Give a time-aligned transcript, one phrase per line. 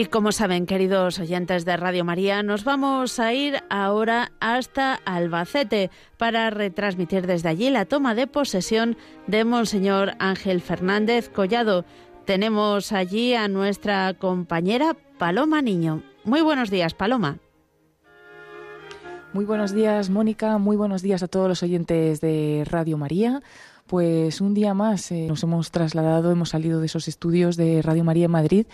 [0.00, 5.90] Y como saben, queridos oyentes de Radio María, nos vamos a ir ahora hasta Albacete
[6.16, 8.96] para retransmitir desde allí la toma de posesión
[9.26, 11.84] de Monseñor Ángel Fernández Collado.
[12.24, 16.02] Tenemos allí a nuestra compañera Paloma Niño.
[16.24, 17.36] Muy buenos días, Paloma.
[19.34, 20.56] Muy buenos días, Mónica.
[20.56, 23.42] Muy buenos días a todos los oyentes de Radio María.
[23.86, 28.02] Pues un día más eh, nos hemos trasladado, hemos salido de esos estudios de Radio
[28.02, 28.66] María en Madrid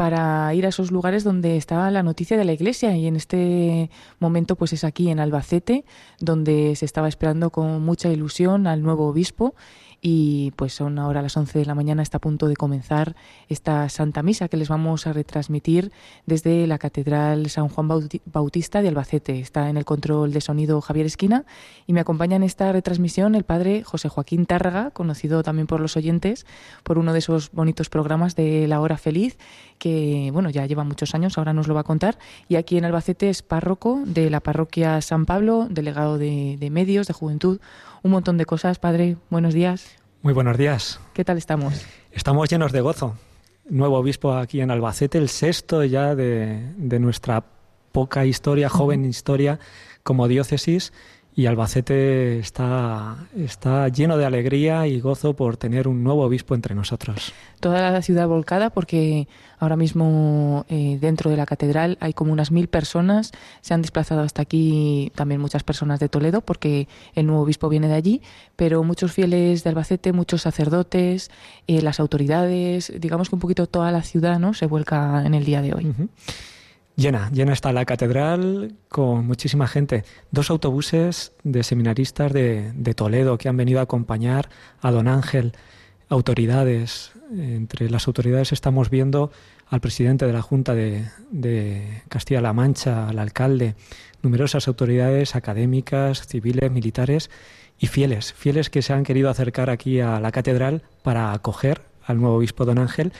[0.00, 2.96] para ir a esos lugares donde estaba la noticia de la Iglesia.
[2.96, 5.84] Y en este momento pues es aquí en Albacete
[6.20, 9.54] donde se estaba esperando con mucha ilusión al nuevo obispo
[10.02, 13.16] y pues son ahora las 11 de la mañana, está a punto de comenzar
[13.48, 15.92] esta Santa Misa que les vamos a retransmitir
[16.26, 17.88] desde la Catedral San Juan
[18.26, 19.40] Bautista de Albacete.
[19.40, 21.44] Está en el control de sonido Javier Esquina
[21.86, 25.96] y me acompaña en esta retransmisión el padre José Joaquín Tárraga, conocido también por los
[25.96, 26.46] oyentes
[26.82, 29.36] por uno de esos bonitos programas de La Hora Feliz
[29.78, 32.84] que bueno, ya lleva muchos años, ahora nos lo va a contar y aquí en
[32.84, 37.60] Albacete es párroco de la parroquia San Pablo, delegado de, de medios, de juventud,
[38.02, 38.78] un montón de cosas.
[38.78, 39.96] Padre, buenos días.
[40.22, 41.00] Muy buenos días.
[41.14, 41.84] ¿Qué tal estamos?
[42.12, 43.16] Estamos llenos de gozo.
[43.68, 47.44] Nuevo obispo aquí en Albacete, el sexto ya de, de nuestra
[47.92, 49.58] poca historia, joven historia
[50.02, 50.92] como diócesis
[51.34, 56.74] y Albacete está, está lleno de alegría y gozo por tener un nuevo obispo entre
[56.74, 57.32] nosotros.
[57.60, 62.50] Toda la ciudad volcada porque ahora mismo eh, dentro de la catedral hay como unas
[62.50, 67.42] mil personas, se han desplazado hasta aquí también muchas personas de Toledo porque el nuevo
[67.42, 68.22] obispo viene de allí,
[68.56, 71.30] pero muchos fieles de Albacete, muchos sacerdotes,
[71.68, 74.52] eh, las autoridades, digamos que un poquito toda la ciudad ¿no?
[74.52, 75.94] se vuelca en el día de hoy.
[76.96, 80.04] Llena, llena está la catedral con muchísima gente.
[80.30, 84.50] Dos autobuses de seminaristas de, Toledo que han venido a acompañar
[84.80, 85.52] a don Ángel,
[86.08, 87.12] autoridades.
[87.30, 89.30] Entre las autoridades estamos viendo
[89.68, 93.76] al presidente de la Junta de, de Castilla-La Mancha, al alcalde,
[94.20, 97.30] numerosas autoridades académicas, civiles, militares
[97.78, 102.20] y fieles, fieles que se han querido acercar aquí a la catedral para acoger al
[102.20, 103.12] nuevo obispo don Ángel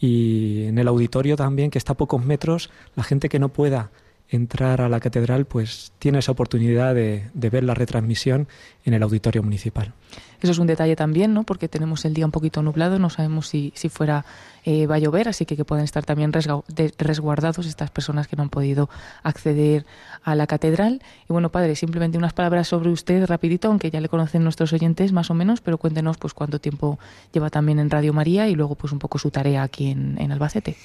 [0.00, 3.90] y en el auditorio también, que está a pocos metros, la gente que no pueda
[4.28, 8.46] entrar a la catedral, pues tiene esa oportunidad de, ver la retransmisión
[8.84, 9.94] en el auditorio municipal.
[10.40, 11.44] Eso es un detalle también, ¿no?
[11.44, 14.24] Porque tenemos el día un poquito nublado, no sabemos si, si fuera
[14.64, 18.44] eh, va a llover, así que que pueden estar también resguardados estas personas que no
[18.44, 18.88] han podido
[19.22, 19.84] acceder
[20.22, 21.02] a la catedral.
[21.28, 25.12] Y bueno, padre, simplemente unas palabras sobre usted rapidito, aunque ya le conocen nuestros oyentes
[25.12, 26.98] más o menos, pero cuéntenos pues cuánto tiempo
[27.32, 30.32] lleva también en Radio María y luego pues un poco su tarea aquí en, en
[30.32, 30.76] Albacete.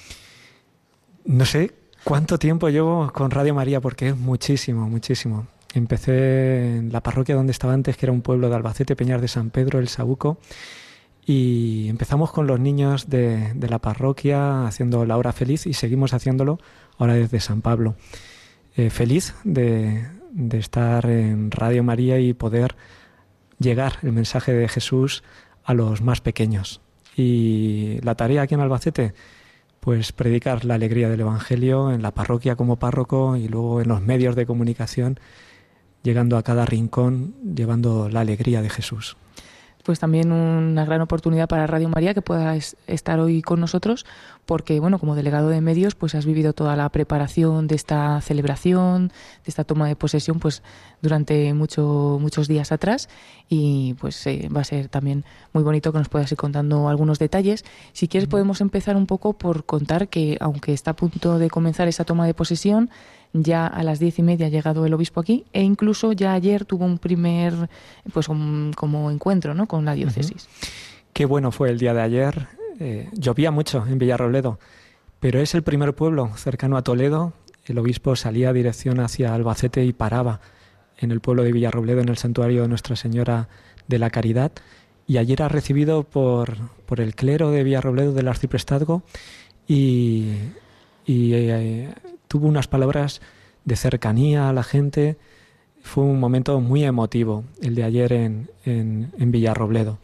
[1.24, 3.80] No sé ¿Cuánto tiempo llevo con Radio María?
[3.80, 5.46] Porque es muchísimo, muchísimo.
[5.74, 9.26] Empecé en la parroquia donde estaba antes, que era un pueblo de Albacete, Peñar de
[9.26, 10.38] San Pedro, el Sabuco,
[11.26, 16.60] y empezamos con los niños de, la parroquia haciendo la hora feliz y seguimos haciéndolo
[16.96, 17.96] ahora desde San Pablo.
[18.76, 22.76] Eh, feliz de, de estar en Radio María y poder
[23.58, 25.24] llegar el mensaje de Jesús
[25.64, 26.82] a los más pequeños.
[27.16, 29.14] Y la tarea aquí en Albacete,
[29.80, 34.02] pues predicar la alegría del Evangelio en la parroquia como párroco y luego en los
[34.02, 35.18] medios de comunicación,
[36.04, 39.16] llegando a cada rincón, llevando la alegría de Jesús.
[39.82, 44.06] Pues también una gran oportunidad para Radio María que pueda estar hoy con nosotros,
[44.46, 49.08] porque bueno, como delegado de medios, pues has vivido toda la preparación de esta celebración,
[49.08, 50.62] de esta toma de posesión, pues
[51.02, 53.10] durante mucho, muchos días atrás,
[53.50, 57.18] y pues eh, va a ser también muy bonito que nos puedas ir contando algunos
[57.18, 57.62] detalles.
[57.92, 61.88] Si quieres podemos empezar un poco por contar que aunque está a punto de comenzar
[61.88, 62.88] esa toma de posesión,
[63.34, 66.64] ya a las diez y media ha llegado el obispo aquí e incluso ya ayer
[66.64, 67.68] tuvo un primer
[68.12, 69.66] pues como encuentro ¿no?
[69.66, 70.48] con la diócesis.
[71.12, 72.48] Qué bueno fue el día de ayer.
[72.80, 74.58] Eh, llovía mucho en Villarrobledo,
[75.20, 77.32] pero es el primer pueblo cercano a Toledo.
[77.66, 80.40] El obispo salía a dirección hacia Albacete y paraba
[80.98, 83.48] en el pueblo de Villarrobledo, en el santuario de Nuestra Señora
[83.88, 84.52] de la Caridad.
[85.06, 86.56] Y ayer ha recibido por,
[86.86, 89.02] por el clero de Villarrobledo del arciprestazgo
[89.66, 90.32] y,
[91.06, 91.94] y eh,
[92.34, 93.20] tuvo unas palabras
[93.64, 95.16] de cercanía a la gente.
[95.82, 100.00] Fue un momento muy emotivo el de ayer en, en, Villarrobledo.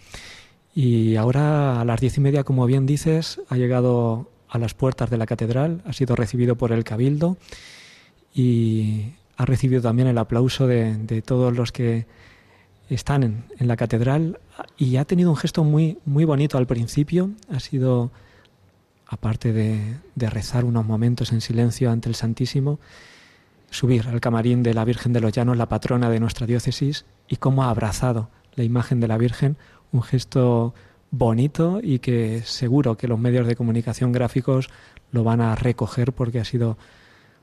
[0.72, 5.10] Y ahora a las diez y media, como bien dices, ha llegado a las puertas
[5.10, 7.36] de la catedral, ha sido recibido por el cabildo
[8.32, 12.06] y ha recibido también el aplauso de, de todos los que
[12.88, 14.38] están en, en, la catedral
[14.78, 17.30] y ha tenido un gesto muy, muy bonito al principio.
[17.50, 18.12] Ha sido
[19.10, 22.78] aparte de, rezar unos momentos en silencio ante el Santísimo,
[23.68, 27.36] subir al camarín de la Virgen de los Llanos, la patrona de nuestra diócesis, y
[27.36, 29.56] cómo ha abrazado la imagen de la Virgen,
[29.90, 30.74] un gesto
[31.10, 34.70] bonito y que seguro que los medios de comunicación gráficos
[35.10, 36.78] lo van a recoger porque ha sido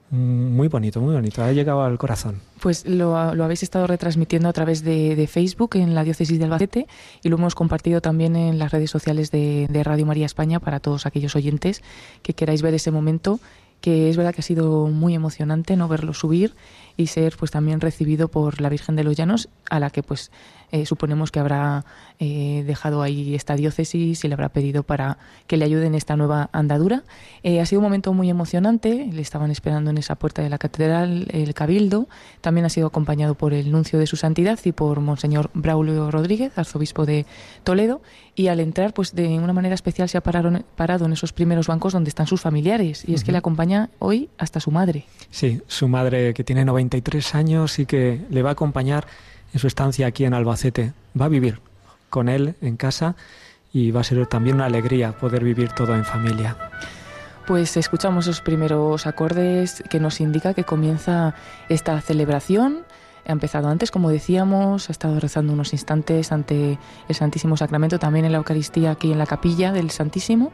[0.10, 1.44] muy bonito, muy bonito.
[1.44, 2.40] Ha llegado al corazón.
[2.62, 6.88] Pues lo, habéis estado retransmitiendo a través de, Facebook en la diócesis de Albacete
[7.24, 10.80] y lo hemos compartido también en las redes sociales de, de Radio María España para
[10.80, 11.84] todos aquellos oyentes
[12.24, 13.40] que queráis ver ese momento
[13.82, 16.56] que es verdad que ha sido muy emocionante no verlo subir
[16.96, 20.32] y ser pues también recibido por la Virgen de los Llanos a la que pues
[20.72, 21.86] eh, suponemos que habrá
[22.20, 25.18] eh, dejado ahí esta diócesis y le habrá pedido para
[25.48, 27.04] que le ayude en esta nueva andadura.
[27.44, 30.58] Eh, ha sido un momento muy emocionante, le estaban esperando en esa puerta de la
[30.58, 32.08] catedral el cabildo,
[32.42, 36.58] también ha sido acompañado por el nuncio de su santidad y por Monseñor Braulio Rodríguez,
[36.58, 37.26] arzobispo de
[37.64, 38.02] Toledo,
[38.36, 41.94] y al entrar pues de una manera especial se ha parado en esos primeros bancos
[41.94, 45.06] donde están sus familiares y es que le acompaña hoy hasta su madre.
[45.32, 49.08] Sí, su madre que tiene 93 años y que le va a acompañar
[49.54, 50.94] en su estancia aquí en Albacete.
[51.20, 51.60] Va a vivir
[52.10, 53.16] con él en casa
[53.74, 56.56] y va a ser también una alegría poder vivir todo en familia.
[57.46, 61.34] Pues escuchamos esos primeros acordes que nos indica que comienza
[61.70, 62.84] esta celebración.
[63.26, 66.78] Ha empezado antes, como decíamos, ha estado rezando unos instantes ante
[67.08, 70.52] el Santísimo Sacramento, también en la Eucaristía aquí en la capilla del Santísimo.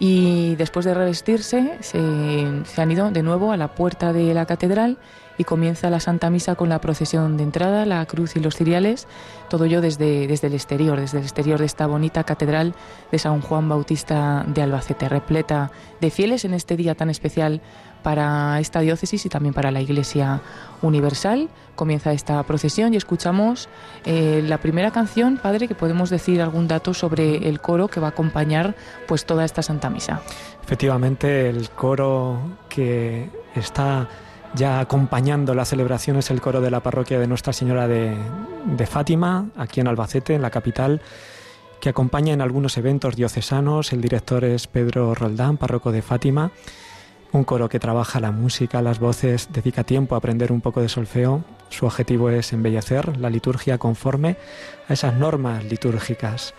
[0.00, 4.44] Y después de revestirse, se, se han ido de nuevo a la puerta de la
[4.46, 4.98] catedral
[5.38, 9.06] y comienza la Santa Misa con la procesión de entrada, la cruz y los ciriales,
[9.48, 12.74] todo ello desde, desde el exterior, desde el exterior de esta bonita catedral
[13.10, 15.70] de San Juan Bautista de Albacete, repleta
[16.00, 17.60] de fieles en este día tan especial
[18.04, 20.42] para esta diócesis y también para la Iglesia
[20.82, 21.48] Universal.
[21.74, 23.68] Comienza esta procesión y escuchamos
[24.04, 28.08] eh, la primera canción, Padre, que podemos decir algún dato sobre el coro que va
[28.08, 28.76] a acompañar
[29.08, 30.20] pues toda esta Santa Misa.
[30.62, 34.06] Efectivamente, el coro que está
[34.54, 38.16] ya acompañando la celebración es el coro de la parroquia de Nuestra Señora de,
[38.86, 41.02] Fátima, aquí en Albacete, en la capital,
[41.80, 43.92] que acompaña en algunos eventos diocesanos.
[43.92, 46.52] El director es Pedro Roldán, párroco de Fátima.
[47.32, 50.88] Un coro que trabaja la música, las voces, dedica tiempo a aprender un poco de
[50.88, 51.42] solfeo.
[51.68, 54.36] Su objetivo es embellecer la liturgia conforme
[54.88, 56.54] a esas normas litúrgicas.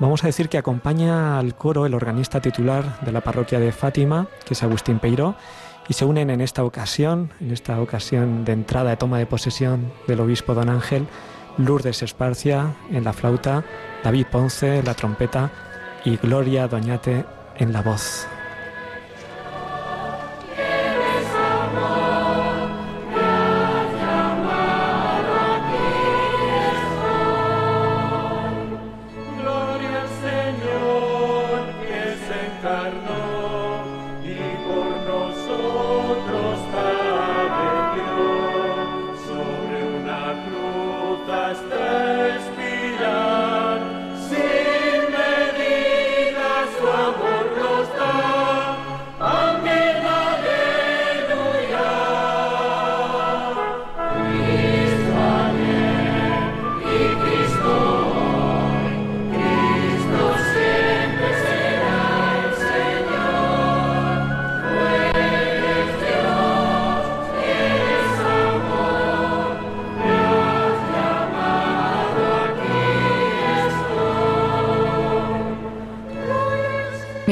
[0.00, 4.26] Vamos a decir que acompaña al coro el organista titular de la parroquia de Fátima,
[4.44, 5.36] que es Agustín Peiro,
[5.88, 9.90] y se unen en esta ocasión, en esta ocasión de entrada de toma de posesión
[10.06, 11.06] del obispo don Ángel,
[11.56, 13.64] Lourdes Esparcia en la flauta,
[14.04, 15.50] David Ponce en la trompeta
[16.04, 17.24] y Gloria Doñate
[17.56, 18.37] en la voz.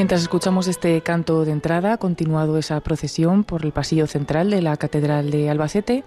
[0.07, 4.61] Mientras escuchamos este canto de entrada, ha continuado esa procesión por el pasillo central de
[4.61, 6.05] la Catedral de Albacete,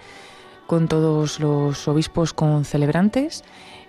[0.66, 3.45] con todos los obispos con celebrantes.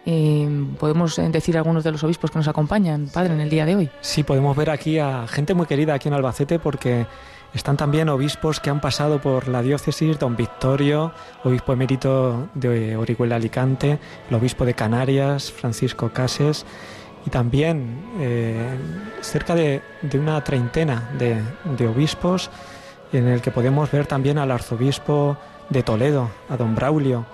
[0.06, 3.78] Eh, podemos decir algunos de los obispos que nos acompañan, padre, en el día de
[3.78, 3.90] hoy.
[4.02, 7.08] Sí, podemos ver aquí a gente muy querida aquí en Albacete porque
[7.54, 11.14] están también obispos que han pasado por la diócesis, don Victorio,
[11.46, 13.98] obispo emérito de Orihuela Alicante,
[14.30, 16.66] el obispo de Canarias, Francisco Cases
[17.26, 18.78] y también eh,
[19.22, 19.82] cerca de,
[20.14, 22.50] una treintena de, obispos
[23.14, 25.38] en el que podemos ver también al arzobispo
[25.70, 27.26] de Toledo, a don Braulio,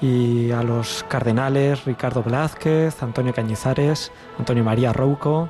[0.00, 5.48] y a los cardenales Ricardo Blázquez, Antonio Cañizares, Antonio María Rouco,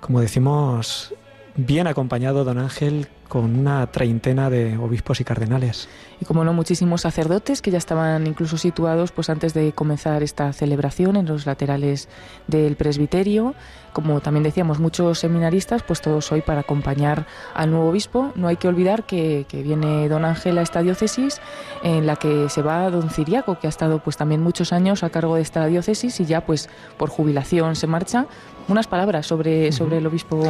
[0.00, 1.14] como decimos,
[1.56, 5.88] bien acompañado don Ángel con una treintena de obispos y cardenales.
[6.20, 10.52] Y como no, muchísimos sacerdotes que ya estaban incluso situados pues antes de comenzar esta
[10.52, 12.08] celebración en los laterales
[12.46, 13.54] del presbiterio.
[13.92, 18.32] Como también decíamos, muchos seminaristas, pues todos hoy para acompañar al nuevo obispo.
[18.34, 21.40] No hay que olvidar que, viene don Ángel a esta diócesis
[21.82, 25.10] en la que se va don Ciriaco, que ha estado pues también muchos años a
[25.10, 28.26] cargo de esta diócesis y ya pues por jubilación se marcha.
[28.68, 30.44] Unas palabras sobre, sobre el obispo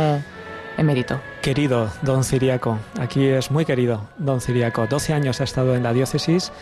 [0.79, 1.21] emérito.
[1.43, 4.87] Querido don Ciriaco, aquí es muy querido don Ciriaco.
[4.87, 6.53] 12 años ha estado en la diócesis,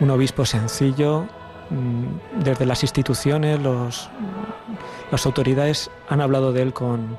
[0.00, 1.26] un obispo sencillo,
[1.70, 4.08] mm, desde las instituciones, los,
[5.10, 7.16] Las autoridades han hablado de él con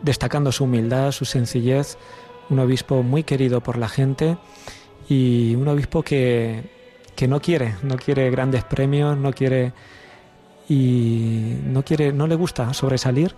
[0.00, 1.98] destacando su humildad, su sencillez,
[2.48, 4.38] un obispo muy querido por la gente
[5.08, 6.70] y un obispo que,
[7.14, 9.74] que no quiere, no quiere grandes premios, no quiere
[10.68, 13.34] y no quiere, no le gusta sobresalir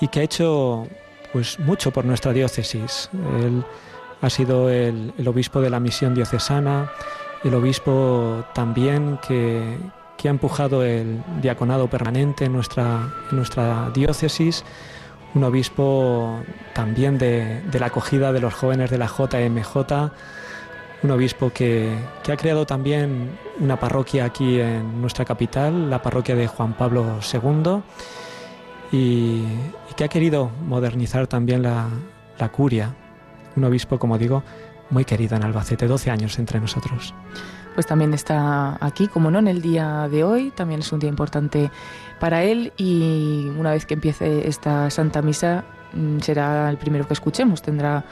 [0.00, 0.88] y que ha hecho
[1.32, 3.10] pues mucho por nuestra diócesis.
[3.42, 3.64] Él
[4.20, 6.90] ha sido el, obispo de la misión diocesana,
[7.44, 9.78] el obispo también que,
[10.16, 14.64] que, ha empujado el diaconado permanente en nuestra, nuestra diócesis,
[15.34, 16.40] un obispo
[16.74, 19.76] también de, de, la acogida de los jóvenes de la JMJ,
[21.02, 26.34] un obispo que, que, ha creado también una parroquia aquí en nuestra capital, la parroquia
[26.34, 27.82] de Juan Pablo II,
[28.92, 29.42] y,
[29.96, 31.88] que ha querido modernizar también la,
[32.52, 32.94] curia.
[33.56, 34.42] Un obispo, como digo,
[34.90, 37.14] muy querido en Albacete, 12 años entre nosotros.
[37.74, 41.10] Pues también está aquí, como no, en el día de hoy, también es un día
[41.10, 41.70] importante
[42.20, 47.14] para él y una vez que empiece esta Santa Misa mm, será el primero que
[47.14, 48.04] escuchemos, tendrá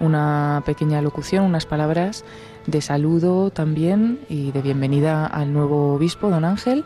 [0.00, 2.24] una pequeña locución, unas palabras
[2.66, 6.84] de saludo también y de bienvenida al nuevo obispo, don Ángel.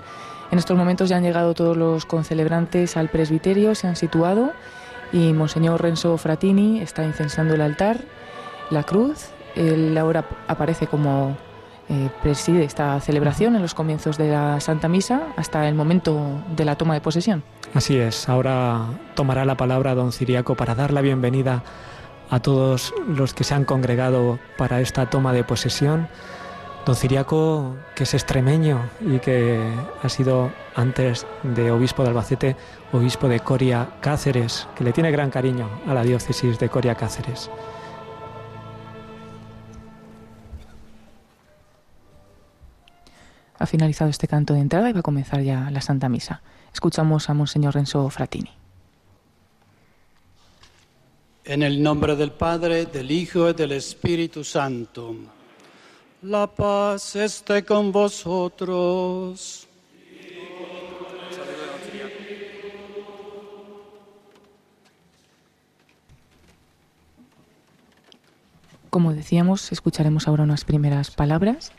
[0.50, 4.52] En estos momentos ya han llegado todos los concelebrantes al presbiterio, se han situado
[5.12, 8.00] y Monseñor Renzo Fratini está incensando el altar,
[8.70, 9.28] la cruz.
[9.56, 11.36] Él ahora aparece como
[11.88, 16.64] eh, preside esta celebración en los comienzos de la Santa Misa hasta el momento de
[16.64, 17.42] la toma de posesión.
[17.74, 21.62] Así es, ahora tomará la palabra don Ciriaco para dar la bienvenida
[22.30, 26.08] a todos los que se han congregado para esta toma de posesión.
[26.88, 29.60] Don Ciriaco, que es extremeño y que
[30.02, 32.56] ha sido antes de obispo de Albacete,
[32.92, 37.50] obispo de Coria Cáceres, que le tiene gran cariño a la diócesis de Coria Cáceres.
[43.58, 46.40] Ha finalizado este canto de entrada y va a comenzar ya la Santa Misa.
[46.72, 48.52] Escuchamos a Monseñor Renzo Fratini.
[51.44, 55.36] En el nombre del Padre, del Hijo y del Espíritu Santo.
[56.22, 59.68] La paz esté con vosotros.
[68.90, 71.70] Como decíamos, escucharemos ahora unas primeras palabras.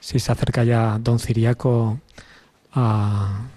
[0.00, 1.98] Si se acerca ya don Ciriaco
[2.72, 3.48] al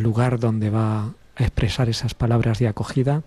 [0.00, 3.24] lugar donde va a expresar esas palabras de acogida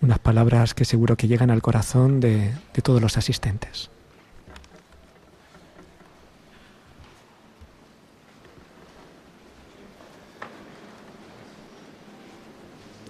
[0.00, 3.90] unas palabras que seguro que llegan al corazón de, todos los asistentes.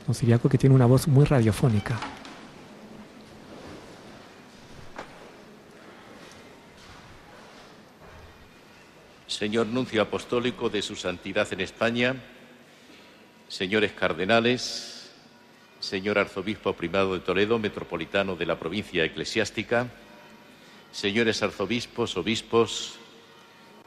[0.07, 1.99] Un ciriaco que tiene una voz muy radiofónica.
[9.27, 12.15] Señor Nuncio Apostólico de Su Santidad en España,
[13.49, 14.96] señores cardenales,
[15.87, 19.87] señor arzobispo primado de Toledo, metropolitano de la provincia eclesiástica,
[20.91, 22.99] señores arzobispos, obispos,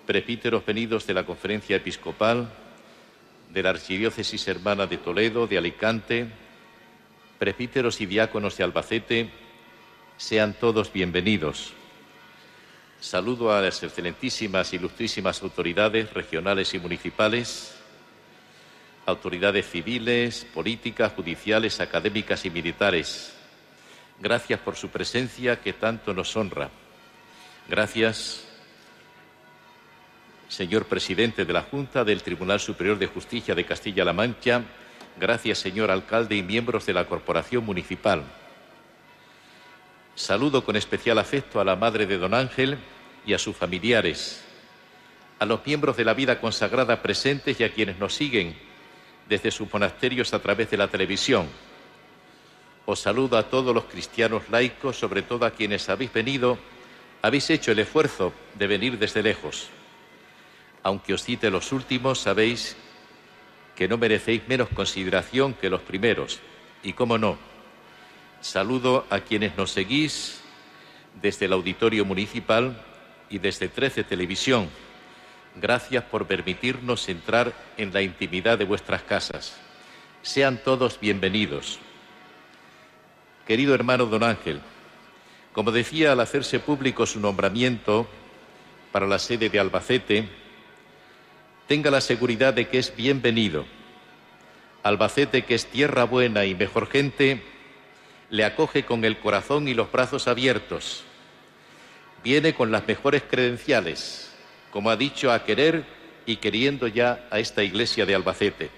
[0.06, 2.50] prepíteros venidos de la conferencia episcopal,
[3.50, 6.28] de la archidiócesis hermana de Toledo, de Alicante,
[7.38, 9.30] prepíteros y diáconos de Albacete,
[10.16, 11.74] sean todos bienvenidos.
[13.02, 17.79] Saludo a las excelentísimas, ilustrísimas autoridades regionales y municipales,
[19.10, 23.34] autoridades civiles, políticas, judiciales, académicas y militares.
[24.20, 26.70] Gracias por su presencia que tanto nos honra.
[27.68, 28.46] Gracias,
[30.48, 34.64] señor presidente de la Junta del Tribunal Superior de Justicia de Castilla-La Mancha.
[35.20, 38.24] Gracias, señor alcalde y miembros de la Corporación Municipal.
[40.16, 42.78] Saludo con especial afecto a la madre de don Ángel
[43.26, 44.44] y a sus familiares,
[45.40, 48.69] a los miembros de la vida consagrada presentes y a quienes nos siguen
[49.30, 51.48] desde sus monasterios a través de la televisión.
[52.86, 56.58] Os saludo a todos los cristianos laicos, sobre todo a quienes habéis venido,
[57.22, 59.70] habéis hecho el esfuerzo de venir desde lejos.
[60.82, 62.76] Aunque os cite los últimos, sabéis
[63.76, 66.40] que no merecéis menos consideración que los primeros.
[66.82, 67.38] Y cómo no,
[68.42, 70.42] saludo a quienes nos seguís
[71.22, 72.84] desde el auditorio municipal
[73.30, 74.70] y desde 13 Televisión
[75.56, 79.58] Gracias por permitirnos entrar en la intimidad de vuestras casas.
[80.22, 81.80] Sean todos bienvenidos.
[83.48, 84.62] Querido hermano don Ángel,
[85.52, 88.08] como decía al hacerse público su nombramiento
[88.92, 90.30] para la sede de Albacete,
[91.68, 93.66] tenga la seguridad de que es bienvenido.
[94.84, 97.42] Albacete, que es tierra buena y mejor gente,
[98.30, 101.04] le acoge con el corazón y los brazos abiertos.
[102.24, 104.29] Viene con las mejores credenciales
[104.72, 105.84] como ha dicho, a querer
[106.26, 108.70] y queriendo ya a esta iglesia de Albacete.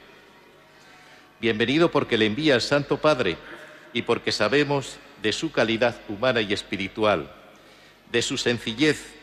[1.39, 3.37] Bienvenido porque le envía al Santo Padre
[3.93, 7.31] y porque sabemos de su calidad humana y espiritual,
[8.11, 9.13] de su sencillez,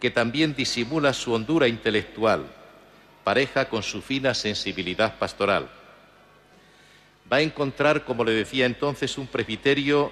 [0.00, 2.46] que también disimula su hondura intelectual,
[3.22, 5.68] pareja con su fina sensibilidad pastoral.
[7.30, 10.10] Va a encontrar, como le decía entonces, un presbiterio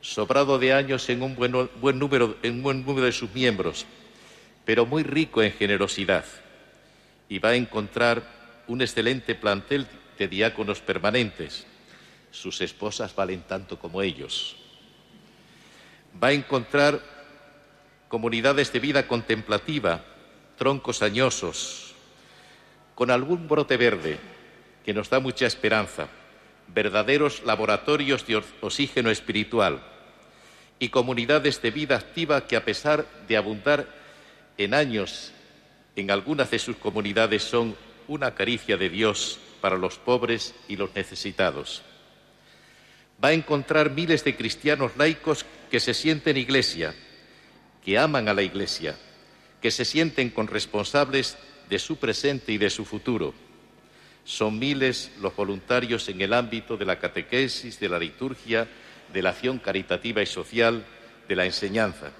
[0.00, 1.52] sobrado de años en un buen,
[1.98, 3.86] número, en un buen número de sus miembros,
[4.68, 6.26] pero muy rico en generosidad.
[7.26, 8.22] Y va a encontrar
[8.66, 9.86] un excelente plantel
[10.18, 11.66] de diáconos permanentes.
[12.30, 14.58] Sus esposas valen tanto como ellos.
[16.22, 17.00] Va a encontrar
[18.08, 20.04] comunidades de vida contemplativa,
[20.58, 21.94] troncos añosos,
[22.94, 24.18] con algún brote verde
[24.84, 26.08] que nos da mucha esperanza,
[26.74, 29.80] verdaderos laboratorios de oxígeno espiritual
[30.78, 33.97] y comunidades de vida activa que a pesar de abundar
[34.58, 35.32] en años
[35.96, 40.94] en algunas de sus comunidades son una caricia de Dios para los pobres y los
[40.94, 41.82] necesitados.
[43.22, 46.94] Va a encontrar miles de cristianos laicos que se sienten iglesia,
[47.84, 48.96] que aman a la iglesia,
[49.60, 51.36] que se sienten corresponsables
[51.68, 53.34] de su presente y de su futuro.
[54.24, 58.68] Son miles los voluntarios en el ámbito de la catequesis, de la liturgia,
[59.12, 60.84] de la acción caritativa y social,
[61.26, 62.12] de la enseñanza.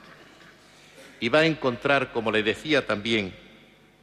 [1.21, 3.35] Y va a encontrar, como le decía también,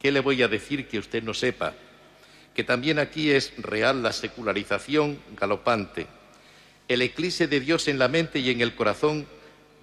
[0.00, 1.74] ¿qué le voy a decir que usted no sepa?
[2.54, 6.06] Que también aquí es real la secularización galopante,
[6.88, 9.26] el eclipse de Dios en la mente y en el corazón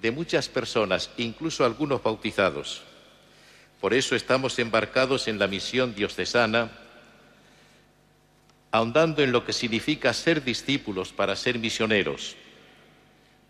[0.02, 2.84] de muchas personas, incluso algunos bautizados.
[3.80, 6.72] Por eso estamos embarcados en la misión diocesana,
[8.72, 12.36] ahondando en lo que significa ser discípulos para ser misioneros.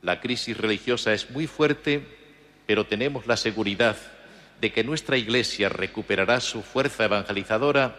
[0.02, 2.23] La crisis religiosa es muy fuerte,
[2.66, 3.98] pero tenemos la seguridad
[4.62, 7.96] de que nuestra Iglesia recuperará su fuerza evangelizadora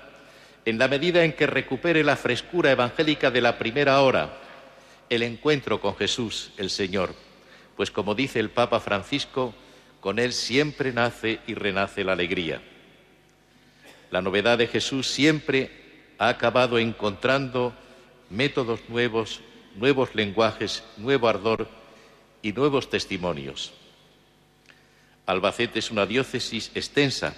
[0.64, 4.38] en la medida en que recupere la frescura evangélica de la primera hora,
[5.10, 7.14] el encuentro con Jesús, el Señor.
[7.76, 9.54] Pues como dice el Papa Francisco,
[10.00, 12.62] con Él siempre nace y renace la alegría.
[14.10, 15.70] La novedad de Jesús siempre
[16.18, 17.74] ha acabado encontrando
[18.30, 19.40] métodos nuevos,
[19.76, 21.68] nuevos lenguajes, nuevo ardor
[22.42, 23.74] y nuevos testimonios.
[25.26, 27.34] Albacete es una diócesis extensa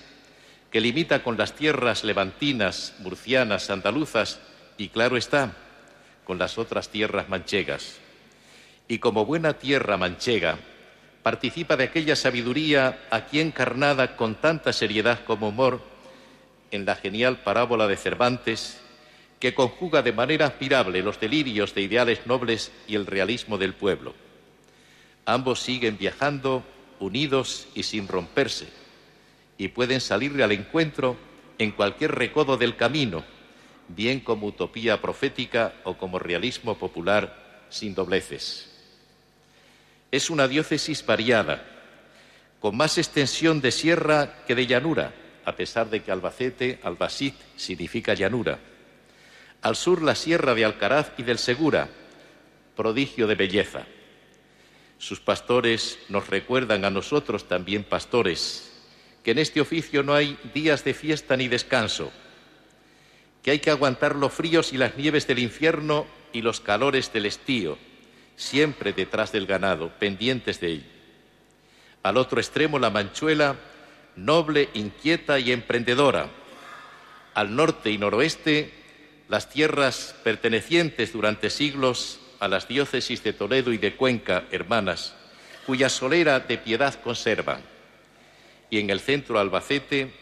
[0.71, 4.41] que limita con las tierras levantinas, murcianas, andaluzas
[4.77, 5.53] y, claro está,
[6.25, 7.99] con las otras tierras manchegas.
[8.89, 10.59] Y como buena tierra manchega,
[11.23, 15.81] participa de aquella sabiduría aquí encarnada con tanta seriedad como humor
[16.73, 18.81] en la genial parábola de Cervantes,
[19.39, 24.15] que conjuga de manera admirable los delirios de ideales nobles y el realismo del pueblo.
[25.25, 26.65] Ambos siguen viajando
[27.01, 28.69] unidos y sin romperse,
[29.59, 31.17] y pueden salirle al encuentro
[31.59, 33.25] en cualquier recodo del camino,
[33.89, 38.71] bien como utopía profética o como realismo popular sin dobleces.
[40.11, 41.65] Es una diócesis variada,
[42.61, 45.13] con más extensión de sierra que de llanura,
[45.45, 48.59] a pesar de que Albacete, Albacit, significa llanura.
[49.63, 51.89] Al sur la sierra de Alcaraz y del Segura,
[52.75, 53.87] prodigio de belleza.
[54.99, 58.73] Sus pastores nos recuerdan a nosotros también pastores
[59.27, 62.13] que en este oficio no hay días de fiesta ni descanso,
[63.43, 67.27] que hay que aguantar los fríos y las nieves del infierno y los calores del
[67.27, 67.77] estío,
[68.37, 70.87] siempre detrás del ganado, pendientes de él.
[72.05, 73.57] Al otro extremo la manchuela,
[74.15, 76.31] noble, inquieta y emprendedora.
[77.35, 78.73] Al norte y noroeste,
[79.29, 85.15] las tierras pertenecientes durante siglos a las diócesis de Toledo y de Cuenca, hermanas,
[85.67, 87.61] cuya solera de piedad conservan.
[88.71, 90.13] Y en el centro Albacete,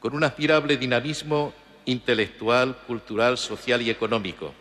[0.00, 1.52] con un admirable dinamismo
[1.86, 4.54] intelectual, cultural, social y económico.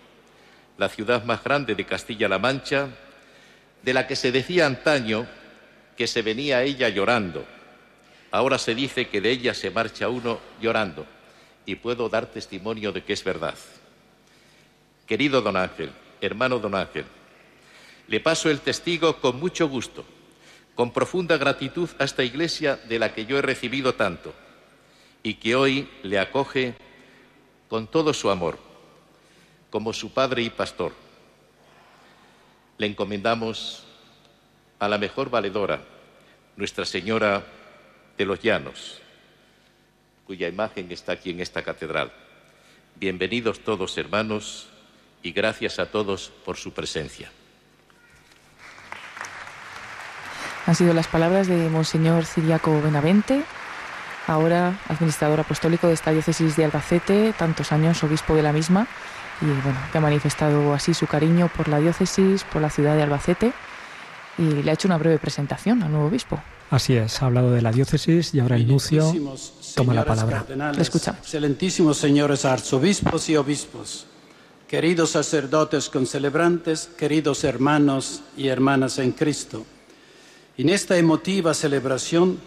[0.77, 2.87] La ciudad más grande de Castilla-La Mancha,
[3.81, 5.27] de la que se decía antaño
[5.97, 7.45] que se venía ella llorando.
[8.31, 11.05] Ahora se dice que de ella se marcha uno llorando
[11.65, 13.55] y puedo dar testimonio de que es verdad.
[15.05, 15.91] Querido don Ángel,
[16.25, 17.05] hermano don Ángel,
[18.07, 20.05] le paso el testigo con mucho gusto,
[20.75, 24.33] con profunda gratitud a esta iglesia de la que yo he recibido tanto
[25.21, 26.75] y que hoy le acoge
[27.67, 28.57] con todo su amor,
[29.69, 30.93] como su padre y pastor.
[32.77, 33.83] Le encomendamos
[34.79, 35.81] a la mejor valedora,
[36.55, 37.43] Nuestra Señora
[38.17, 39.01] de los Llanos,
[40.25, 42.11] cuya imagen está aquí en esta catedral.
[42.95, 44.67] Bienvenidos todos, hermanos,
[45.23, 47.31] y gracias a todos por su presencia.
[50.65, 53.43] Han sido las palabras de Monseñor Ciriaco Benavente,
[54.27, 58.87] ahora administrador apostólico de esta diócesis de Albacete, tantos años obispo de la misma,
[59.41, 63.03] y bueno, que ha manifestado así su cariño por la diócesis, por la ciudad de
[63.03, 63.51] Albacete,
[64.37, 66.41] y le ha hecho una breve presentación al nuevo obispo.
[66.71, 69.13] Así es, ha hablado de la diócesis y ahora el nuncio
[69.75, 70.45] toma la palabra.
[70.73, 71.21] Le escuchamos.
[71.21, 74.07] Excelentísimos señores arzobispos y obispos,
[74.73, 79.63] queridos sacerdotes concelebrantes, queridos hermanos y hermanas en Cristo.
[80.57, 82.39] En esta emotiva celebración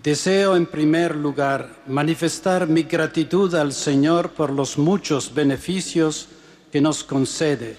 [0.00, 6.28] deseo en primer lugar manifestar mi gratitud al Señor por los muchos beneficios
[6.70, 7.76] que nos concede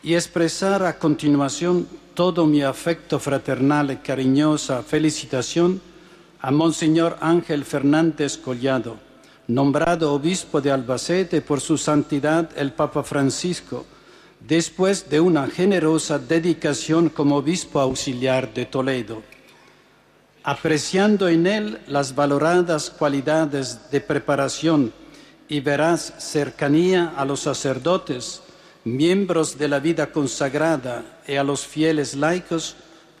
[0.00, 5.80] y expresar a continuación todo mi afecto fraternal y cariñosa felicitación
[6.38, 9.07] a Monseñor Ángel Fernández Collado,
[9.48, 13.86] nombrado obispo de Albacete por su santidad el Papa Francisco,
[14.46, 19.22] después de una generosa dedicación como obispo auxiliar de Toledo.
[20.44, 24.92] Apreciando en él las valoradas cualidades de preparación
[25.48, 28.42] y veraz cercanía a los sacerdotes,
[28.84, 32.76] miembros de la vida consagrada y a los fieles laicos,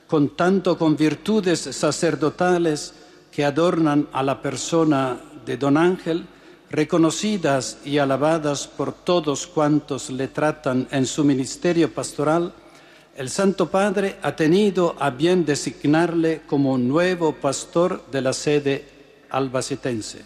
[0.06, 2.94] contando con virtudes sacerdotales
[3.32, 6.26] que adornan a la persona de don Ángel,
[6.70, 12.52] reconocidas y alabadas por todos cuantos le tratan en su ministerio pastoral,
[13.16, 18.84] el Santo Padre ha tenido a bien designarle como nuevo pastor de la sede
[19.30, 20.22] albacetense.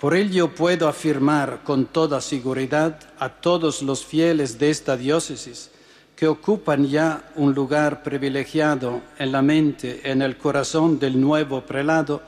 [0.00, 5.70] Por ello puedo afirmar con toda seguridad a todos los fieles de esta diócesis
[6.14, 12.22] que ocupan ya un lugar privilegiado en la mente, en el corazón del nuevo prelado,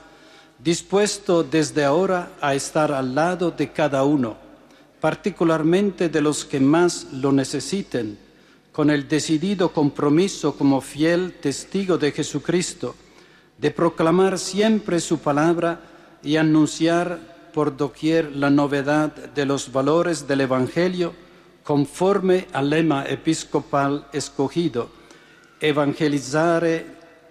[0.65, 4.39] dispuesto desde ahora a estar al lado de cada uno,
[4.99, 8.19] particularmente de los que más lo necesiten,
[8.73, 12.95] con el decidido compromiso como fiel testigo de Jesucristo,
[13.59, 15.81] de proclamar siempre su palabra
[16.23, 17.19] y anunciar
[17.53, 21.13] por doquier la novedad de los valores del Evangelio
[21.63, 24.89] conforme al lema episcopal escogido,
[25.61, 26.87] evangelizare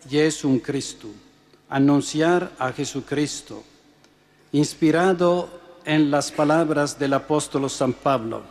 [0.08, 1.12] Jesum Christum,
[1.70, 3.64] anunciar a Jesucristo,
[4.52, 5.50] inspirado
[5.86, 8.42] en las palabras del apóstol San Pablo.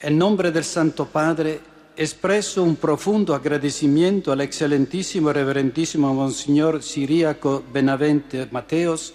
[0.00, 1.60] En nombre del Santo Padre,
[1.96, 9.12] expreso un profundo agradecimiento al excelentísimo reverendísimo Monseñor Siriaco Benavente Mateos,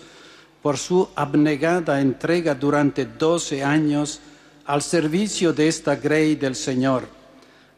[0.62, 4.20] por su abnegada entrega durante doce años
[4.66, 7.08] al servicio de esta grey del Señor,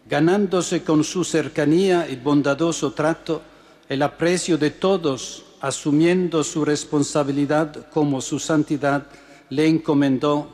[0.10, 3.42] ganándose con su cercanía y bondadoso trato
[3.90, 9.08] el aprecio de todos, asumiendo su responsabilidad como su santidad
[9.50, 10.48] le encomendó.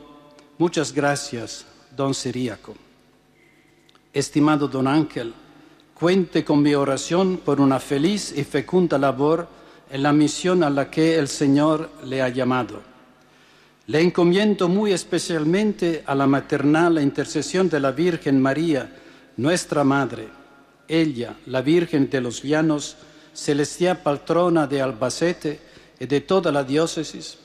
[0.58, 1.66] Muchas gracias,
[1.96, 2.74] don Siríaco.
[4.12, 5.34] Estimado don Ángel,
[5.94, 9.48] cuente con mi oración por una feliz y fecunda labor
[9.90, 12.80] en la misión a la que el Señor le ha llamado.
[13.86, 18.90] Le encomiendo muy especialmente a la maternal intercesión de la Virgen María,
[19.36, 20.28] nuestra Madre.
[20.88, 22.96] Ella, la Virgen de los Llanos,
[23.34, 25.60] celestial patrona de Albacete
[26.00, 27.38] y de toda la diócesis,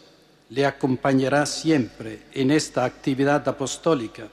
[0.49, 4.27] le acompañará siempre en esta actividad apostólica,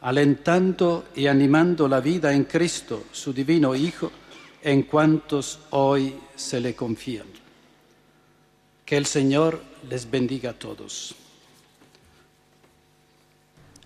[0.00, 4.10] alentando y animando la vida en Cristo, su divino Hijo,
[4.62, 7.26] en cuantos hoy se le confían.
[8.84, 11.14] Que el Señor les bendiga a todos.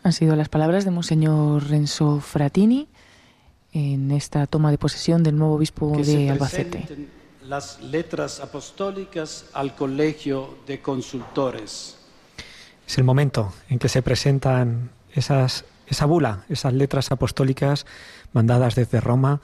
[0.03, 2.89] Han sido las palabras de Monseñor Renzo Fratini
[3.77, 7.09] en esta toma de posesión del nuevo obispo de Albacete.
[7.47, 11.99] Las letras apostólicas al colegio de consultores.
[12.87, 17.85] Es el momento en que se presentan esas, esa bula, esas letras apostólicas
[18.33, 19.43] mandadas desde Roma,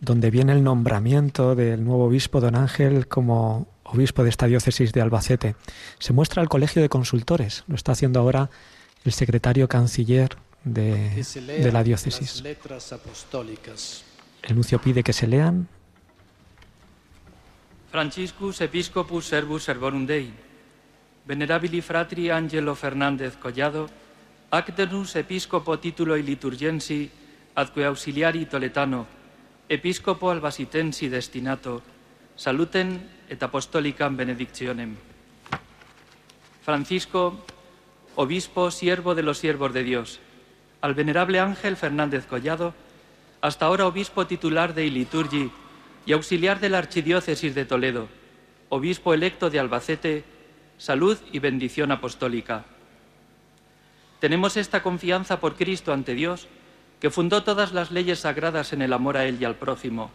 [0.00, 5.00] donde viene el nombramiento del nuevo obispo don Ángel como obispo de esta diócesis de
[5.00, 5.54] Albacete.
[6.00, 8.50] Se muestra al colegio de consultores, lo está haciendo ahora
[9.04, 12.42] el secretario canciller de, de la diócesis.
[14.42, 15.68] El nuncio pide que se lean.
[17.90, 20.32] Franciscus Episcopus Servus Servorum Dei,
[21.26, 23.88] Venerabili Fratri Angelo Fernández Collado,
[24.50, 27.10] Actenus Episcopo Titulo y Liturgensi,
[27.54, 29.06] adque auxiliari toletano,
[29.68, 31.82] Episcopo albasitensi destinato,
[32.36, 34.96] saluten et apostolicam benedictionem.
[36.62, 37.44] Francisco,
[38.16, 40.20] obispo, siervo de los siervos de Dios,
[40.80, 42.74] al venerable Ángel Fernández Collado,
[43.40, 45.50] hasta ahora obispo titular de Iliturgi
[46.06, 48.08] y auxiliar de la Archidiócesis de Toledo,
[48.68, 50.24] obispo electo de Albacete,
[50.78, 52.64] salud y bendición apostólica.
[54.20, 56.48] Tenemos esta confianza por Cristo ante Dios,
[57.00, 60.10] que fundó todas las leyes sagradas en el amor a Él y al prójimo,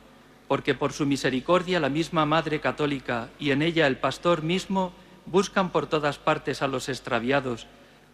[0.48, 4.94] porque por su misericordia la misma Madre Católica y en ella el pastor mismo
[5.26, 7.66] buscan por todas partes a los extraviados,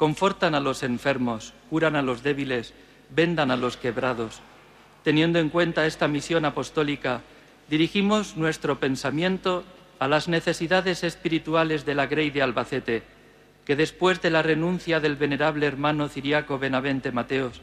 [0.01, 2.73] confortan a los enfermos, curan a los débiles,
[3.11, 4.41] vendan a los quebrados.
[5.03, 7.21] Teniendo en cuenta esta misión apostólica,
[7.69, 9.63] dirigimos nuestro pensamiento
[9.99, 13.03] a las necesidades espirituales de la Grey de Albacete,
[13.63, 17.61] que después de la renuncia del venerable hermano ciriaco Benavente Mateos,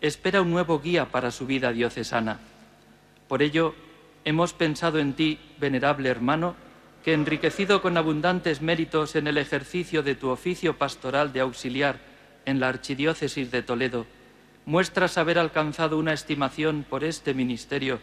[0.00, 2.38] espera un nuevo guía para su vida diocesana.
[3.26, 3.74] Por ello,
[4.24, 6.54] hemos pensado en ti, venerable hermano,
[7.04, 11.98] que enriquecido con abundantes méritos en el ejercicio de tu oficio pastoral de auxiliar
[12.44, 14.06] en la Archidiócesis de Toledo,
[14.66, 18.00] muestras haber alcanzado una estimación por este ministerio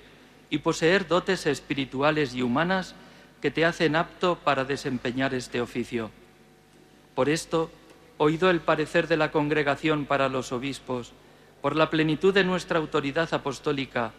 [0.49, 2.95] y poseer dotes espirituales y humanas
[3.41, 6.09] que te hacen apto para desempeñar este oficio.
[7.13, 7.69] Por esto,
[8.17, 11.13] oído el parecer de la Congregación para los Obispos,
[11.61, 14.11] por la plenitud de nuestra autoridad apostólica,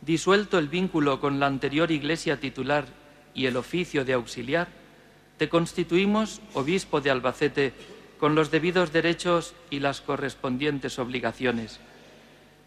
[0.00, 2.86] disuelto el vínculo con la anterior Iglesia titular
[3.34, 4.68] y el oficio de auxiliar,
[5.38, 7.72] te constituimos obispo de Albacete
[8.18, 11.80] con los debidos derechos y las correspondientes obligaciones.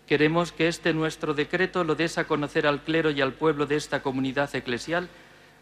[0.05, 3.75] Queremos que este nuestro decreto lo des a conocer al clero y al pueblo de
[3.75, 5.09] esta comunidad eclesial,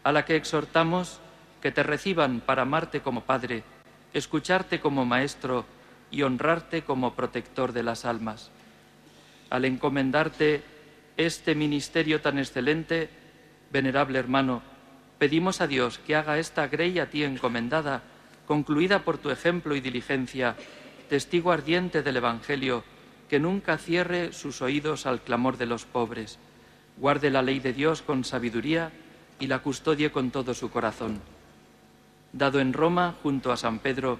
[0.04, 1.20] a la que exhortamos
[1.60, 3.64] que te reciban para amarte como Padre,
[4.12, 5.64] escucharte como Maestro
[6.10, 8.50] y honrarte como protector de las almas.
[9.50, 10.62] Al encomendarte
[11.16, 13.08] este ministerio tan excelente,
[13.72, 14.62] venerable hermano,
[15.18, 18.02] pedimos a Dios que haga esta grey a ti encomendada,
[18.46, 20.56] concluida por tu ejemplo y diligencia,
[21.08, 22.84] testigo ardiente del Evangelio,
[23.28, 26.38] que nunca cierre sus oídos al clamor de los pobres,
[26.96, 28.92] guarde la ley de Dios con sabiduría
[29.40, 31.20] y la custodie con todo su corazón.
[32.32, 34.18] Dado en Roma, junto a San Pedro,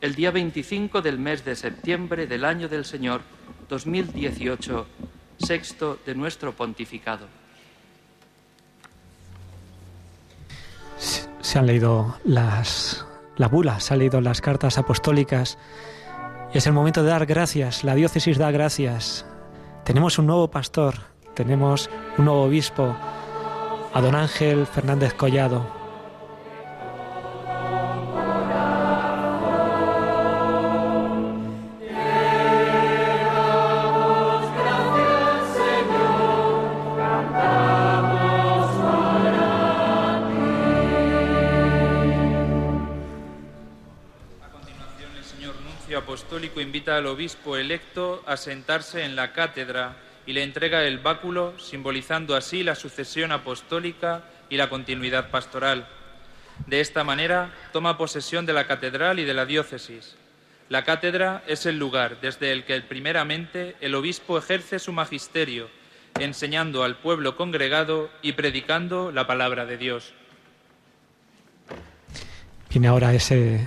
[0.00, 3.22] el día 25 del mes de septiembre del año del Señor
[3.68, 4.86] 2018,
[5.38, 7.26] sexto de nuestro pontificado.
[11.44, 13.04] Se han leído las,
[13.36, 15.58] la bula, se han leído las cartas apostólicas.
[16.54, 19.26] Es el momento de dar gracias, la diócesis da gracias.
[19.84, 20.94] Tenemos un nuevo pastor,
[21.34, 22.96] tenemos un nuevo obispo,
[23.92, 25.83] a don Ángel Fernández Collado,
[46.84, 52.36] invita al obispo electo a sentarse en la cátedra y le entrega el báculo, simbolizando
[52.36, 55.88] así la sucesión apostólica y la continuidad pastoral.
[56.66, 60.16] De esta manera toma posesión de la catedral y de la diócesis.
[60.68, 65.70] La cátedra es el lugar desde el que primeramente el obispo ejerce su magisterio,
[66.20, 70.12] enseñando al pueblo congregado y predicando la palabra de Dios.
[72.68, 73.66] Viene ahora ese,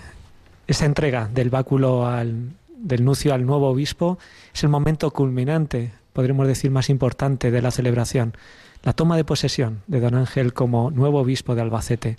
[0.67, 4.17] esa entrega del báculo al del nuncio al nuevo obispo
[4.53, 8.35] es el momento culminante, podremos decir más importante, de la celebración,
[8.83, 12.17] la toma de posesión de don Ángel como nuevo obispo de Albacete.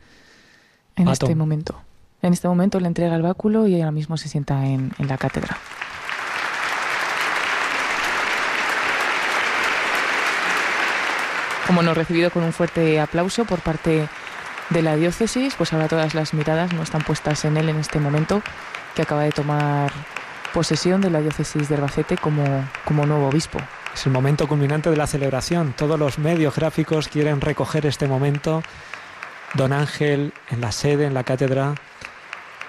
[0.96, 1.80] En este momento.
[2.20, 5.16] En este momento le entrega el báculo y ahora mismo se sienta en, en la
[5.18, 5.56] cátedra.
[11.66, 14.08] Como nos recibido con un fuerte aplauso por parte
[14.70, 18.00] de la diócesis, pues ahora todas las miradas no están puestas en él en este
[18.00, 18.42] momento
[18.94, 19.92] que acaba de tomar
[20.52, 22.44] posesión de la diócesis de Albacete como,
[22.84, 23.58] como nuevo obispo.
[23.94, 25.74] Es el momento culminante de la celebración.
[25.76, 28.62] Todos los medios gráficos quieren recoger este momento.
[29.54, 31.74] Don Ángel en la sede, en la cátedra,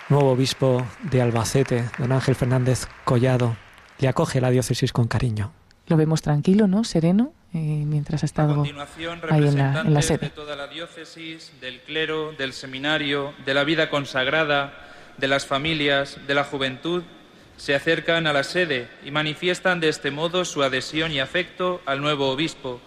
[0.08, 3.58] nuevo obispo de Albacete, don Ángel Fernández Collado,
[4.00, 5.52] le acoge la diócesis con cariño.
[5.88, 6.84] Lo vemos tranquilo, ¿no?
[6.84, 10.20] Sereno, eh, mientras ha estado ahí en la, en la sede.
[10.20, 14.74] de toda la diócesis, del clero, del seminario, de la vida consagrada,
[15.18, 17.04] de las familias, de la juventud
[17.60, 22.02] se acercan a la sede y manifiestan de este modo su adhesión y afecto al
[22.02, 22.80] nuevo obispo,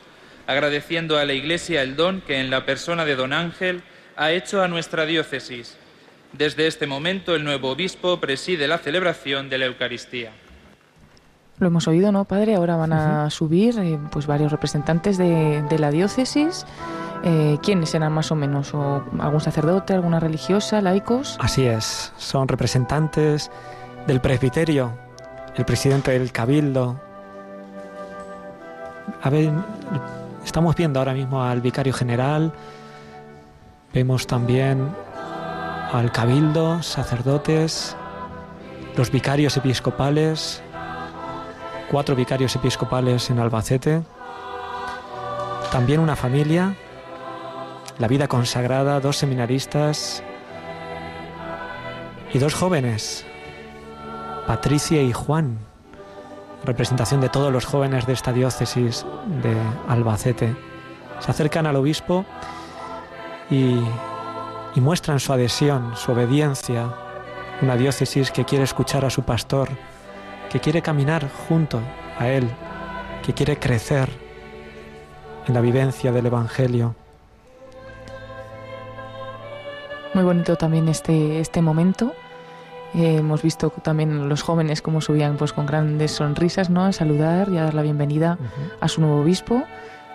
[0.47, 3.83] agradeciendo a la Iglesia el don que en la persona de don Ángel
[4.17, 5.77] ha hecho a nuestra diócesis.
[6.33, 10.33] Desde este momento el nuevo obispo preside la celebración de la Eucaristía.
[11.59, 12.55] Lo hemos oído, ¿no, padre?
[12.55, 16.65] Ahora van a subir eh, pues varios representantes de, la diócesis.
[17.25, 18.73] Eh, ¿Quiénes serán más o menos?
[18.73, 21.37] ¿O ¿Algún sacerdote, alguna religiosa, laicos?
[21.41, 23.51] Así es, son representantes
[24.07, 24.93] del presbiterio,
[25.57, 27.01] el presidente del cabildo.
[29.23, 29.51] A ver,
[30.45, 32.53] estamos viendo ahora mismo al vicario general,
[33.93, 34.89] vemos también
[35.93, 37.97] al cabildo, sacerdotes,
[38.97, 40.63] los vicarios episcopales,
[41.91, 44.03] cuatro vicarios episcopales en Albacete,
[45.71, 46.75] también una familia,
[47.99, 50.23] la vida consagrada, dos seminaristas
[52.33, 53.27] y dos jóvenes,
[54.47, 55.59] Patricia y Juan,
[56.65, 59.07] representación de todos los jóvenes de esta diócesis
[59.43, 59.57] de
[59.89, 60.57] Albacete.
[61.21, 62.25] Se acercan al obispo
[63.51, 63.81] y,
[64.81, 66.89] muestran su adhesión, su obediencia,
[67.61, 69.69] una diócesis que quiere escuchar a su pastor,
[70.51, 71.81] que quiere caminar junto
[72.19, 72.51] a él,
[73.25, 74.09] que quiere crecer
[75.47, 76.97] en la vivencia del Evangelio.
[80.15, 82.13] Muy bonito también este, este momento.
[82.95, 86.85] Eh, hemos visto también los jóvenes cómo subían pues con grandes sonrisas ¿no?
[86.85, 88.39] a saludar y a dar la bienvenida
[88.81, 89.65] a su nuevo obispo.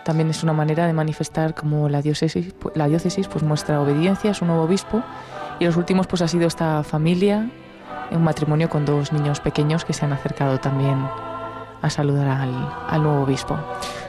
[0.06, 4.34] También es una manera de manifestar cómo la diócesis, la diócesis pues muestra obediencia a
[4.34, 5.04] su nuevo obispo.
[5.60, 7.50] Y los últimos pues ha sido esta familia,
[8.12, 11.04] un matrimonio con dos niños pequeños que se han acercado también
[11.82, 13.58] a saludar al, al nuevo obispo.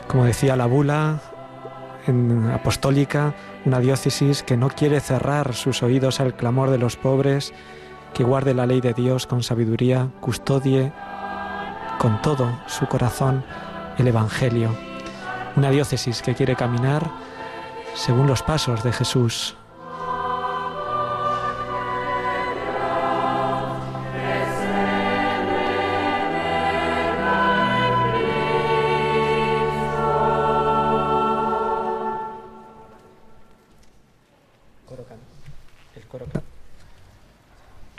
[0.06, 1.20] Como decía la bula
[2.06, 7.52] en apostólica, una diócesis que no quiere cerrar sus oídos al clamor de los pobres,
[8.14, 10.92] que guarde la ley de Dios con sabiduría, custodie
[11.98, 13.44] con todo su corazón
[13.98, 14.74] el Evangelio.
[15.56, 17.10] Una diócesis que quiere caminar
[17.94, 19.56] según los pasos de Jesús.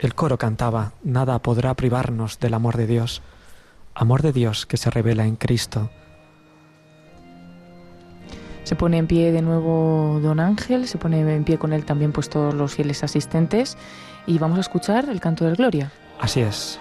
[0.00, 3.20] El coro cantaba, nada podrá privarnos del amor de Dios,
[3.94, 5.90] amor de Dios que se revela en Cristo.
[8.64, 12.12] Se pone en pie de nuevo don Ángel, se pone en pie con él también
[12.12, 13.76] pues todos los fieles asistentes
[14.26, 15.92] y vamos a escuchar el canto de Gloria.
[16.18, 16.80] Así es.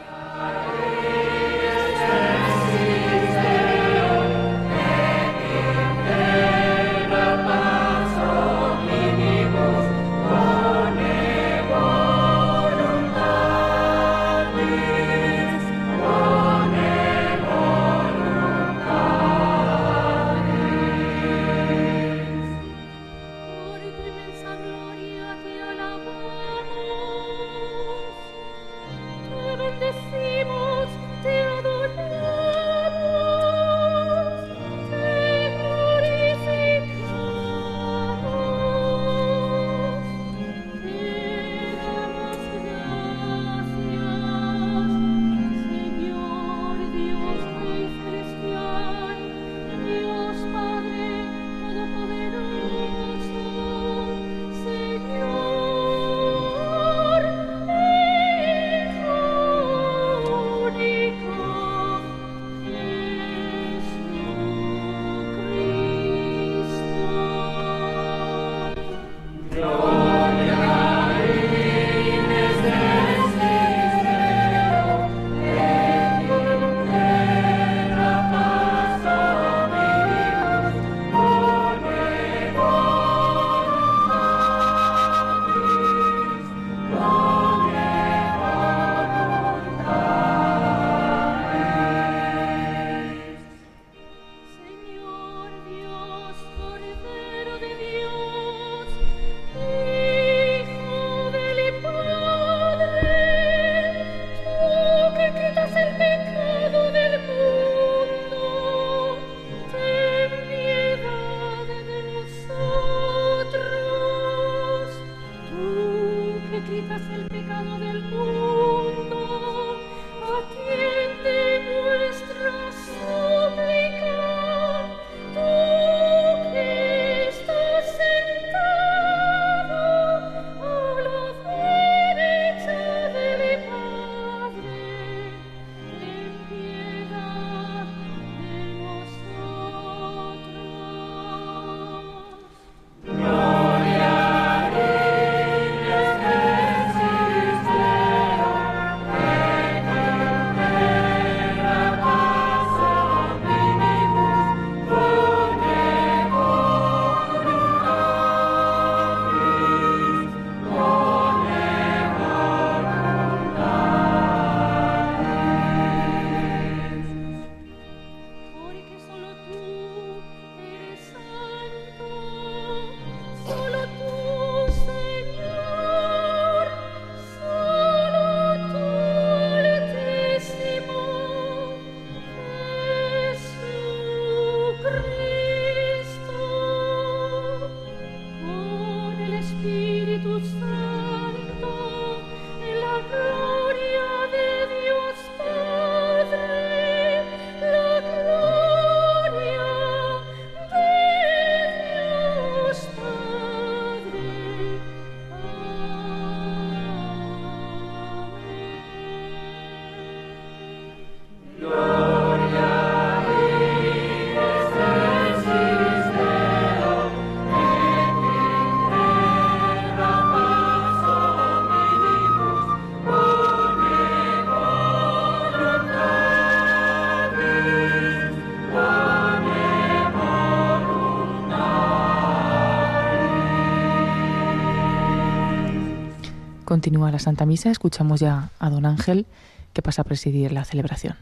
[236.70, 239.26] Continúa la Santa Misa, escuchamos ya a don Ángel
[239.74, 241.18] que pasa a presidir la celebración.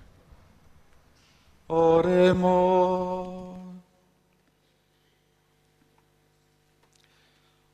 [1.68, 3.56] Oremos.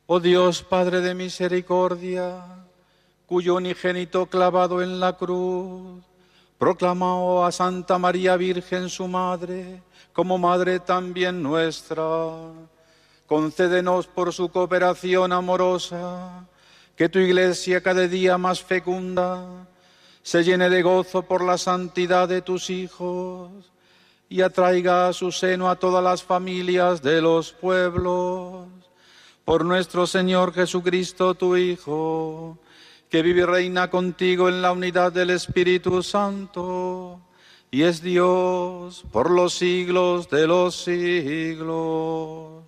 [0.06, 2.46] Oh Dios, Padre de misericordia,
[3.26, 6.04] cuyo unigénito clavado en la cruz
[6.60, 9.82] proclamó a Santa María Virgen su Madre,
[10.14, 12.04] como Madre también nuestra.
[13.26, 16.46] Concédenos por su cooperación amorosa
[16.96, 19.68] que tu iglesia cada día más fecunda
[20.22, 23.72] se llene de gozo por la santidad de tus hijos
[24.30, 28.68] y atraiga a su seno a todas las familias de los pueblos.
[29.46, 32.58] Por nuestro Señor Jesucristo, tu Hijo,
[33.10, 37.20] que vive y reina contigo en la unidad del Espíritu Santo,
[37.70, 42.64] y es Dios por los siglos de los siglos.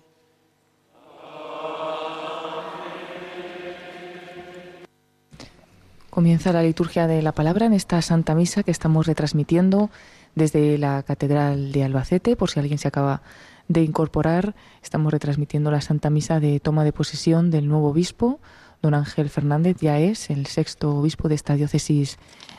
[6.16, 9.90] Comienza la liturgia de la palabra en esta Santa Misa que estamos retransmitiendo
[10.34, 13.20] desde la Catedral de Albacete, por si alguien se acaba
[13.68, 14.54] de incorporar.
[14.82, 18.40] Estamos retransmitiendo la Santa Misa de toma de posesión del nuevo obispo.
[18.80, 22.16] Don Ángel Fernández ya es el sexto obispo de esta diócesis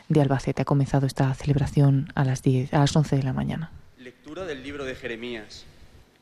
[0.08, 0.62] de Albacete.
[0.62, 3.72] Ha comenzado esta celebración a las, 10, a las 11 de la mañana.
[3.98, 5.64] Lectura del libro de Jeremías.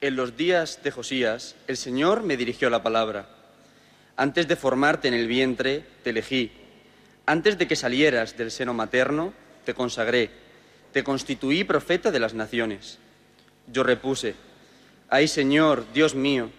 [0.00, 3.28] En los días de Josías, el Señor me dirigió la palabra.
[4.16, 6.50] Antes de formarte en el vientre, te elegí
[7.26, 10.30] antes de que salieras del seno materno, te consagré,
[10.92, 12.98] te constituí profeta de las naciones.
[13.66, 14.36] Yo repuse,
[15.10, 16.50] ay Señor, Dios mío,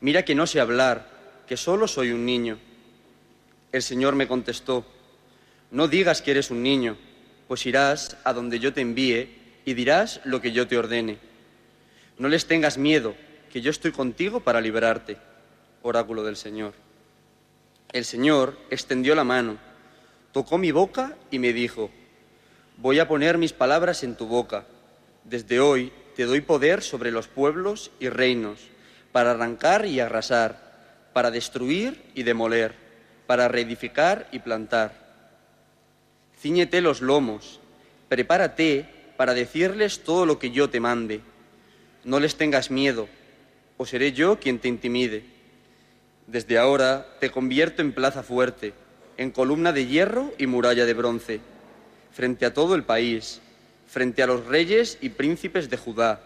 [0.00, 1.10] mira que no sé hablar,
[1.46, 2.58] que solo soy un niño.
[3.72, 4.84] El Señor me contestó,
[5.70, 6.98] no digas que eres un niño,
[7.48, 9.30] pues irás a donde yo te envíe
[9.64, 11.18] y dirás lo que yo te ordene.
[12.18, 13.14] No les tengas miedo,
[13.50, 15.16] que yo estoy contigo para liberarte.
[15.80, 16.74] Oráculo del Señor.
[17.92, 19.71] El Señor extendió la mano
[20.32, 21.90] tocó mi boca y me dijo,
[22.78, 24.64] voy a poner mis palabras en tu boca.
[25.24, 28.58] Desde hoy te doy poder sobre los pueblos y reinos,
[29.12, 32.74] para arrancar y arrasar, para destruir y demoler,
[33.26, 35.02] para reedificar y plantar.
[36.40, 37.60] Cíñete los lomos,
[38.08, 41.20] prepárate para decirles todo lo que yo te mande.
[42.04, 43.08] No les tengas miedo,
[43.76, 45.24] o seré yo quien te intimide.
[46.26, 48.72] Desde ahora te convierto en plaza fuerte
[49.16, 51.40] en columna de hierro y muralla de bronce,
[52.12, 53.40] frente a todo el país,
[53.86, 56.20] frente a los reyes y príncipes de Judá,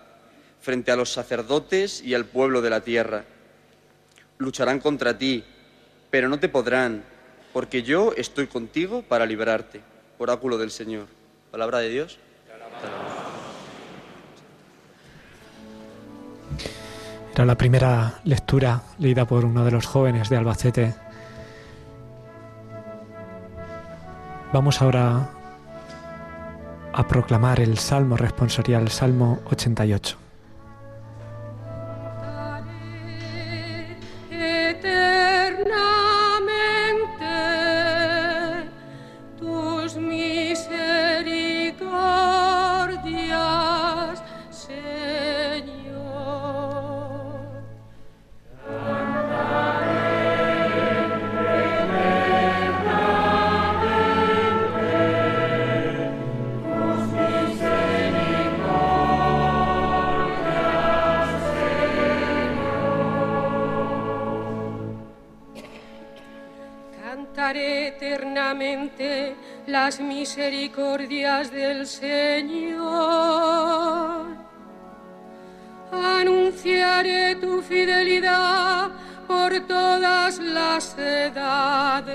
[0.60, 3.24] frente a los sacerdotes y al pueblo de la tierra.
[4.38, 5.44] Lucharán contra ti,
[6.10, 7.04] pero no te podrán,
[7.52, 9.80] porque yo estoy contigo para liberarte.
[10.18, 11.06] Oráculo del Señor.
[11.50, 12.18] Palabra de Dios.
[17.34, 20.94] Era la primera lectura leída por uno de los jóvenes de Albacete
[24.56, 25.28] Vamos ahora
[26.94, 30.16] a proclamar el Salmo responsorial, Salmo 88.
[69.66, 72.86] Las misericordias del Señor.
[75.90, 78.90] Anunciaré tu fidelidad
[79.26, 82.06] por todas las edades.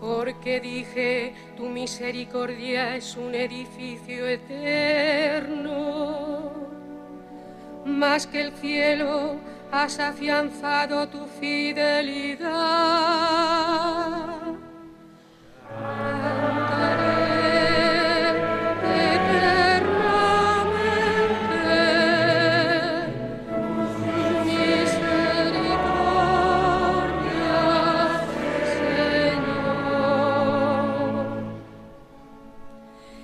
[0.00, 5.72] Porque dije, tu misericordia es un edificio eterno.
[7.84, 9.36] Más que el cielo
[9.72, 12.52] has afianzado tu fidelidad.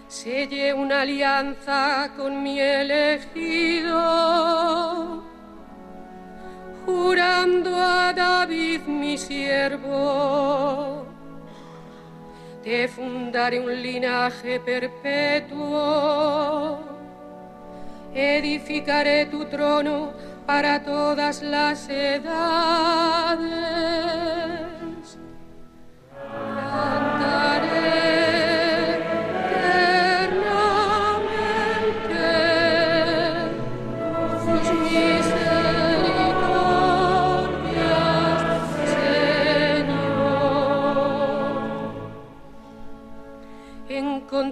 [0.09, 3.99] Selle una alianza con mi elegido,
[6.99, 11.07] jurando a David mi siervo
[12.68, 15.78] te fundaré un linaje perpetuo,
[18.14, 20.12] edificaré tu trono
[20.44, 22.18] para todas las edades.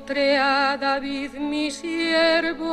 [0.07, 2.69] Encontré a David mi siervo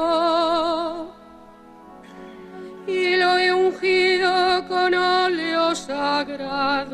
[2.85, 6.93] y lo he ungido con óleo sagrado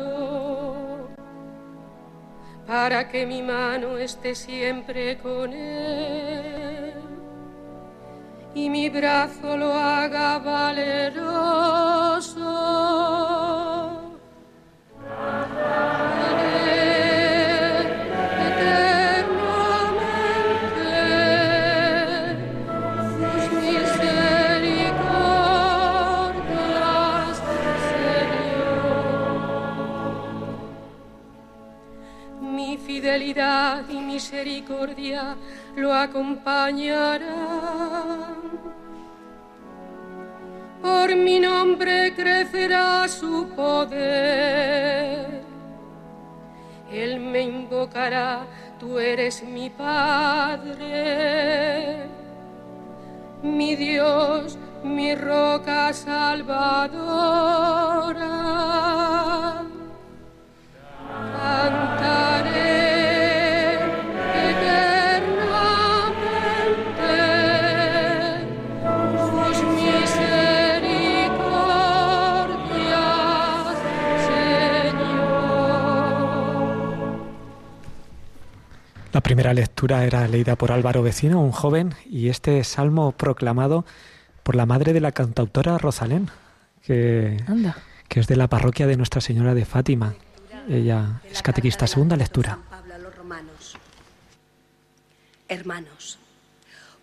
[2.66, 6.94] para que mi mano esté siempre con él
[8.54, 11.50] y mi brazo lo haga valeroso.
[33.30, 35.36] Y misericordia
[35.76, 37.20] lo acompañarán.
[40.82, 45.42] Por mi nombre crecerá su poder.
[46.90, 48.40] Él me invocará,
[48.80, 50.88] tú eres mi Padre,
[53.44, 57.30] mi Dios, mi roca salvadora.
[61.60, 62.89] Cantaré.
[79.12, 83.84] La primera lectura era leída por Álvaro Vecino, un joven, y este salmo proclamado
[84.44, 86.30] por la madre de la cantautora Rosalén,
[86.84, 87.36] que,
[88.06, 90.14] que es de la parroquia de Nuestra Señora de Fátima.
[90.68, 91.88] Ella es catequista.
[91.88, 92.58] Segunda lectura.
[95.48, 96.18] Hermanos,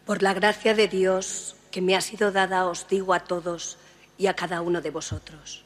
[0.05, 3.78] por la gracia de Dios que me ha sido dada, os digo a todos
[4.18, 5.66] y a cada uno de vosotros.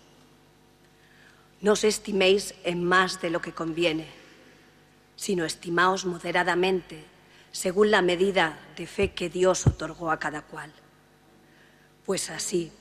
[1.61, 4.20] No os estiméis en más de lo que conviene
[5.21, 7.03] sino estimaos moderadamente,
[7.51, 10.73] según la medida de fe que Dios otorgó a cada cual.
[12.07, 12.71] Pues así,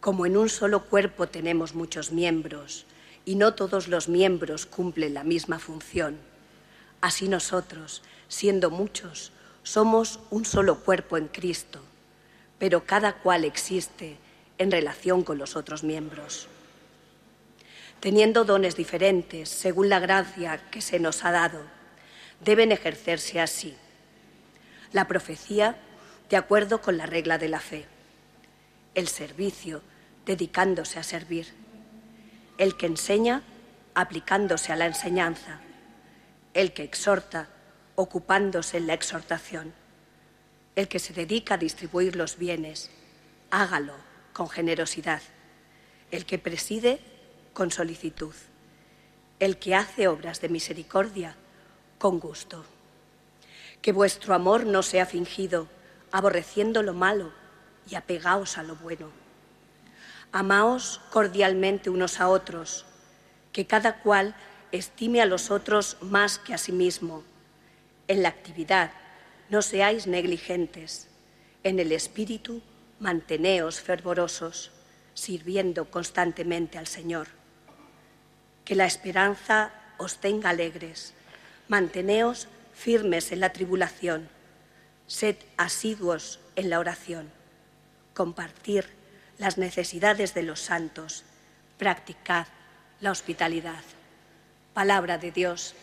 [0.00, 2.86] como en un solo cuerpo tenemos muchos miembros,
[3.26, 6.16] y no todos los miembros cumplen la misma función,
[7.02, 11.82] así nosotros, siendo muchos, somos un solo cuerpo en Cristo,
[12.58, 14.16] pero cada cual existe
[14.56, 16.48] en relación con los otros miembros
[18.00, 21.62] teniendo dones diferentes según la gracia que se nos ha dado,
[22.44, 23.76] deben ejercerse así.
[24.92, 25.76] La profecía,
[26.30, 27.86] de acuerdo con la regla de la fe.
[28.94, 29.82] El servicio,
[30.26, 31.52] dedicándose a servir.
[32.56, 33.42] El que enseña,
[33.94, 35.60] aplicándose a la enseñanza.
[36.54, 37.48] El que exhorta,
[37.96, 39.72] ocupándose en la exhortación.
[40.76, 42.90] El que se dedica a distribuir los bienes,
[43.50, 43.94] hágalo
[44.32, 45.20] con generosidad.
[46.10, 47.00] El que preside,
[47.52, 48.34] con solicitud.
[49.38, 51.36] El que hace obras de misericordia,
[51.98, 52.64] con gusto.
[53.82, 55.68] Que vuestro amor no sea fingido,
[56.10, 57.32] aborreciendo lo malo
[57.88, 59.10] y apegaos a lo bueno.
[60.32, 62.84] Amaos cordialmente unos a otros,
[63.52, 64.34] que cada cual
[64.72, 67.22] estime a los otros más que a sí mismo.
[68.08, 68.92] En la actividad
[69.50, 71.08] no seáis negligentes.
[71.62, 72.60] En el espíritu
[73.00, 74.72] manteneos fervorosos,
[75.14, 77.37] sirviendo constantemente al Señor
[78.68, 81.14] que la esperanza os tenga alegres.
[81.68, 84.28] Manteneos firmes en la tribulación.
[85.06, 87.30] Sed asiduos en la oración.
[88.12, 88.84] Compartir
[89.38, 91.24] las necesidades de los santos.
[91.78, 92.46] Practicad
[93.00, 93.80] la hospitalidad.
[94.74, 95.74] Palabra de Dios.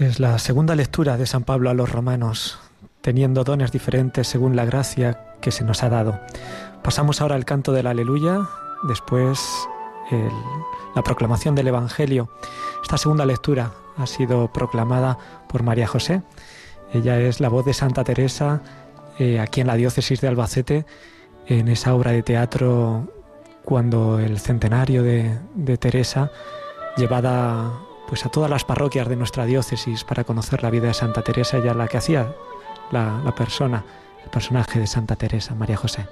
[0.00, 2.58] Es la segunda lectura de San Pablo a los romanos,
[3.02, 6.20] teniendo dones diferentes según la gracia que se nos ha dado.
[6.82, 8.48] Pasamos ahora al canto del aleluya,
[8.82, 9.68] después
[10.94, 12.28] la proclamación del Evangelio.
[12.82, 16.22] Esta segunda lectura ha sido proclamada por María José.
[16.92, 18.62] Ella es la voz de Santa Teresa
[19.18, 20.86] eh, aquí en la diócesis de Albacete,
[21.46, 23.12] en esa obra de teatro
[23.64, 26.30] cuando el centenario de, Teresa,
[26.96, 31.22] llevada pues a todas las parroquias de nuestra diócesis para conocer la vida de Santa
[31.22, 32.32] Teresa, ella la que hacía
[32.90, 33.84] la persona,
[34.24, 36.06] el personaje de Santa Teresa, María José.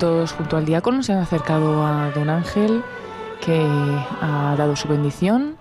[0.00, 2.82] Junto al diácono se han acercado a don Ángel,
[3.40, 3.66] que
[4.20, 5.56] ha dado su bendición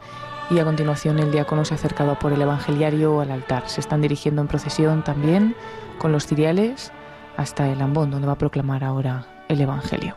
[0.49, 3.69] y a continuación el diácono se ha acercado por el evangeliario al altar.
[3.69, 5.55] Se están dirigiendo en procesión también
[5.97, 6.91] con los ciriales
[7.37, 10.15] hasta el ambón, donde va a proclamar ahora el evangelio.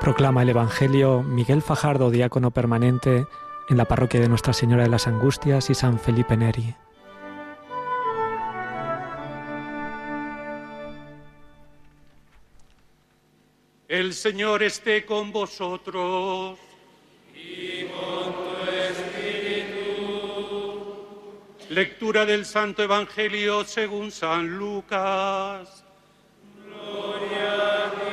[0.00, 3.26] Proclama el evangelio Miguel Fajardo, diácono permanente
[3.68, 6.74] en la parroquia de Nuestra Señora de las Angustias y San Felipe Neri.
[13.88, 16.58] El Señor esté con vosotros.
[17.34, 19.78] Y con tu espíritu.
[21.70, 25.86] Lectura del Santo Evangelio según San Lucas.
[26.66, 28.07] Gloria a ti,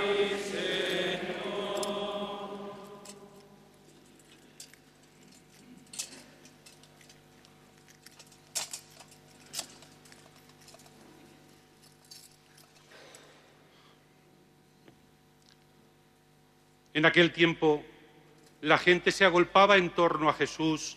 [16.95, 17.83] En aquel tiempo,
[18.61, 20.95] la gente se agolpaba en torno a Jesús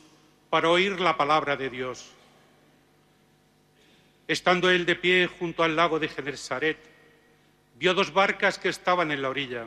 [0.48, 2.12] para oír la palabra de Dios.
[4.28, 6.78] Estando él de pie junto al lago de Genesaret,
[7.74, 9.66] vio dos barcas que estaban en la orilla.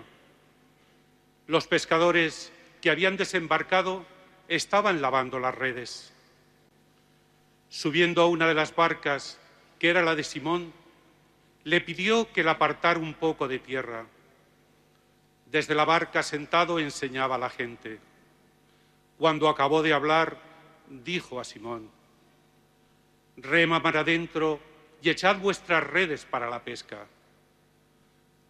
[1.47, 4.05] Los pescadores que habían desembarcado
[4.47, 6.13] estaban lavando las redes.
[7.67, 9.37] Subiendo a una de las barcas,
[9.79, 10.71] que era la de Simón,
[11.65, 14.05] le pidió que la apartara un poco de tierra.
[15.51, 17.99] Desde la barca sentado enseñaba a la gente.
[19.17, 20.37] Cuando acabó de hablar,
[20.87, 21.91] dijo a Simón,
[23.35, 24.61] Rema mar adentro
[25.01, 27.05] y echad vuestras redes para la pesca.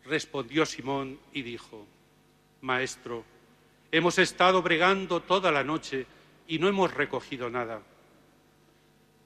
[0.06, 1.88] Respondió Simón y dijo,
[2.62, 3.26] Maestro,
[3.92, 6.06] hemos estado bregando toda la noche
[6.48, 7.82] y no hemos recogido nada,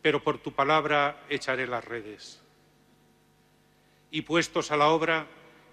[0.01, 2.41] pero por tu palabra echaré las redes.
[4.11, 5.27] Y puestos a la obra,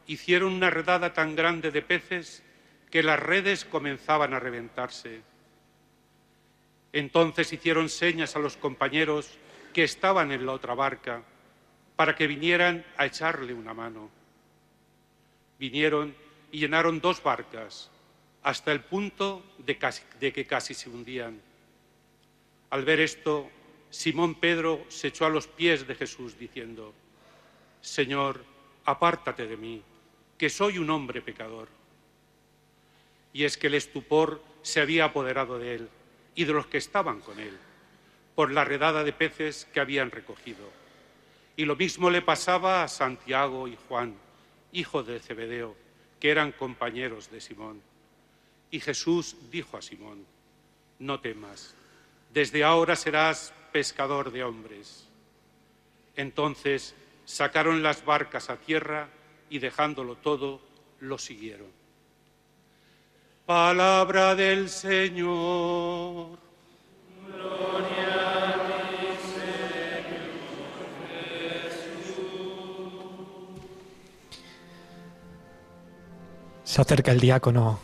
[0.07, 2.43] hicieron una redada tan grande de peces
[2.91, 5.23] que las redes comenzaban a reventarse.
[6.93, 9.39] Entonces hicieron señas a los compañeros
[9.73, 11.23] que estaban en la otra barca
[11.97, 14.11] para que vinieran a echarle una mano.
[15.59, 16.15] Vinieron
[16.51, 17.91] y llenaron dos barcas
[18.43, 19.79] hasta el punto de,
[20.33, 21.41] que casi se hundían.
[22.71, 23.49] Al ver esto,
[23.91, 26.93] Simón Pedro se echó a los pies de Jesús diciendo,
[27.81, 28.45] Señor,
[28.85, 29.83] apártate de mí,
[30.39, 31.69] que soy un hombre pecador.
[33.33, 35.89] Y es que el estupor se había apoderado de él
[36.35, 37.57] y de los que estaban con él,
[38.35, 40.71] por la redada de peces que habían recogido.
[41.57, 44.15] Y lo mismo le pasaba a Santiago y Juan,
[44.73, 45.77] hijo de Zebedeo,
[46.19, 47.83] que eran compañeros de Simón.
[48.71, 50.25] Y Jesús dijo a Simón,
[50.99, 51.75] no temas,
[52.33, 55.07] desde ahora serás pescador de hombres.
[56.17, 59.09] Entonces sacaron las barcas a tierra
[59.53, 60.61] y dejándolo todo,
[61.01, 61.67] lo siguieron.
[63.45, 66.39] Palabra del Señor.
[67.27, 68.55] Gloria
[69.21, 70.33] Señor
[76.65, 77.79] Se acerca el diácono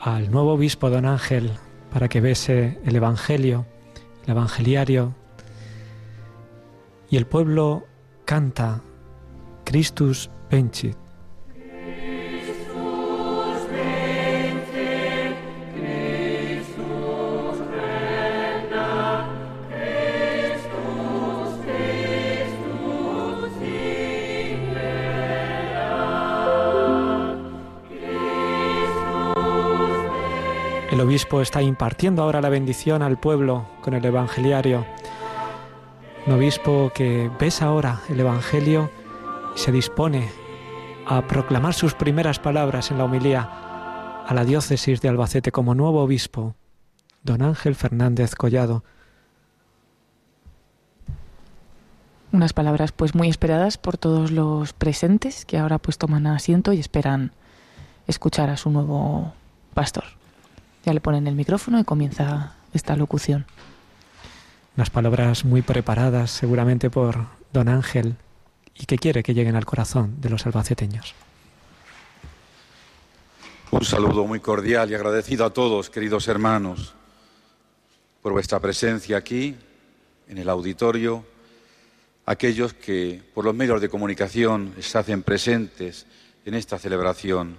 [0.00, 1.52] al nuevo obispo don Ángel
[1.92, 3.64] para que bese el Evangelio,
[4.24, 5.14] el Evangeliario,
[7.08, 7.86] y el pueblo
[8.24, 8.82] canta
[9.64, 10.96] Christus Pencit.
[30.96, 34.86] El obispo está impartiendo ahora la bendición al pueblo con el evangeliario.
[36.26, 38.88] Un obispo que besa ahora el evangelio
[39.56, 40.28] se dispone
[41.06, 43.48] a proclamar sus primeras palabras en la homilía
[44.26, 46.54] a la diócesis de Albacete como nuevo obispo,
[47.22, 48.84] don Ángel Fernández Collado.
[52.32, 56.78] Unas palabras pues muy esperadas por todos los presentes que ahora pues toman asiento y
[56.78, 57.32] esperan
[58.06, 59.32] escuchar a su nuevo
[59.72, 60.04] pastor.
[60.84, 63.46] Ya le ponen el micrófono y comienza esta locución.
[64.76, 68.16] Unas palabras muy preparadas seguramente por don Ángel
[68.78, 71.14] y que quiere que lleguen al corazón de los albaceteños.
[73.70, 76.94] Un saludo muy cordial y agradecido a todos, queridos hermanos,
[78.22, 79.56] por vuestra presencia aquí,
[80.28, 81.24] en el auditorio,
[82.26, 86.06] aquellos que por los medios de comunicación se hacen presentes
[86.44, 87.58] en esta celebración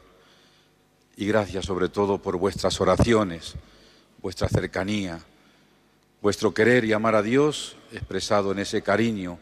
[1.15, 3.55] y gracias sobre todo por vuestras oraciones,
[4.22, 5.20] vuestra cercanía,
[6.22, 9.39] vuestro querer y amar a Dios expresado en ese cariño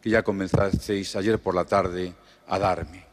[0.00, 2.14] que ya comenzasteis ayer por la tarde
[2.48, 3.04] a darme.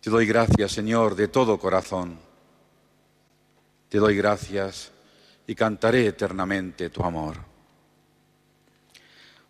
[0.00, 2.18] Te doy gracias, Señor, de todo corazón.
[3.88, 4.92] Te doy gracias
[5.46, 7.36] y cantaré eternamente tu amor.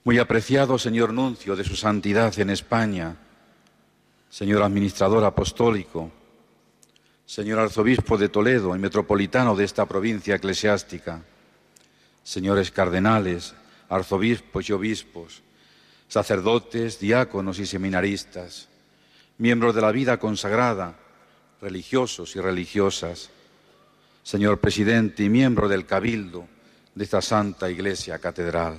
[0.04, 3.16] Muy apreciado Señor Nuncio de su Santidad en España,
[4.30, 6.12] Señor Administrador Apostólico,
[7.24, 11.22] Señor Arzobispo de Toledo y Metropolitano de esta provincia eclesiástica,
[12.22, 13.54] señores cardenales,
[13.88, 15.42] arzobispos y obispos,
[16.08, 18.68] sacerdotes, diáconos y seminaristas,
[19.38, 20.96] miembros de la vida consagrada,
[21.60, 23.30] religiosos y religiosas,
[24.22, 26.46] señor presidente y miembro del Cabildo
[26.94, 28.78] de esta Santa Iglesia Catedral,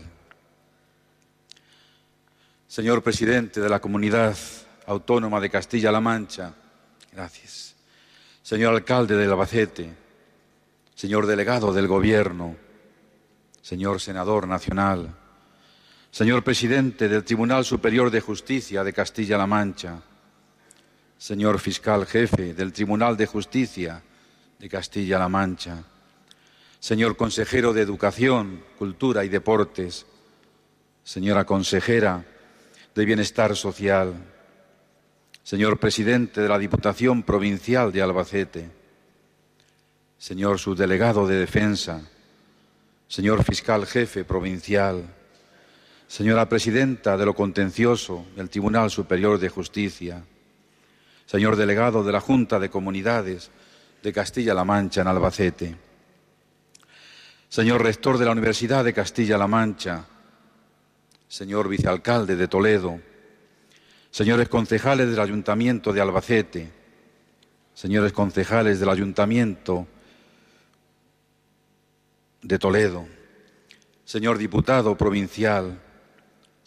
[2.67, 4.35] señor presidente de la Comunidad
[4.85, 6.53] Autónoma de Castilla-La Mancha,
[7.11, 7.75] gracias,
[8.41, 9.93] señor alcalde del Albacete,
[10.95, 12.55] señor delegado del Gobierno,
[13.61, 15.13] señor senador nacional,
[16.11, 20.01] señor presidente del Tribunal Superior de Justicia de Castilla-La Mancha,
[21.17, 24.01] señor fiscal jefe del Tribunal de Justicia
[24.59, 25.83] de Castilla-La Mancha,
[26.79, 30.05] señor consejero de Educación, Cultura y Deportes,
[31.03, 32.25] señora consejera
[32.95, 34.13] de Bienestar Social,
[35.43, 38.69] señor presidente de la Diputación Provincial de Albacete,
[40.17, 42.01] señor subdelegado de Defensa,
[43.07, 45.16] señor fiscal jefe provincial,
[46.07, 50.23] señora presidenta de lo contencioso del Tribunal Superior de Justicia,
[51.25, 53.51] señor delegado de la Junta de Comunidades
[54.01, 55.75] de Castilla-La Mancha en Albacete,
[57.49, 60.05] señor rector de la Universidad de Castilla-La Mancha,
[61.27, 63.01] señor vicealcalde de Toledo,
[64.09, 66.71] señores concejales del Ayuntamiento de Albacete,
[67.73, 69.85] señores concejales del Ayuntamiento
[72.41, 73.05] de Toledo,
[74.05, 75.81] señor diputado provincial,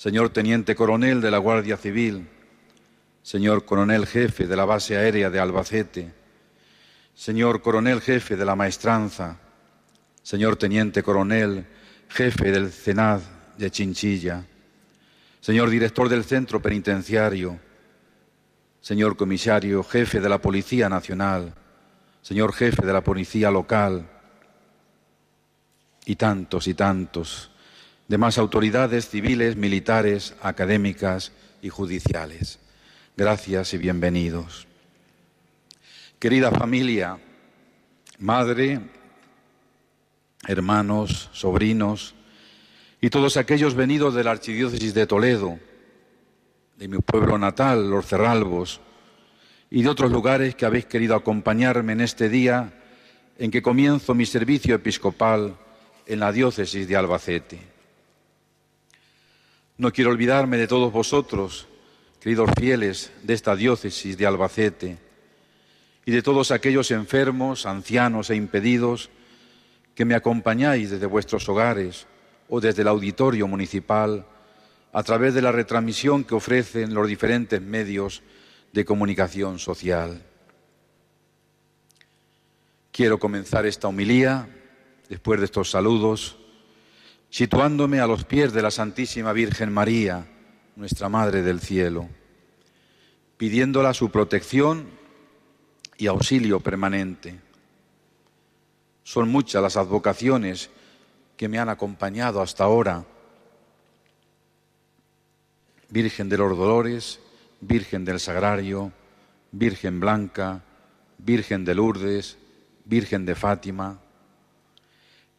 [0.01, 2.27] señor teniente coronel de la Guardia Civil,
[3.23, 6.11] señor coronel jefe de la base aérea de Albacete,
[7.15, 9.39] señor coronel jefe de la maestranza,
[10.23, 11.67] señor teniente coronel
[12.09, 13.21] jefe del CENAD
[13.59, 14.47] de Chinchilla,
[15.39, 17.61] señor director del centro penitenciario,
[18.81, 21.53] señor comisario jefe de la Policía Nacional,
[22.23, 24.09] señor jefe de la Policía Local,
[26.07, 27.50] y tantos y tantos
[28.11, 31.31] demás autoridades civiles, militares, académicas
[31.63, 32.59] y judiciales.
[33.17, 34.67] Gracias y bienvenidos.
[36.19, 37.19] Querida familia,
[38.19, 38.81] madre,
[40.49, 42.17] hermanos, sobrinos
[43.01, 45.61] y todos aquellos venidos de la Archidiócesis de Toledo,
[46.79, 48.81] de mi pueblo natal, los Cerralbos,
[49.71, 52.73] y de otros lugares que habéis querido acompañarme en este día
[53.39, 55.57] en que comienzo mi servicio episcopal
[56.07, 57.70] en la diócesis de Albacete.
[59.81, 61.67] No quiero olvidarme de todos vosotros,
[62.21, 64.99] queridos fieles de esta diócesis de Albacete,
[66.05, 69.09] y de todos aquellos enfermos, ancianos e impedidos
[69.95, 72.07] que me acompañáis desde vuestros hogares
[72.51, 74.27] o desde el auditorio municipal
[74.93, 78.23] a través de la retransmisión que ofrecen los diferentes medios
[78.75, 80.23] de comunicación social.
[82.93, 84.47] Quiero comenzar esta homilía
[85.09, 86.37] después de estos saludos,
[87.31, 90.27] situándome a los pies de la Santísima Virgen María,
[90.75, 92.09] nuestra Madre del Cielo,
[93.37, 94.89] pidiéndola su protección
[95.97, 97.41] y auxilio permanente.
[99.05, 100.71] Son muchas las advocaciones
[101.37, 103.05] que me han acompañado hasta ahora.
[105.89, 107.21] Virgen de los Dolores,
[107.61, 108.93] Virgen del Sagrario,
[109.53, 110.63] Virgen Blanca,
[111.19, 112.39] Virgen de Lourdes,
[112.85, 114.01] Virgen de Fátima,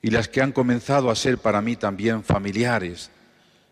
[0.02, 3.12] y las que han comenzado a ser para mí también familiares,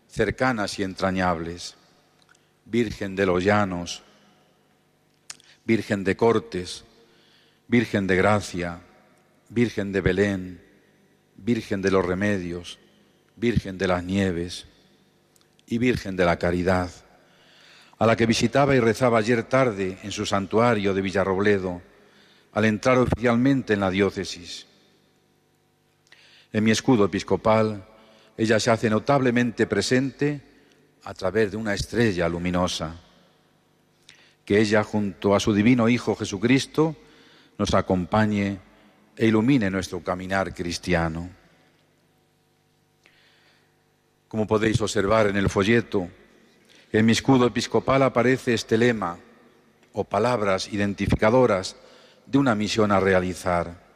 [0.08, 1.76] cercanas y entrañables.
[2.64, 4.02] Virgen de los Llanos,
[5.64, 6.84] Virgen de Cortes,
[7.66, 8.80] Virgen de Gracia,
[9.48, 10.62] Virgen de Belén,
[11.36, 12.78] Virgen de los Remedios,
[13.34, 14.66] Virgen de las Nieves
[15.66, 16.90] y Virgen de la Caridad,
[17.98, 21.82] a la que visitaba y rezaba ayer tarde en su santuario de Villarrobledo,
[22.52, 24.66] al entrar oficialmente en la diócesis.
[26.52, 27.86] En mi escudo episcopal,
[28.36, 30.40] ella se hace notablemente presente
[31.04, 32.96] a través de una estrella luminosa.
[34.44, 36.96] Que ella, junto a su divino Hijo Jesucristo,
[37.56, 38.58] nos acompañe
[39.16, 41.30] e ilumine nuestro caminar cristiano.
[44.26, 46.08] Como podéis observar en el folleto,
[46.92, 49.18] en mi escudo episcopal aparece este lema
[49.92, 51.76] o palabras identificadoras
[52.26, 53.88] de una misión a realizar.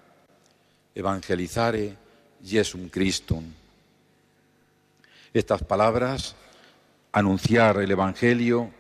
[0.95, 2.04] Evangelizare
[2.45, 3.45] Jesum Christum.
[5.33, 6.37] Estas palabras,
[7.13, 8.71] anunciar el Evangelio,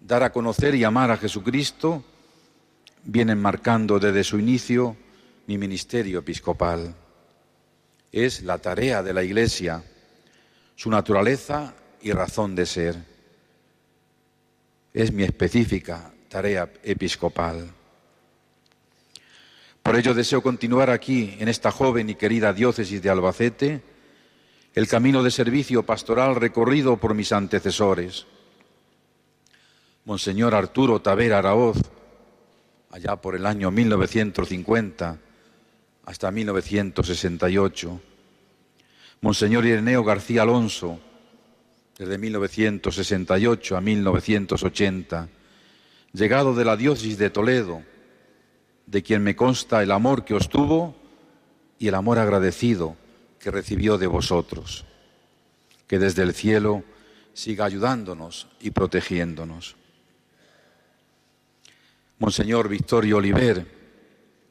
[0.00, 2.04] dar a conocer y amar a Jesucristo,
[3.04, 4.96] vienen marcando desde su inicio
[5.46, 6.94] mi ministerio episcopal.
[8.12, 9.82] Es la tarea de la Iglesia,
[10.76, 12.96] su naturaleza y razón de ser.
[14.92, 17.79] Es mi específica tarea episcopal.
[19.90, 23.82] Por ello deseo continuar aquí, en esta joven y querida diócesis de Albacete,
[24.72, 28.24] el camino de servicio pastoral recorrido por mis antecesores.
[30.04, 31.78] Monseñor Arturo Tavera Araoz,
[32.92, 35.18] allá por el año 1950
[36.04, 38.00] hasta 1968.
[39.22, 41.00] Monseñor Ireneo García Alonso,
[41.98, 45.28] desde 1968 a 1980,
[46.12, 47.82] llegado de la diócesis de Toledo,
[48.90, 50.96] de quien me consta el amor que os tuvo
[51.78, 52.96] y el amor agradecido
[53.38, 54.84] que recibió de vosotros.
[55.86, 56.82] Que desde el cielo
[57.32, 59.76] siga ayudándonos y protegiéndonos.
[62.18, 63.64] Monseñor Victorio Oliver,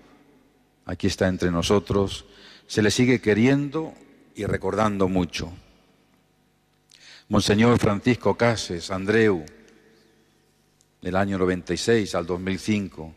[0.86, 2.24] aquí está entre nosotros,
[2.68, 3.95] se le sigue queriendo
[4.36, 5.53] y recordando mucho.
[7.29, 9.47] Monseñor Francisco Cases, Andreu,
[11.01, 13.14] del año 96 al 2005,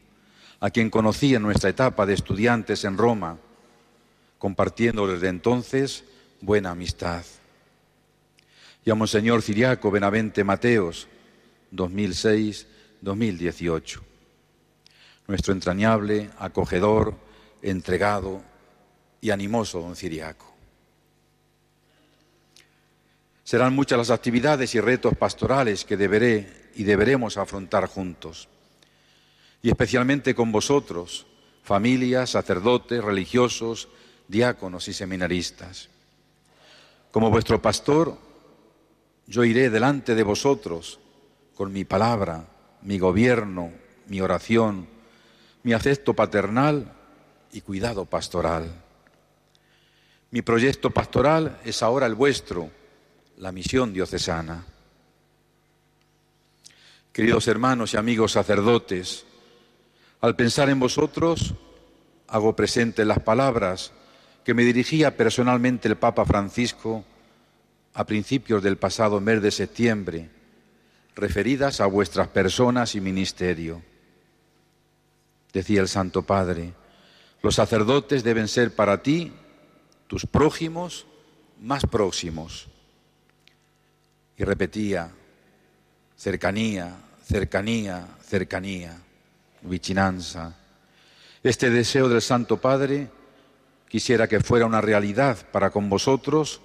[0.62, 3.38] a quien conocí en nuestra etapa de estudiantes en Roma,
[4.38, 6.05] compartiendo desde entonces
[6.39, 7.26] buena amistad.
[8.86, 11.10] Y a Monseñor Ciriaco Benavente Mateos,
[11.74, 13.99] 2006-2018.
[15.28, 17.14] Nuestro entrañable, acogedor,
[17.62, 18.41] entregado
[19.20, 20.47] y animoso don Ciriaco.
[23.48, 28.50] Serán muchas las actividades y retos pastorales que deberé y deberemos afrontar juntos.
[29.62, 31.26] Y especialmente con vosotros,
[31.64, 33.88] familias, sacerdotes, religiosos,
[34.28, 35.88] diáconos y seminaristas.
[37.10, 38.18] Como vuestro pastor,
[39.28, 41.00] yo iré delante de vosotros
[41.56, 42.50] con mi palabra,
[42.82, 43.72] mi gobierno,
[44.08, 44.89] mi oración,
[45.64, 46.91] mi afecto paternal
[47.54, 48.70] y cuidado pastoral.
[50.32, 52.72] Mi proyecto pastoral es ahora el vuestro,
[53.38, 54.65] la misión diocesana.
[57.13, 59.25] Queridos hermanos y amigos sacerdotes,
[60.21, 61.53] al pensar en vosotros,
[62.27, 63.91] hago presente las palabras
[64.43, 67.05] que me dirigía personalmente el Papa Francisco
[67.93, 70.29] a principios del pasado mes de septiembre,
[71.15, 73.83] referidas a vuestras personas y ministerio.
[75.53, 76.73] Decía el Santo Padre,
[77.43, 79.31] los sacerdotes deben ser para ti,
[80.07, 81.05] tus prójimos,
[81.59, 82.69] más próximos.
[84.38, 85.09] Y repetía,
[86.15, 88.97] cercanía, cercanía, cercanía,
[89.61, 90.55] vicinanza.
[91.43, 93.09] Este deseo del Santo Padre
[93.89, 96.61] quisiera que fuera una realidad para con vosotros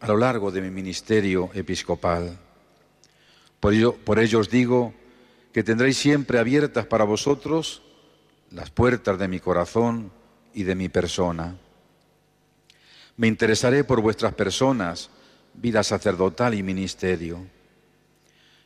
[0.00, 2.38] a lo largo de mi ministerio episcopal.
[3.58, 4.94] Por ello, por ello os digo
[5.52, 7.82] que tendréis siempre abiertas para vosotros
[8.50, 10.10] las puertas de mi corazón
[10.54, 11.56] y de mi persona.
[13.16, 15.10] Me interesaré por vuestras personas,
[15.54, 17.46] vida sacerdotal y ministerio.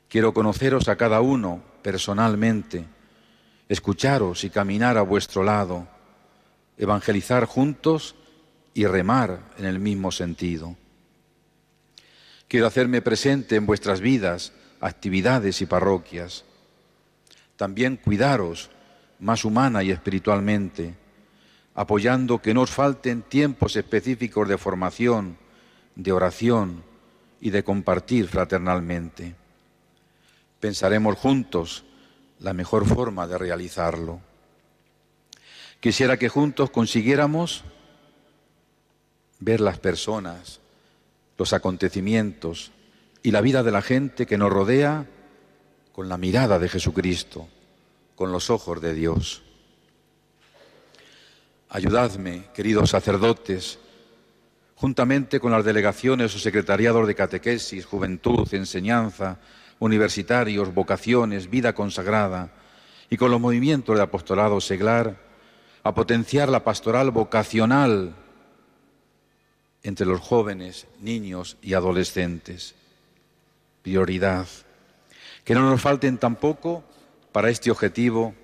[0.09, 2.87] Quiero conoceros a cada uno personalmente,
[3.68, 5.89] escucharos y caminar a vuestro lado
[6.76, 8.14] evangelizar juntos
[8.72, 10.76] y remar en el mismo sentido.
[12.49, 16.45] Quiero hacerme presente en vuestras vidas, actividades y parroquias.
[17.57, 18.70] También cuidaros
[19.20, 20.95] más humana y espiritualmente,
[21.74, 25.39] apoyando que no os falten tiempos específicos de formación,
[25.95, 26.82] de oración
[27.40, 29.34] y de compartir fraternalmente.
[30.61, 31.84] Pensaremos juntos
[32.40, 34.20] la mejor forma de realizarlo.
[35.80, 37.64] Quisiera que juntos consiguiéramos
[39.40, 40.61] ver las personas,
[41.36, 42.72] los acontecimientos
[43.22, 45.07] y la vida de la gente que nos rodea
[45.92, 47.49] con la mirada de Jesucristo,
[48.16, 49.42] con los ojos de Dios.
[51.68, 53.78] Ayudadme, queridos sacerdotes,
[54.85, 59.39] juntamente con las delegaciones o secretariados de catequesis, juventud, enseñanza,
[59.78, 62.53] universitarios, vocaciones, vida consagrada,
[63.09, 65.16] y con los movimientos de apostolado seglar,
[65.82, 68.14] a potenciar la pastoral vocacional
[69.82, 72.74] entre los jóvenes, niños y adolescentes.
[73.80, 74.47] Prioridad.
[75.45, 76.85] Que no nos falten tampoco
[77.32, 78.35] para este objetivo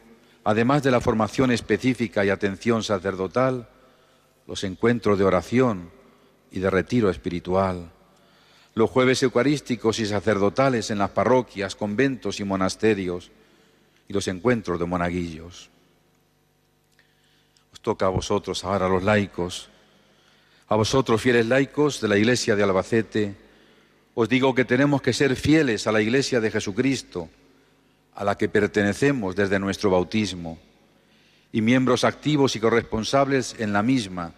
[0.42, 3.68] además de la formación específica y atención sacerdotal,
[4.46, 5.99] los encuentros de oración
[6.50, 7.90] y de retiro espiritual,
[8.74, 13.30] los jueves eucarísticos y sacerdotales en las parroquias, conventos y monasterios,
[14.08, 15.70] y los encuentros de monaguillos.
[17.72, 19.68] Os toca a vosotros ahora, los laicos,
[20.68, 23.34] a vosotros, fieles laicos de la Iglesia de Albacete,
[24.14, 27.28] os digo que tenemos que ser fieles a la Iglesia de Jesucristo,
[28.14, 30.58] a la que pertenecemos desde nuestro bautismo,
[31.52, 34.32] y miembros activos y corresponsables en la misma,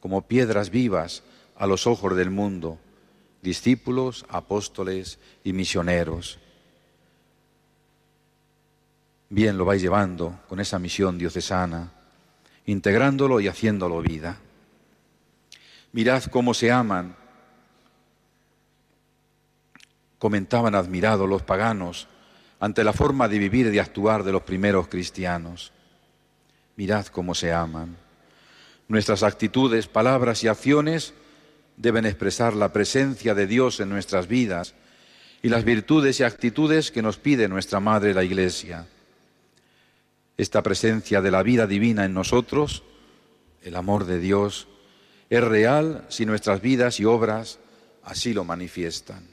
[0.00, 1.22] como piedras vivas
[1.62, 2.80] a los ojos del mundo,
[3.40, 6.40] discípulos, apóstoles y misioneros.
[9.28, 11.92] Bien lo vais llevando con esa misión diocesana,
[12.66, 14.40] integrándolo y haciéndolo vida.
[15.92, 17.14] Mirad cómo se aman,
[20.18, 22.08] comentaban admirados los paganos
[22.58, 25.70] ante la forma de vivir y de actuar de los primeros cristianos.
[26.74, 27.96] Mirad cómo se aman.
[28.88, 31.14] Nuestras actitudes, palabras y acciones
[31.76, 34.74] deben expresar la presencia de Dios en nuestras vidas
[35.42, 38.86] y las virtudes y actitudes que nos pide nuestra Madre la Iglesia.
[40.36, 42.84] Esta presencia de la vida divina en nosotros,
[43.62, 44.68] el amor de Dios,
[45.28, 47.58] es real si nuestras vidas y obras
[48.04, 49.26] así lo manifiestan.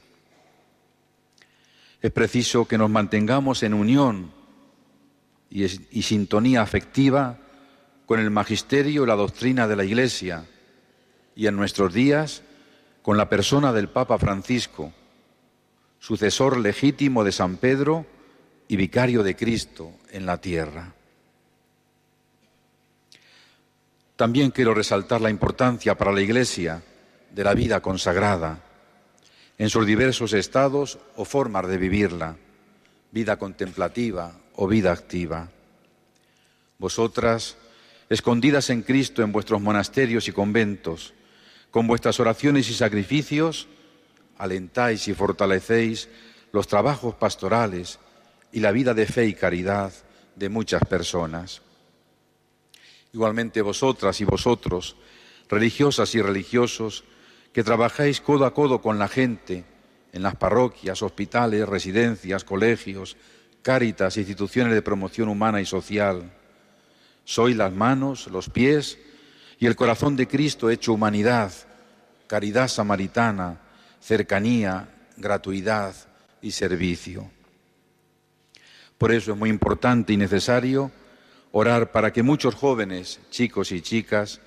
[2.02, 4.32] Es preciso que nos mantengamos en unión
[5.50, 5.68] y,
[6.02, 7.38] sintonía afectiva
[8.06, 10.44] con el magisterio y la doctrina de la Iglesia
[11.34, 12.42] y en nuestros días
[13.02, 14.92] con la persona del Papa Francisco,
[15.98, 18.06] sucesor legítimo de San Pedro
[18.68, 20.94] y vicario de Cristo en la tierra.
[24.16, 26.82] También quiero resaltar la importancia para la Iglesia
[27.30, 28.62] de la vida consagrada,
[29.56, 32.36] en sus diversos estados o formas de vivirla,
[33.12, 35.50] vida contemplativa o vida activa.
[36.78, 37.56] Vosotras,
[38.08, 41.14] escondidas en Cristo en vuestros monasterios y conventos,
[41.70, 43.68] con vuestras oraciones y sacrificios,
[44.38, 46.08] alentáis y fortalecéis
[46.52, 47.98] los trabajos pastorales
[48.52, 49.92] y la vida de fe y caridad
[50.34, 51.62] de muchas personas.
[53.12, 54.96] Igualmente vosotras y vosotros,
[55.48, 57.04] religiosas y religiosos,
[57.52, 59.64] que trabajáis codo a codo con la gente
[60.12, 63.16] en las parroquias, hospitales, residencias, colegios,
[63.62, 66.32] cáritas, instituciones de promoción humana y social.
[67.24, 68.98] Sois las manos, los pies
[69.60, 71.52] y el corazón de Cristo hecho humanidad,
[72.26, 73.60] caridad samaritana,
[74.00, 74.88] cercanía,
[75.18, 75.94] gratuidad
[76.40, 77.30] y servicio.
[78.96, 80.90] Por eso es muy importante y necesario
[81.52, 84.40] orar para que muchos jóvenes, chicos y chicas,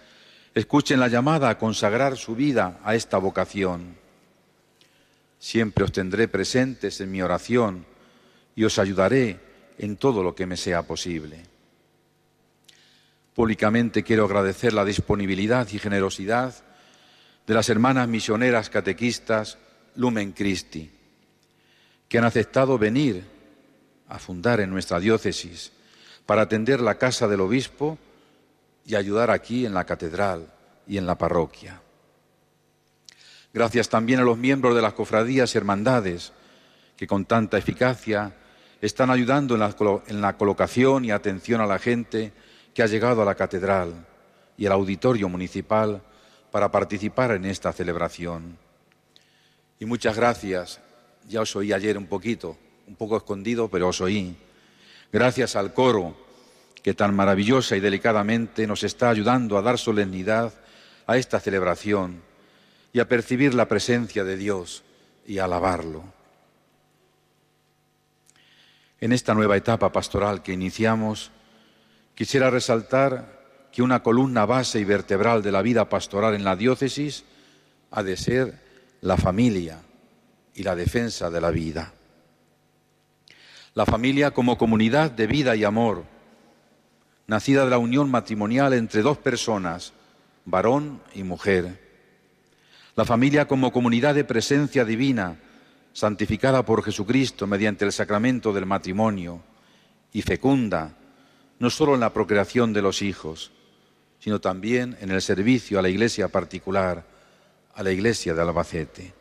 [0.55, 3.95] escuchen la llamada a consagrar su vida a esta vocación.
[5.37, 7.85] Siempre os tendré presentes en mi oración
[8.55, 9.39] y os ayudaré
[9.77, 11.52] en todo lo que me sea posible.
[13.33, 16.53] Públicamente quiero agradecer la disponibilidad y generosidad
[17.47, 19.57] de las hermanas misioneras catequistas
[19.95, 20.91] Lumen Christi,
[22.07, 23.23] que han aceptado venir
[24.07, 25.71] a fundar en nuestra diócesis
[26.25, 27.97] para atender la casa del obispo
[28.85, 30.47] y ayudar aquí en la catedral
[30.87, 31.81] y en la parroquia.
[33.53, 36.33] Gracias también a los miembros de las cofradías y hermandades
[36.97, 38.35] que con tanta eficacia
[38.81, 42.33] están ayudando en la, colocación y atención a la gente
[42.73, 44.05] que ha llegado a la catedral
[44.57, 46.01] y al auditorio municipal
[46.51, 48.57] para participar en esta celebración.
[49.79, 50.79] Y muchas gracias,
[51.27, 52.57] ya os oí ayer un poquito,
[52.87, 54.35] un poco escondido, pero os oí.
[55.11, 56.15] Gracias al coro
[56.81, 60.53] que tan maravillosa y delicadamente nos está ayudando a dar solemnidad
[61.07, 62.21] a esta celebración
[62.91, 64.83] y a percibir la presencia de Dios
[65.25, 66.03] y a alabarlo.
[68.99, 71.31] En esta nueva etapa pastoral que iniciamos,
[72.15, 77.23] quisiera resaltar que una columna base y vertebral de la vida pastoral en la diócesis
[77.91, 78.59] ha de ser
[79.01, 79.79] la familia
[80.53, 81.93] y la defensa de la vida.
[83.73, 86.05] La familia como comunidad de vida y amor,
[87.25, 89.93] nacida de la unión matrimonial entre dos personas,
[90.45, 91.81] varón y mujer.
[92.95, 95.39] La familia como comunidad de presencia divina,
[95.93, 99.41] santificada por Jesucristo mediante el sacramento del matrimonio
[100.11, 100.95] y fecunda,
[101.63, 103.53] no solo en la procreación de los hijos,
[104.19, 107.05] sino también en el servicio a la iglesia particular,
[107.73, 109.13] a la iglesia de Albacete.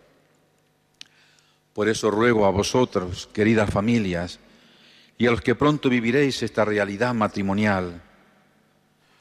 [1.72, 4.40] Por eso ruego a vosotros, queridas familias,
[5.18, 8.02] y a los que pronto viviréis esta realidad matrimonial,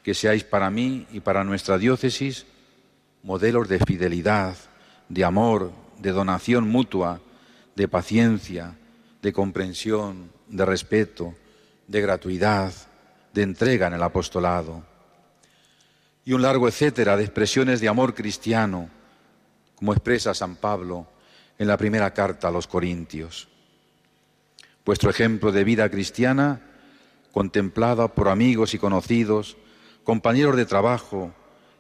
[0.01, 2.47] que seáis para mí y para nuestra diócesis
[3.21, 4.55] modelos de fidelidad,
[5.09, 7.21] de amor, de donación mutua,
[7.75, 8.79] de paciencia,
[9.21, 11.35] de comprensión, de respeto,
[11.87, 12.73] de gratuidad,
[13.33, 14.83] de entrega en el apostolado.
[16.25, 18.89] Y un largo etcétera de expresiones de amor cristiano,
[19.75, 21.07] como expresa San Pablo
[21.57, 23.47] en la primera carta a los Corintios.
[24.85, 26.61] Vuestro ejemplo de vida cristiana,
[27.31, 29.57] contemplada por amigos y conocidos,
[30.03, 31.33] compañeros de trabajo,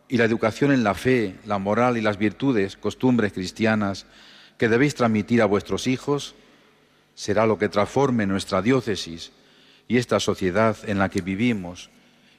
[0.07, 4.05] y la educación en la fe, la moral y las virtudes, costumbres cristianas
[4.57, 6.35] que debéis transmitir a vuestros hijos,
[7.15, 9.31] será lo que transforme nuestra diócesis
[9.91, 11.89] y esta sociedad en la que vivimos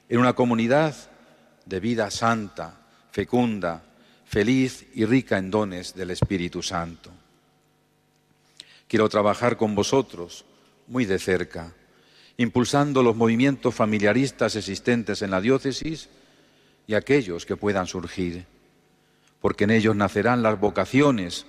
[0.08, 0.96] en una comunidad
[1.66, 2.80] de vida santa,
[3.10, 3.82] fecunda,
[4.24, 7.10] feliz y rica en dones del Espíritu Santo.
[8.88, 10.46] Quiero trabajar con vosotros
[10.86, 11.74] muy de cerca,
[12.38, 16.08] impulsando los movimientos familiaristas existentes en la diócesis
[16.86, 18.46] y aquellos que puedan surgir,
[19.42, 21.44] porque en ellos nacerán las vocaciones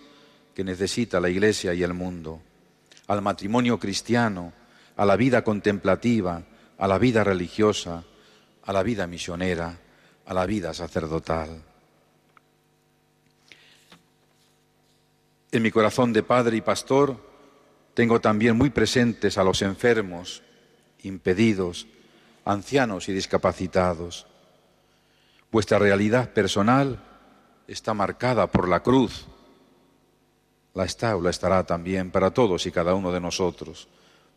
[0.53, 2.41] que necesita la Iglesia y el mundo,
[3.07, 4.51] al matrimonio cristiano,
[4.95, 6.43] a la vida contemplativa,
[6.77, 8.03] a la vida religiosa,
[8.63, 9.77] a la vida misionera,
[10.25, 11.61] a la vida sacerdotal.
[15.51, 17.17] En mi corazón de padre y pastor
[17.93, 20.41] tengo también muy presentes a los enfermos,
[21.03, 21.85] impedidos,
[22.43, 24.25] ancianos y discapacitados.
[25.51, 26.99] Vuestra realidad personal
[27.67, 29.27] está marcada por la cruz.
[30.73, 33.87] La está estará también para todos y cada uno de nosotros,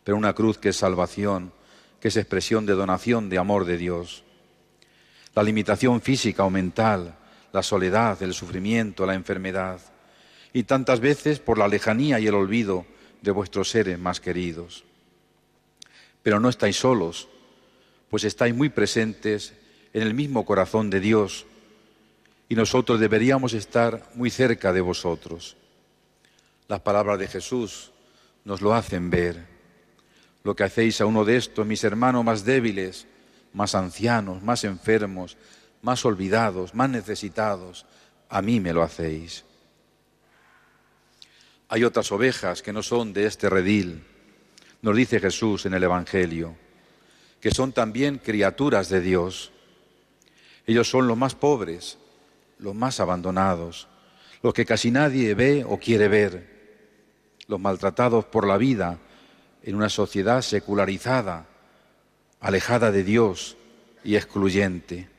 [0.07, 1.53] pero una cruz que es salvación,
[1.99, 4.23] que es expresión de donación de amor de Dios.
[5.35, 7.17] La limitación física o mental,
[7.53, 9.81] la soledad, el sufrimiento, la enfermedad,
[10.53, 12.87] y tantas veces por la lejanía y el olvido
[13.21, 14.85] de vuestros seres más queridos.
[16.23, 17.29] Pero no estáis solos,
[18.09, 19.55] pues estáis muy presentes
[19.93, 21.47] en el mismo corazón de Dios
[22.49, 25.57] y nosotros deberíamos estar muy cerca de vosotros.
[26.69, 27.91] Las palabras de Jesús
[28.45, 29.56] nos lo hacen ver.
[30.47, 33.09] Lo que hacéis a uno de estos, mis hermanos más débiles,
[33.53, 35.37] más ancianos, más enfermos,
[35.83, 37.85] más olvidados, más necesitados,
[38.29, 39.45] a mí me lo hacéis.
[41.69, 44.05] Hay otras ovejas que no son de este redil,
[44.83, 46.55] nos dice Jesús en el Evangelio,
[47.41, 49.51] que son también criaturas de Dios
[50.65, 51.99] ellos son los más pobres,
[52.61, 53.89] los más abandonados,
[54.45, 56.57] los que casi nadie ve o quiere ver,
[57.49, 59.01] los maltratados por la vida
[59.67, 61.47] en una sociedad secularizada,
[62.41, 63.57] alejada de Dios
[64.05, 65.11] y excluyente.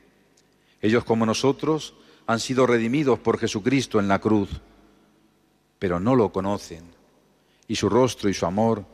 [0.82, 1.94] Ellos como nosotros
[2.26, 4.50] han sido redimidos por Jesucristo en la cruz,
[5.78, 6.84] pero no lo conocen
[7.68, 8.86] y su rostro y su amor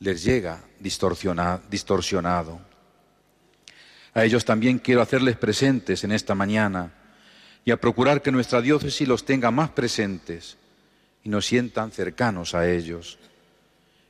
[0.00, 2.60] les llega distorsionado.
[4.14, 6.92] A ellos también quiero hacerles presentes en esta mañana
[7.64, 10.56] y a procurar que nuestra diócesis los tenga más presentes
[11.22, 13.18] y nos sientan cercanos a ellos.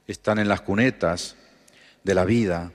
[0.09, 1.37] Están en las cunetas
[2.03, 2.73] de la vida,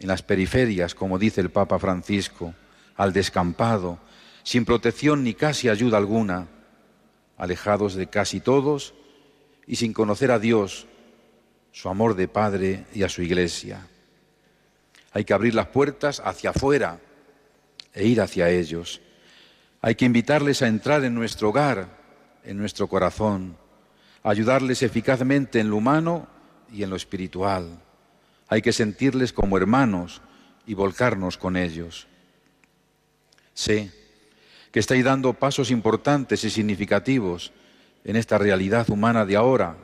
[0.00, 2.52] en las periferias, como dice el Papa Francisco,
[2.96, 4.00] al descampado,
[4.42, 6.48] sin protección ni casi ayuda alguna,
[7.38, 8.92] alejados de casi todos
[9.68, 10.88] y sin conocer a Dios,
[11.70, 13.86] su amor de Padre y a su Iglesia.
[15.12, 16.98] Hay que abrir las puertas hacia afuera
[17.92, 19.00] e ir hacia ellos.
[19.80, 21.86] Hay que invitarles a entrar en nuestro hogar,
[22.42, 23.56] en nuestro corazón,
[24.24, 26.33] ayudarles eficazmente en lo humano
[26.72, 27.80] y en lo espiritual.
[28.48, 30.20] Hay que sentirles como hermanos
[30.66, 32.06] y volcarnos con ellos.
[33.52, 33.92] Sé
[34.72, 37.52] que estáis dando pasos importantes y significativos
[38.04, 39.76] en esta realidad humana de ahora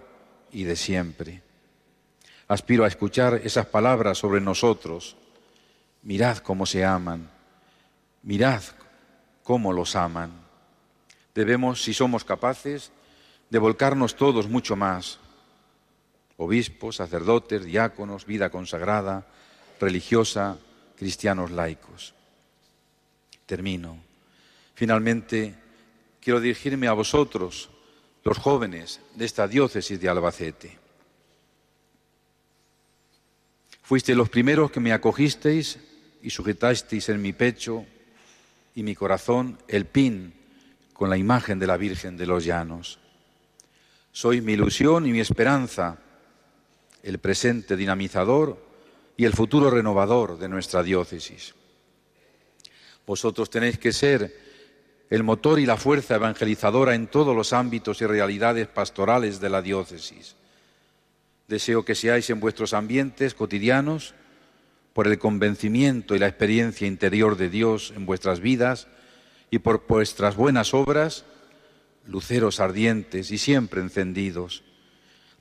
[0.53, 1.43] y de siempre.
[2.49, 5.17] Aspiro a escuchar esas palabras sobre nosotros.
[6.03, 7.31] Mirad cómo se aman.
[8.23, 8.63] Mirad
[9.45, 10.33] cómo los aman.
[11.35, 12.91] Debemos, si somos capaces,
[13.51, 15.21] de volcarnos todos mucho más.
[16.43, 19.27] Obispos, sacerdotes, diáconos, vida consagrada,
[19.79, 20.57] religiosa,
[20.97, 22.15] cristianos laicos.
[23.45, 23.99] Termino.
[24.73, 25.55] Finalmente,
[26.19, 27.69] quiero dirigirme a vosotros,
[28.25, 30.79] los jóvenes de esta diócesis de Albacete.
[33.83, 35.79] Fuisteis los primeros que me acogisteis
[36.23, 37.85] y sujetasteis en mi pecho
[38.75, 40.33] y mi corazón el pin
[40.95, 42.99] con la imagen de la Virgen de los Llanos.
[44.11, 45.99] Sois mi ilusión y mi esperanza,
[47.03, 48.59] el presente dinamizador
[49.17, 51.55] y el futuro renovador de nuestra diócesis.
[53.07, 54.51] Vosotros tenéis que ser
[55.11, 59.61] el motor y la fuerza evangelizadora en todos los ámbitos y realidades pastorales de la
[59.61, 60.37] diócesis.
[61.49, 64.15] Deseo que seáis en vuestros ambientes cotidianos,
[64.93, 68.89] por el convencimiento y la experiencia interior de Dios en vuestras vidas
[69.51, 71.25] y por vuestras buenas obras,
[72.07, 74.65] luceros ardientes y siempre encendidos,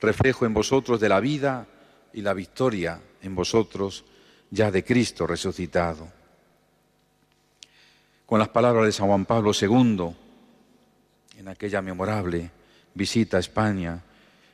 [0.00, 1.66] reflejo en vosotros de la vida
[2.12, 4.04] y la victoria en vosotros
[4.50, 6.08] ya de Cristo resucitado.
[8.26, 10.14] Con las palabras de San Juan Pablo II,
[11.38, 12.50] en aquella memorable
[12.94, 14.02] visita a España,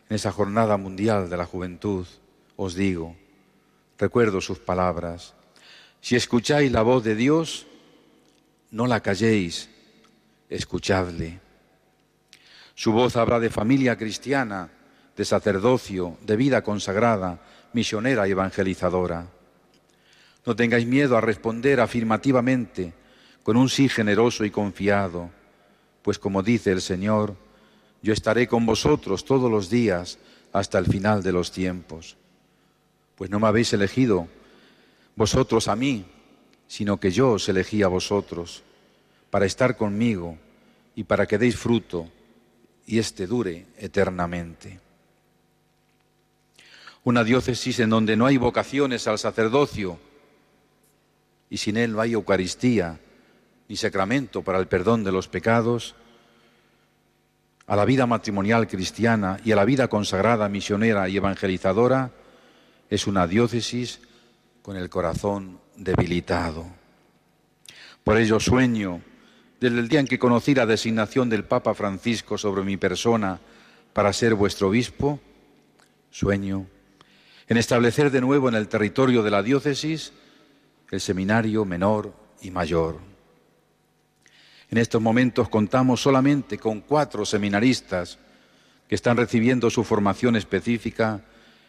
[0.09, 2.07] en esa jornada mundial de la juventud,
[2.57, 3.17] os digo,
[3.99, 5.35] recuerdo sus palabras,
[6.01, 7.67] si escucháis la voz de Dios,
[8.71, 9.69] no la calléis,
[10.49, 11.41] escuchadle.
[12.75, 14.71] Su voz habla de familia cristiana,
[15.17, 17.41] de sacerdocio, de vida consagrada,
[17.73, 19.27] misionera y evangelizadora.
[20.45, 22.93] No tengáis miedo a responder afirmativamente
[23.43, 25.31] con un sí generoso y confiado,
[26.03, 27.35] pues como dice el Señor,
[28.03, 30.19] yo estaré con vosotros todos los días
[30.53, 32.17] hasta el final de los tiempos.
[33.17, 34.29] Pues no me habéis elegido
[35.17, 36.05] vosotros a mí,
[36.69, 38.63] sino que yo os elegí a vosotros
[39.31, 40.39] para estar conmigo
[40.95, 42.09] y para que deis fruto
[42.87, 44.86] y éste dure eternamente.
[47.07, 49.97] Una diócesis en donde no hay vocaciones al sacerdocio
[51.49, 52.99] y sin él no hay Eucaristía
[53.69, 55.95] ni sacramento para el perdón de los pecados,
[57.69, 62.11] a la vida matrimonial cristiana y a la vida consagrada, misionera y evangelizadora,
[62.91, 64.01] es una diócesis
[64.61, 66.67] con el corazón debilitado.
[68.03, 69.01] Por ello sueño,
[69.61, 73.39] desde el día en que conocí la designación del Papa Francisco sobre mi persona
[73.93, 75.21] para ser vuestro obispo,
[76.11, 76.67] sueño
[77.49, 80.13] en establecer de nuevo en el territorio de la diócesis
[80.91, 82.99] el seminario menor y mayor.
[84.71, 88.19] En estos momentos contamos solamente con cuatro seminaristas
[88.89, 91.23] que están recibiendo su formación específica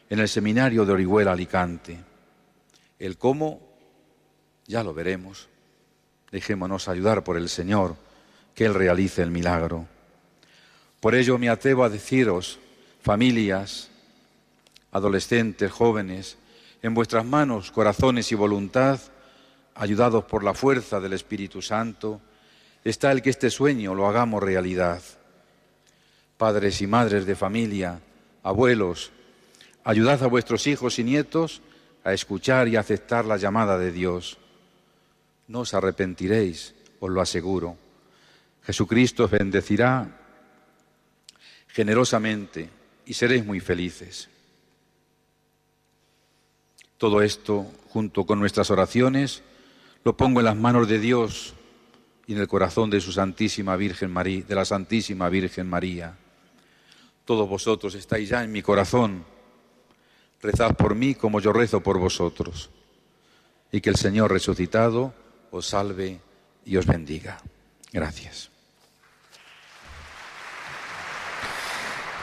[0.09, 1.99] en el seminario de Orihuela Alicante.
[2.99, 3.61] El cómo
[4.65, 5.47] ya lo veremos.
[6.31, 7.95] Dejémonos ayudar por el Señor,
[8.53, 9.87] que Él realice el milagro.
[10.99, 12.59] Por ello me atrevo a deciros,
[13.01, 13.89] familias,
[14.91, 16.37] adolescentes, jóvenes,
[16.81, 18.99] en vuestras manos, corazones y voluntad,
[19.75, 22.21] ayudados por la fuerza del Espíritu Santo,
[22.83, 25.01] está el que este sueño lo hagamos realidad.
[26.37, 27.99] Padres y madres de familia,
[28.43, 29.11] abuelos,
[29.83, 31.61] ayudad a vuestros hijos y nietos
[32.03, 34.37] a escuchar y aceptar la llamada de Dios.
[35.47, 37.77] No os arrepentiréis, os lo aseguro.
[38.63, 40.07] Jesucristo os bendecirá
[41.67, 42.69] generosamente
[43.05, 44.29] y seréis muy felices.
[46.97, 49.43] Todo esto, junto con nuestras oraciones,
[50.03, 51.53] lo pongo en las manos de Dios
[52.25, 56.17] y en el corazón de su Santísima Virgen María, de la Santísima Virgen María.
[57.25, 59.25] Todos vosotros estáis ya en mi corazón.
[60.41, 62.69] Rezad por mí como yo rezo por vosotros.
[63.71, 65.13] Y que el Señor resucitado
[65.51, 66.21] os salve
[66.65, 67.41] y os bendiga.
[67.91, 68.56] Gracias.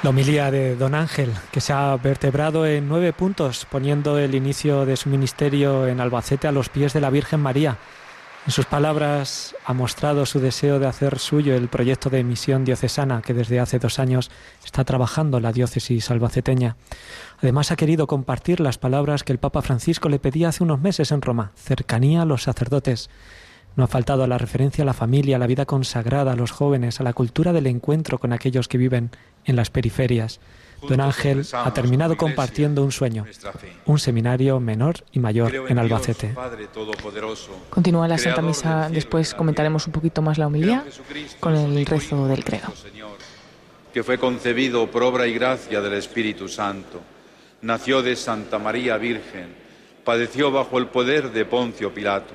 [0.05, 4.85] La homilía de don Ángel, que se ha vertebrado en nueve puntos, poniendo el inicio
[4.85, 7.79] de su ministerio en Albacete a los pies de la Virgen María.
[8.45, 13.23] En sus palabras ha mostrado su deseo de hacer suyo el proyecto de misión diocesana
[13.23, 14.31] que desde hace dos años
[14.63, 16.77] está trabajando la diócesis albaceteña.
[17.39, 21.13] Además ha querido compartir las palabras que el Papa Francisco le pedía hace unos meses
[21.13, 23.09] en Roma, cercanía a los sacerdotes.
[23.77, 27.01] No ha faltado la referencia a la familia, a la vida consagrada, a los jóvenes,
[27.01, 29.11] a la cultura del encuentro con aquellos que viven
[29.45, 30.41] en las periferias.
[30.89, 33.25] Don Ángel ha terminado compartiendo un sueño,
[33.87, 36.35] un seminario menor y mayor en Albacete.
[37.71, 40.85] Continúa la Santa Misa, después comentaremos un poquito más la homilía
[41.41, 42.73] con el rezo del credo.
[43.93, 47.01] Que fue concebido por obra y gracia del Espíritu Santo,
[47.63, 49.55] nació de Santa María Virgen,
[50.05, 52.35] padeció bajo el poder de Poncio Pilato,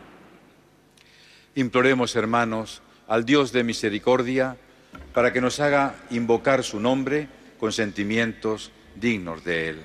[1.55, 4.57] Imploremos, hermanos, al Dios de misericordia,
[5.13, 7.27] para que nos haga invocar su nombre
[7.59, 9.83] con sentimientos dignos de Él.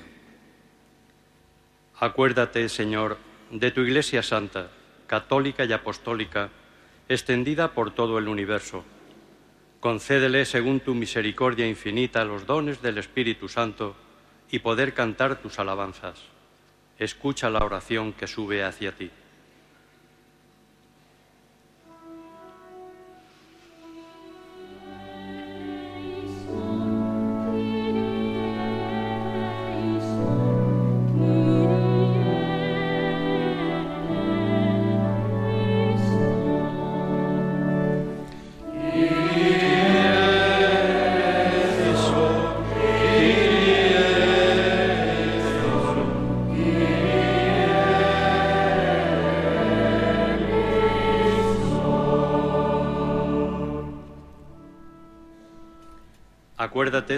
[1.98, 3.18] Acuérdate, Señor,
[3.50, 4.70] de tu Iglesia Santa,
[5.06, 6.50] católica y apostólica,
[7.08, 8.84] extendida por todo el universo.
[9.80, 13.96] Concédele, según tu misericordia infinita, los dones del Espíritu Santo
[14.50, 16.20] y poder cantar tus alabanzas.
[16.98, 19.10] Escucha la oración que sube hacia ti.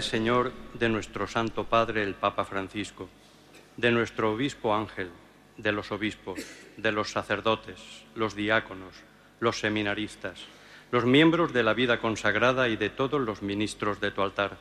[0.02, 3.08] Señor, de nuestro Santo Padre, el Papa Francisco,
[3.76, 5.10] de nuestro Obispo Ángel,
[5.56, 6.40] de los obispos,
[6.76, 7.80] de los sacerdotes,
[8.14, 8.94] los diáconos,
[9.40, 10.40] los seminaristas,
[10.90, 14.56] los miembros de la vida consagrada y de todos los ministros de tu altar.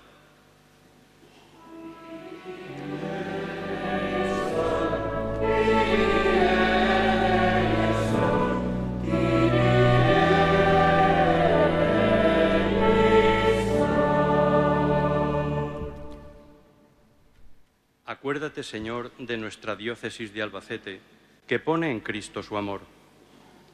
[18.27, 20.99] Acuérdate, Señor, de nuestra diócesis de Albacete,
[21.47, 22.81] que pone en Cristo su amor.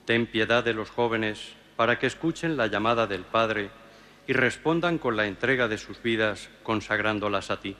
[0.05, 3.71] Ten piedad de los jóvenes para que escuchen la llamada del Padre
[4.27, 7.75] y respondan con la entrega de sus vidas consagrándolas a ti.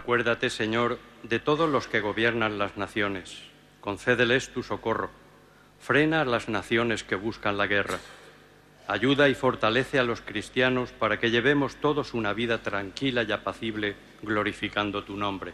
[0.00, 3.36] Acuérdate, Señor, de todos los que gobiernan las naciones.
[3.82, 5.10] Concédeles tu socorro.
[5.78, 7.98] Frena a las naciones que buscan la guerra.
[8.88, 13.94] Ayuda y fortalece a los cristianos para que llevemos todos una vida tranquila y apacible,
[14.22, 15.52] glorificando tu nombre.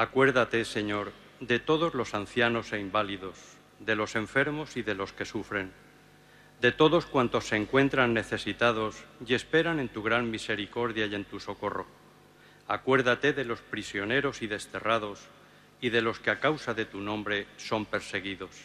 [0.00, 3.36] Acuérdate, Señor, de todos los ancianos e inválidos,
[3.80, 5.72] de los enfermos y de los que sufren,
[6.58, 8.96] de todos cuantos se encuentran necesitados
[9.26, 11.86] y esperan en tu gran misericordia y en tu socorro.
[12.66, 15.20] Acuérdate de los prisioneros y desterrados
[15.82, 18.56] y de los que a causa de tu nombre son perseguidos.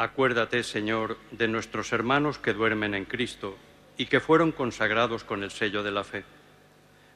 [0.00, 3.58] Acuérdate, Señor, de nuestros hermanos que duermen en Cristo
[3.96, 6.22] y que fueron consagrados con el sello de la fe.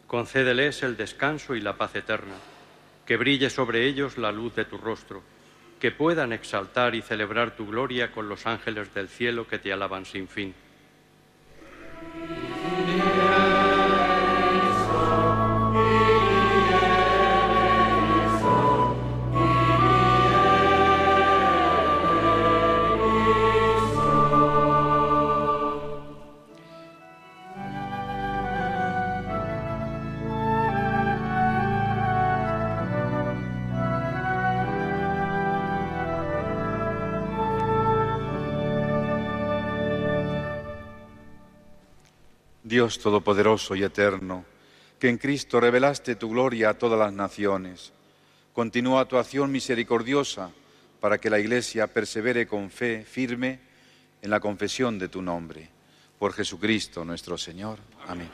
[0.09, 2.35] Concédeles el descanso y la paz eterna,
[3.07, 5.23] que brille sobre ellos la luz de tu rostro,
[5.79, 10.05] que puedan exaltar y celebrar tu gloria con los ángeles del cielo que te alaban
[10.05, 10.53] sin fin.
[42.65, 44.45] Dios Todopoderoso y Eterno,
[44.99, 47.93] que en Cristo revelaste tu gloria a todas las naciones,
[48.53, 50.51] continúa tu acción misericordiosa
[51.01, 53.59] para que la Iglesia persevere con fe firme
[54.23, 55.69] en la confesión de tu nombre.
[56.19, 57.81] Por Jesucristo nuestro Señor.
[58.07, 58.29] Amén.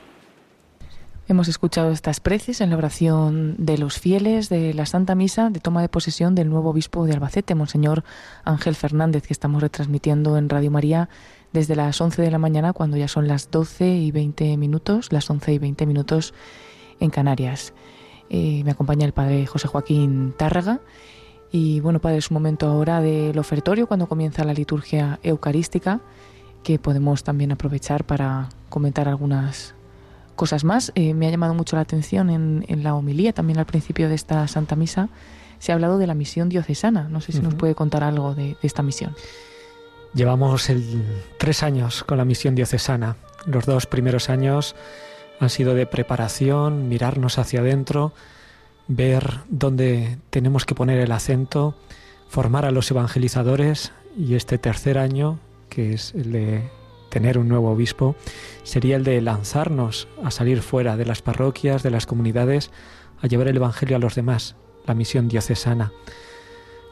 [1.27, 5.59] Hemos escuchado estas preces en la oración de los fieles de la Santa Misa de
[5.59, 8.03] toma de posesión del nuevo obispo de Albacete, Monseñor
[8.45, 11.07] Ángel Fernández, que estamos retransmitiendo en Radio María
[11.53, 15.29] desde las 11 de la mañana cuando ya son las 12 y 20 minutos, las
[15.29, 16.33] 11 y 20 minutos
[16.99, 17.73] en Canarias.
[18.29, 20.81] Eh, me acompaña el padre José Joaquín Tárraga.
[21.51, 25.99] Y bueno, padre, es un momento ahora del ofertorio cuando comienza la liturgia eucarística,
[26.63, 29.73] que podemos también aprovechar para comentar algunas
[30.35, 30.91] cosas más.
[30.93, 34.47] Eh, me ha llamado mucho la atención en, la homilía, también al principio de esta
[34.47, 35.09] Santa Misa,
[35.57, 37.09] se ha hablado de la misión diocesana.
[37.09, 39.15] No sé si nos puede contar algo de esta misión.
[40.13, 40.71] Llevamos
[41.37, 43.15] tres años con la misión diocesana.
[43.45, 44.75] Los dos primeros años
[45.39, 48.13] han sido de preparación, mirarnos hacia adentro,
[48.87, 51.75] ver dónde tenemos que poner el acento,
[52.27, 56.69] formar a los evangelizadores y este tercer año, que es el de
[57.09, 58.15] tener un nuevo obispo,
[58.63, 62.71] sería el de lanzarnos a salir fuera de las parroquias, de las comunidades,
[63.21, 64.55] a llevar el Evangelio a los demás,
[64.85, 65.91] la misión diocesana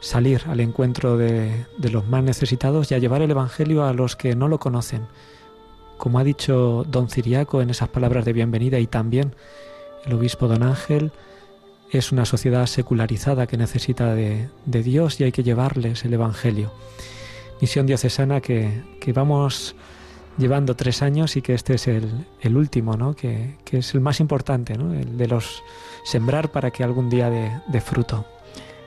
[0.00, 4.34] salir al encuentro de, los más necesitados y a llevar el Evangelio a los que
[4.36, 5.06] no lo conocen.
[5.96, 9.34] Como ha dicho don Ciriaco en esas palabras de bienvenida y también
[10.06, 11.12] el obispo don Ángel,
[11.90, 16.70] es una sociedad secularizada que necesita de, Dios y hay que llevarles el Evangelio.
[17.60, 19.74] Misión diocesana que, vamos
[20.36, 23.14] llevando tres años y que este es el, último, ¿no?
[23.14, 24.94] que, es el más importante, ¿no?
[24.94, 25.62] el de los
[26.04, 28.24] sembrar para que algún día dé de fruto.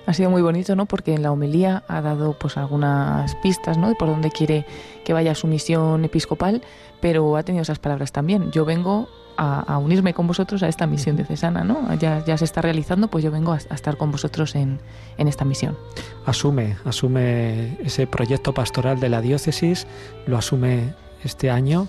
[0.05, 0.85] Ha sido muy bonito, ¿no?
[0.85, 3.89] Porque en la homilía ha dado pues algunas pistas, ¿no?
[3.89, 4.65] De por dónde quiere
[5.05, 6.61] que vaya su misión episcopal,
[6.99, 8.51] pero ha tenido esas palabras también.
[8.51, 9.07] Yo vengo
[9.37, 11.93] a, unirme con vosotros a esta misión diocesana, ¿no?
[11.95, 14.79] Ya, ya se está realizando, pues yo vengo a, estar con vosotros en,
[15.17, 15.77] en, esta misión.
[16.25, 19.87] Asume, asume ese proyecto pastoral de la diócesis,
[20.27, 21.87] lo asume este año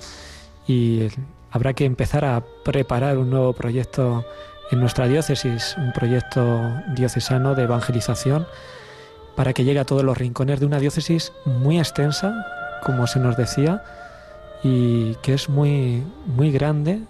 [0.66, 1.08] y
[1.50, 4.24] habrá que empezar a preparar un nuevo proyecto
[4.72, 6.60] en nuestra diócesis, un proyecto
[6.94, 8.46] diocesano de evangelización
[9.36, 12.46] para que llegue a todos los rincones de una diócesis muy extensa,
[12.82, 13.82] como se nos decía,
[14.62, 17.02] y que es muy, muy grande,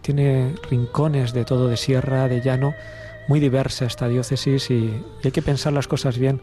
[0.00, 2.74] tiene rincones de todo, de sierra, de llano,
[3.28, 6.42] muy diversa esta diócesis y, y hay que pensar las cosas bien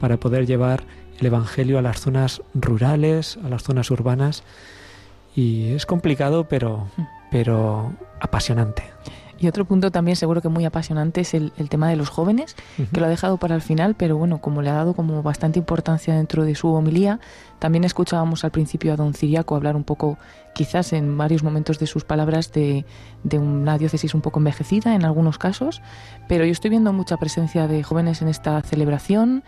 [0.00, 0.84] para poder llevar
[1.18, 4.42] el Evangelio a las zonas rurales, a las zonas urbanas.
[5.36, 6.88] Y es complicado, pero,
[7.30, 8.84] pero apasionante.
[9.40, 12.56] Y otro punto también seguro que muy apasionante es el, tema de los jóvenes,
[12.92, 15.58] que lo ha dejado para el final, pero bueno, como le ha dado como bastante
[15.58, 17.20] importancia dentro de su homilía,
[17.58, 20.18] también escuchábamos al principio a don Ciriaco hablar un poco,
[20.54, 22.84] quizás en varios momentos de sus palabras, de,
[23.24, 25.80] de una diócesis un poco envejecida en algunos casos,
[26.28, 29.42] pero yo estoy viendo mucha presencia de jóvenes en esta celebración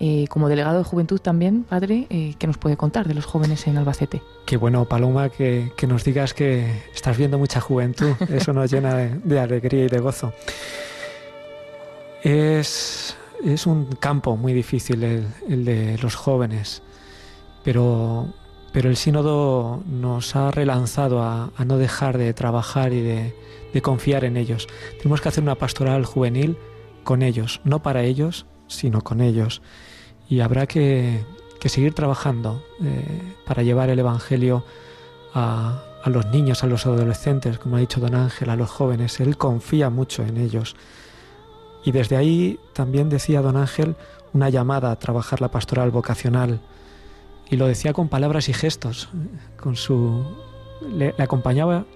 [0.00, 3.66] eh, como delegado de juventud también, padre, eh, ¿qué nos puede contar de los jóvenes
[3.66, 4.22] en Albacete?
[4.46, 8.12] Qué bueno, Paloma, que, nos digas que estás viendo mucha juventud.
[8.32, 10.32] Eso nos llena de, alegría y de gozo.
[12.22, 13.16] Es,
[13.66, 16.80] un campo muy difícil el, de los jóvenes,
[17.64, 18.32] pero,
[18.72, 23.34] pero el sínodo nos ha relanzado a, no dejar de trabajar y de,
[23.72, 24.68] de confiar en ellos.
[24.98, 26.56] Tenemos que hacer una pastoral juvenil
[27.02, 29.60] con ellos, no para ellos, sino con ellos
[30.28, 31.24] y habrá que,
[31.64, 34.64] seguir trabajando eh, para llevar el Evangelio
[35.34, 39.20] a, los niños, a los adolescentes, como ha dicho don Ángel, a los jóvenes.
[39.20, 40.76] Él confía mucho en ellos.
[41.84, 43.96] Y desde ahí también decía don Ángel
[44.32, 46.60] una llamada a trabajar la pastoral vocacional.
[47.50, 49.08] Y lo decía con palabras y gestos,
[49.60, 50.24] con su
[50.90, 51.86] le, acompañaba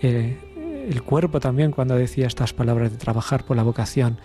[0.00, 4.18] eh, el cuerpo también cuando decía estas palabras de trabajar por la vocación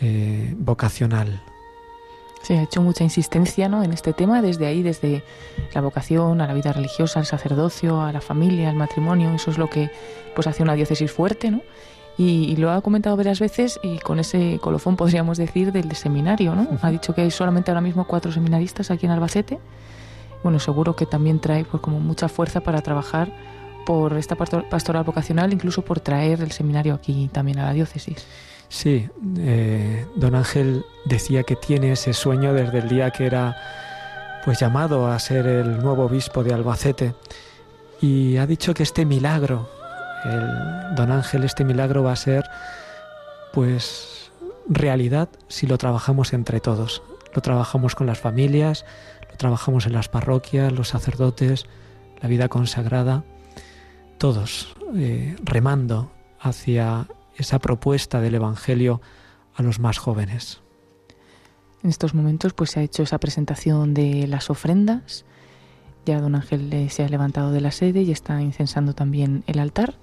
[0.00, 1.42] eh, vocacional.
[2.42, 3.82] Se ha hecho mucha insistencia ¿no?
[3.82, 5.22] en este tema desde ahí, desde
[5.74, 9.34] la vocación a la vida religiosa, al sacerdocio, a la familia, al matrimonio.
[9.34, 9.90] Eso es lo que
[10.34, 11.62] pues hace una diócesis fuerte, ¿no?
[12.16, 16.66] Y, lo ha comentado varias veces y con ese colofón podríamos decir del seminario, ¿no?
[16.82, 19.60] Ha dicho que hay solamente ahora mismo cuatro seminaristas aquí en Albacete.
[20.42, 23.30] Bueno, seguro que también trae pues como mucha fuerza para trabajar
[23.86, 28.26] por esta pastoral vocacional, incluso por traer el seminario aquí también a la diócesis.
[28.68, 29.08] Sí,
[29.38, 33.56] eh, don Ángel decía que tiene ese sueño desde el día que era
[34.44, 37.14] pues llamado a ser el nuevo obispo de Albacete
[38.00, 39.68] y ha dicho que este milagro,
[40.24, 42.44] el, don Ángel, este milagro va a ser
[43.52, 44.30] pues
[44.68, 47.02] realidad si lo trabajamos entre todos.
[47.34, 48.84] Lo trabajamos con las familias,
[49.30, 51.66] lo trabajamos en las parroquias, los sacerdotes,
[52.20, 53.24] la vida consagrada,
[54.18, 57.06] todos eh, remando hacia
[57.38, 59.00] esa propuesta del Evangelio
[59.54, 60.60] a los más jóvenes.
[61.82, 65.24] En estos momentos pues se ha hecho esa presentación de las ofrendas.
[66.04, 69.94] Ya don Ángel se ha levantado de la sede y está incensando también el altar.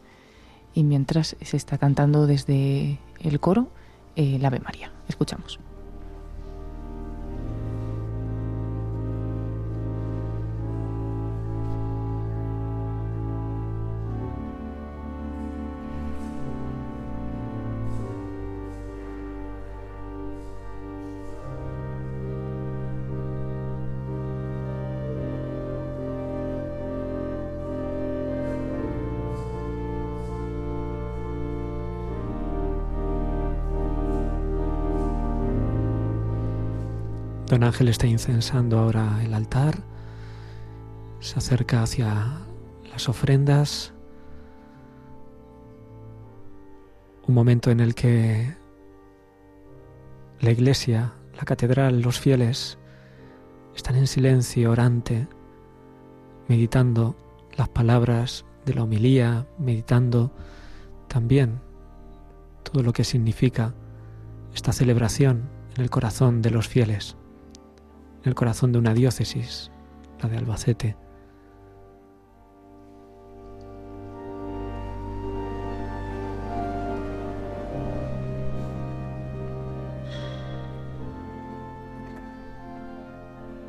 [0.74, 3.70] Y mientras se está cantando desde el coro
[4.16, 4.92] eh, el Ave María.
[5.08, 5.60] Escuchamos.
[37.66, 39.76] Ángel está incensando ahora el altar,
[41.20, 42.42] se acerca hacia
[42.92, 43.92] las ofrendas,
[47.28, 48.56] un momento en el que
[50.40, 52.78] la iglesia, la catedral, los fieles
[53.76, 55.28] están en silencio orante,
[56.48, 57.16] meditando
[57.58, 60.32] las palabras de la homilía, meditando
[61.08, 61.62] también
[62.62, 63.74] todo lo que significa
[64.54, 67.18] esta celebración en el corazón de los fieles
[68.26, 69.72] el corazón de una diócesis,
[70.22, 70.98] la de Albacete.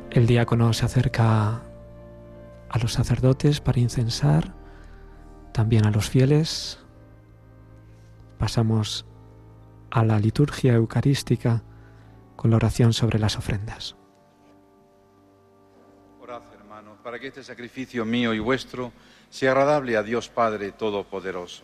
[0.09, 1.61] El diácono se acerca
[2.69, 4.55] a los sacerdotes para incensar,
[5.51, 6.79] también a los fieles.
[8.39, 9.05] Pasamos
[9.91, 11.63] a la liturgia eucarística
[12.35, 13.95] con la oración sobre las ofrendas.
[17.07, 18.91] Para que este sacrificio mío y vuestro
[19.29, 21.63] sea agradable a Dios Padre Todopoderoso.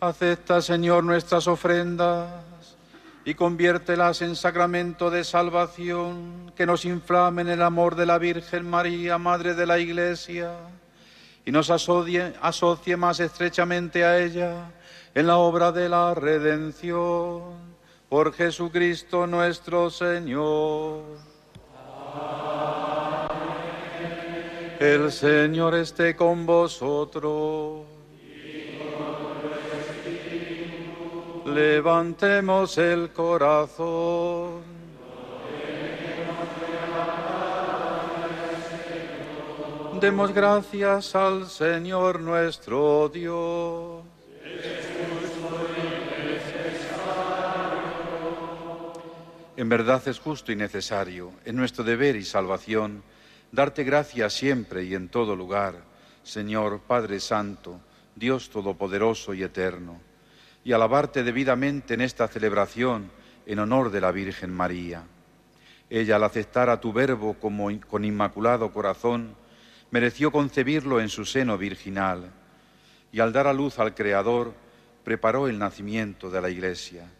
[0.00, 2.32] Acepta, Señor, nuestras ofrendas
[3.26, 9.18] y conviértelas en sacramento de salvación que nos inflamen el amor de la Virgen María,
[9.18, 10.52] Madre de la Iglesia,
[11.44, 14.70] y nos asocie, asocie más estrechamente a ella
[15.14, 17.68] en la obra de la redención.
[18.08, 21.02] Por Jesucristo nuestro Señor.
[24.80, 27.84] El Señor esté con vosotros.
[31.44, 34.62] Levantemos el corazón.
[40.00, 44.04] Demos gracias al Señor nuestro Dios.
[49.58, 53.02] En verdad es justo y necesario, en nuestro deber y salvación,
[53.50, 55.82] darte gracias siempre y en todo lugar,
[56.22, 57.80] Señor Padre Santo,
[58.14, 59.98] Dios Todopoderoso y Eterno
[60.62, 63.10] y alabarte debidamente en esta celebración
[63.46, 65.02] en honor de la Virgen María.
[65.90, 69.34] Ella, al aceptar a tu verbo como con inmaculado corazón,
[69.90, 72.30] mereció concebirlo en su seno virginal
[73.10, 74.54] y al dar a luz al Creador,
[75.02, 77.10] preparó el nacimiento de la Iglesia.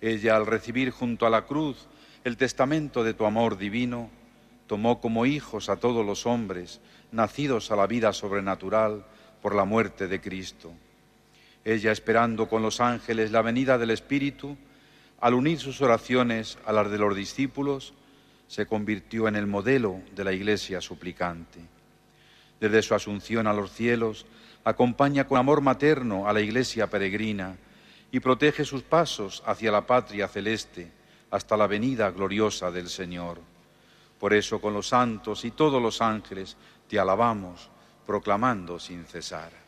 [0.00, 1.88] Ella, al recibir junto a la cruz
[2.24, 4.10] el testamento de tu amor divino,
[4.66, 6.80] tomó como hijos a todos los hombres
[7.12, 9.04] nacidos a la vida sobrenatural
[9.40, 10.72] por la muerte de Cristo
[11.66, 14.56] ella esperando con los ángeles la venida del Espíritu,
[15.20, 17.92] al unir sus oraciones a las de los discípulos,
[18.46, 21.58] se convirtió en el modelo de la Iglesia suplicante.
[22.60, 24.26] Desde su asunción a los cielos,
[24.62, 27.56] acompaña con amor materno a la Iglesia peregrina
[28.16, 30.90] y protege sus pasos hacia la patria celeste
[31.30, 33.38] hasta la venida gloriosa del Señor.
[34.18, 36.56] Por eso con los santos y todos los ángeles
[36.88, 37.68] te alabamos,
[38.06, 39.65] proclamando sin cesar.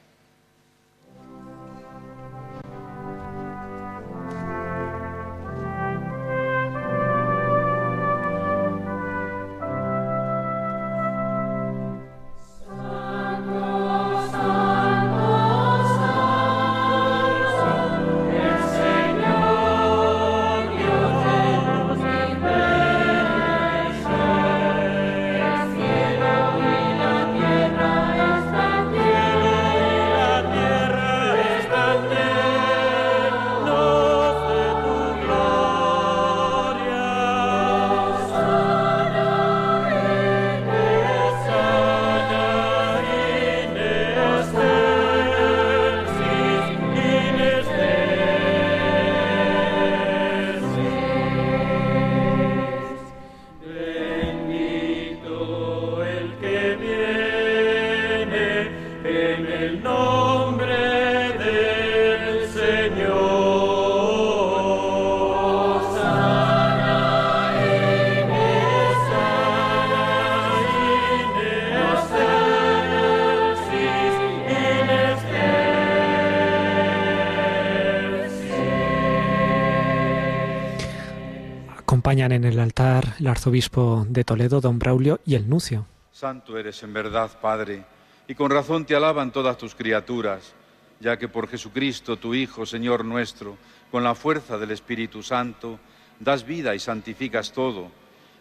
[82.33, 85.87] En el altar el arzobispo de Toledo, don Braulio, y el nuncio.
[86.13, 87.85] Santo eres en verdad, Padre,
[88.27, 90.55] y con razón te alaban todas tus criaturas,
[91.01, 93.57] ya que por Jesucristo, tu Hijo, Señor nuestro,
[93.91, 95.79] con la fuerza del Espíritu Santo,
[96.19, 97.91] das vida y santificas todo,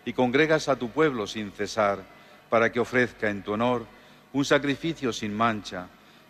[0.05, 1.99] y congregas a tu pueblo sin cesar,
[2.49, 3.85] para que ofrezca en tu honor
[4.33, 5.87] un sacrificio sin mancha,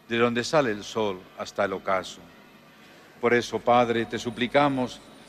[0.07, 2.19] de donde sale el sol hasta el ocaso.
[3.19, 5.01] Por eso, Padre, te suplicamos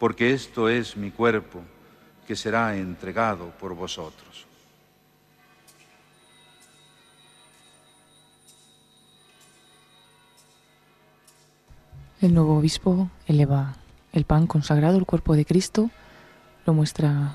[0.00, 1.60] porque esto es mi cuerpo
[2.26, 4.46] que será entregado por vosotros.
[12.22, 13.76] El nuevo obispo eleva
[14.12, 15.90] el pan consagrado, el cuerpo de Cristo,
[16.64, 17.34] lo muestra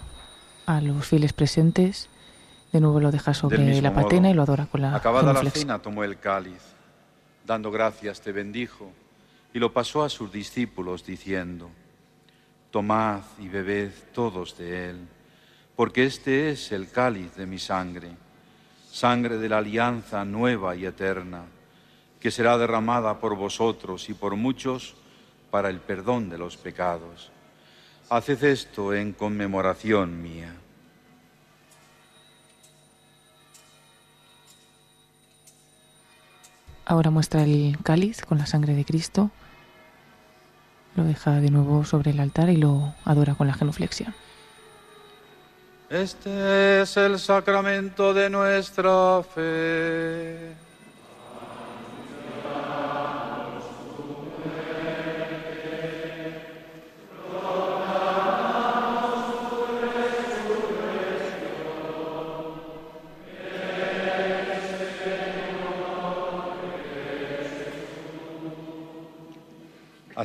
[0.66, 2.10] a los fieles presentes,
[2.72, 5.50] De nuevo lo deja sobre la patena modo, y lo adora con la Acabada la
[5.52, 6.62] cena, tomó el cáliz,
[7.46, 8.92] dando gracias, te bendijo,
[9.54, 11.70] y lo pasó a sus discípulos, diciendo,
[12.72, 15.08] Tomad y bebed todos de él,
[15.76, 18.12] porque este es el cáliz de mi sangre,
[18.92, 21.44] sangre de la alianza nueva y eterna,
[22.20, 24.96] que será derramada por vosotros y por muchos
[25.52, 27.32] para el perdón de los pecados.
[28.10, 30.54] Haced esto en conmemoración mía.
[36.86, 39.32] Ahora muestra el cáliz con la sangre de Cristo.
[40.96, 44.14] Lo deja de nuevo sobre el altar y lo adora con la genuflexión.
[45.90, 50.65] Este es el sacramento de nuestra fe.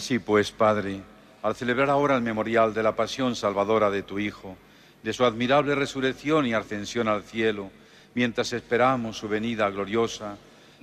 [0.00, 1.02] Así pues, Padre,
[1.42, 4.56] al celebrar ahora el memorial de la pasión salvadora de tu Hijo,
[5.02, 7.70] de su admirable resurrección y ascensión al cielo,
[8.14, 10.38] mientras esperamos su venida gloriosa,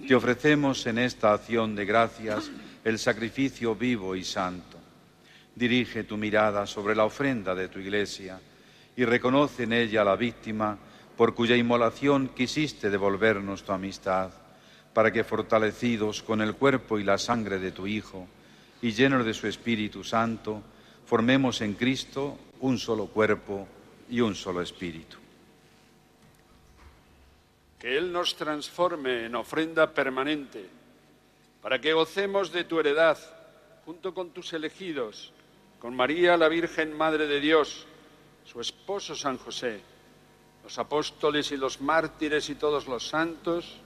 [0.07, 2.51] te ofrecemos en esta acción de gracias
[2.83, 4.77] el sacrificio vivo y santo.
[5.55, 8.39] Dirige tu mirada sobre la ofrenda de tu iglesia
[8.95, 10.77] y reconoce en ella a la víctima
[11.17, 14.29] por cuya inmolación quisiste devolvernos tu amistad,
[14.93, 18.27] para que fortalecidos con el cuerpo y la sangre de tu Hijo
[18.81, 20.61] y llenos de su Espíritu Santo,
[21.05, 23.67] formemos en Cristo un solo cuerpo
[24.09, 25.17] y un solo espíritu.
[27.79, 30.65] Que Él nos transforme en ofrenda permanente,
[31.61, 33.17] para que gocemos de tu heredad,
[33.85, 35.31] junto con tus elegidos,
[35.79, 37.85] con María, la Virgen Madre de Dios,
[38.45, 39.79] su esposo San José,
[40.63, 43.77] los apóstoles y los mártires y todos los santos,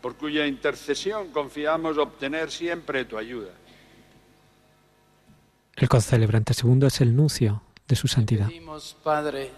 [0.00, 3.52] por cuya intercesión confiamos obtener siempre tu ayuda.
[5.80, 8.48] El concelebrante segundo es el nuncio de su santidad.
[8.48, 9.50] Pedimos, Padre,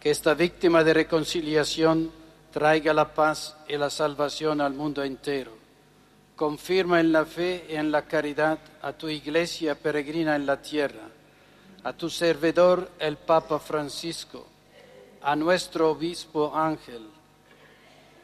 [0.00, 2.10] que esta víctima de reconciliación
[2.52, 5.52] traiga la paz y la salvación al mundo entero.
[6.34, 11.10] Confirma en la fe y en la caridad a tu iglesia peregrina en la tierra,
[11.84, 14.48] a tu servidor el Papa Francisco,
[15.22, 17.06] a nuestro obispo Ángel,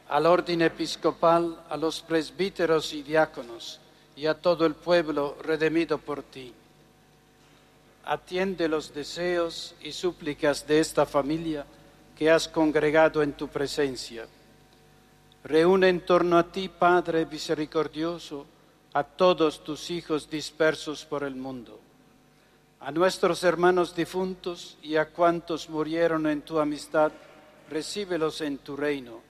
[0.09, 3.79] al orden episcopal, a los presbíteros y diáconos
[4.13, 6.53] y a todo el pueblo redimido por ti.
[8.05, 11.65] Atiende los deseos y súplicas de esta familia
[12.15, 14.27] que has congregado en tu presencia.
[15.43, 18.45] Reúne en torno a ti, Padre misericordioso,
[18.93, 21.79] a todos tus hijos dispersos por el mundo,
[22.79, 27.11] a nuestros hermanos difuntos y a cuantos murieron en tu amistad,
[27.69, 29.21] recíbelos en tu reino,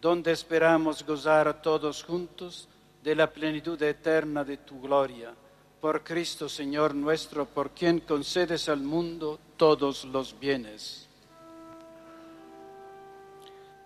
[0.00, 2.68] donde esperamos gozar todos juntos
[3.02, 5.34] de la plenitud eterna de tu gloria.
[5.80, 11.08] Por Cristo Señor nuestro, por quien concedes al mundo todos los bienes.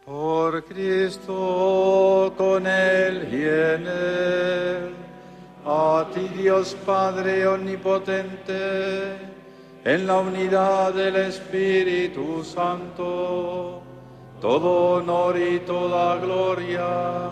[0.07, 4.95] Por Cristo, con Él y en Él,
[5.67, 9.19] a ti Dios Padre Omnipotente,
[9.85, 13.83] en la unidad del Espíritu Santo,
[14.41, 17.31] todo honor y toda gloria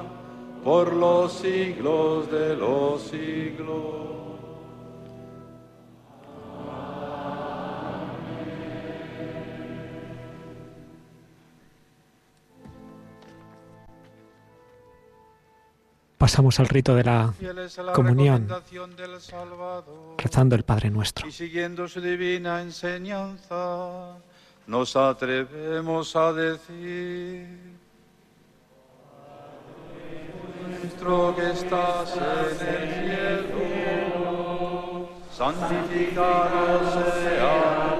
[0.62, 4.19] por los siglos de los siglos.
[16.20, 17.32] Pasamos al rito de la
[17.94, 18.46] comunión,
[20.18, 21.26] rezando el Padre Nuestro.
[21.26, 24.18] Y siguiendo su divina enseñanza,
[24.66, 27.48] nos atrevemos a decir,
[30.68, 32.22] nuestro que estás en
[33.10, 36.92] el cielo, santificado
[37.22, 37.99] sea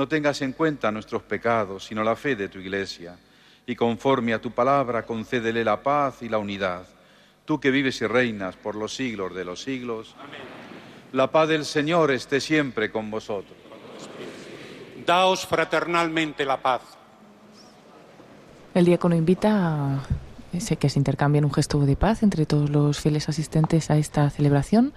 [0.00, 3.18] No tengas en cuenta nuestros pecados, sino la fe de tu Iglesia,
[3.66, 6.86] y conforme a tu palabra concédele la paz y la unidad.
[7.44, 10.16] Tú que vives y reinas por los siglos de los siglos,
[11.12, 13.58] la paz del Señor esté siempre con vosotros.
[15.04, 16.80] Daos fraternalmente la paz.
[18.72, 22.98] El diácono invita a sé que se intercambien un gesto de paz entre todos los
[23.00, 24.94] fieles asistentes a esta celebración.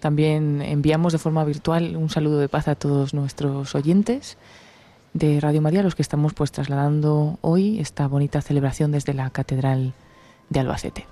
[0.00, 4.38] También enviamos de forma virtual un saludo de paz a todos nuestros oyentes
[5.12, 9.92] de Radio María, los que estamos pues trasladando hoy esta bonita celebración desde la Catedral
[10.48, 11.06] de Albacete.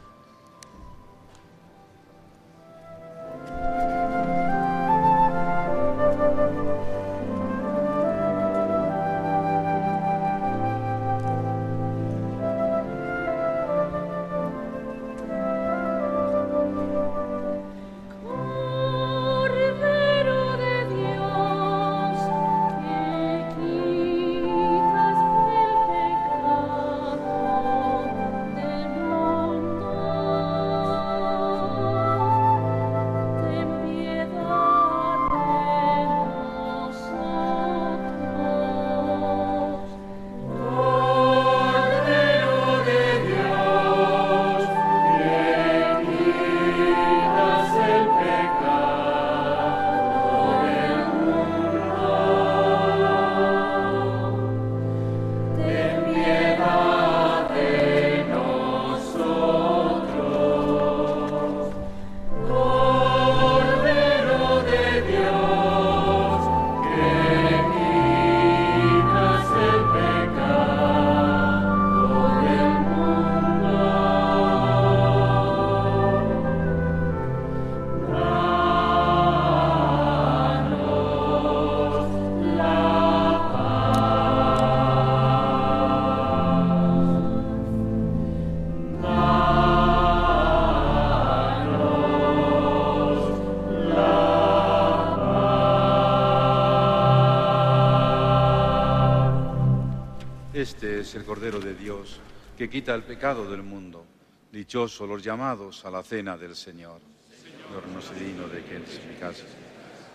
[102.69, 104.05] Quita el pecado del mundo.
[104.53, 107.01] Dichosos los llamados a la cena del Señor.
[107.43, 108.85] Señor, no digno de que en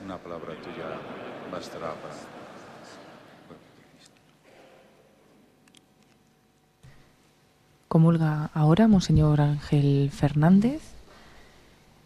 [0.06, 1.00] una palabra tuya
[1.52, 2.16] bastará para.
[7.88, 10.82] Comulga ahora Monseñor Ángel Fernández.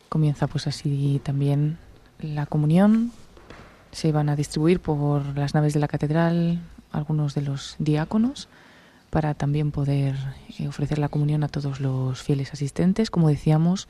[0.09, 1.77] Comienza pues así también
[2.19, 3.11] la comunión.
[3.91, 6.59] Se van a distribuir por las naves de la catedral
[6.91, 8.49] algunos de los diáconos
[9.09, 10.15] para también poder
[10.59, 13.09] eh, ofrecer la comunión a todos los fieles asistentes.
[13.09, 13.87] Como decíamos,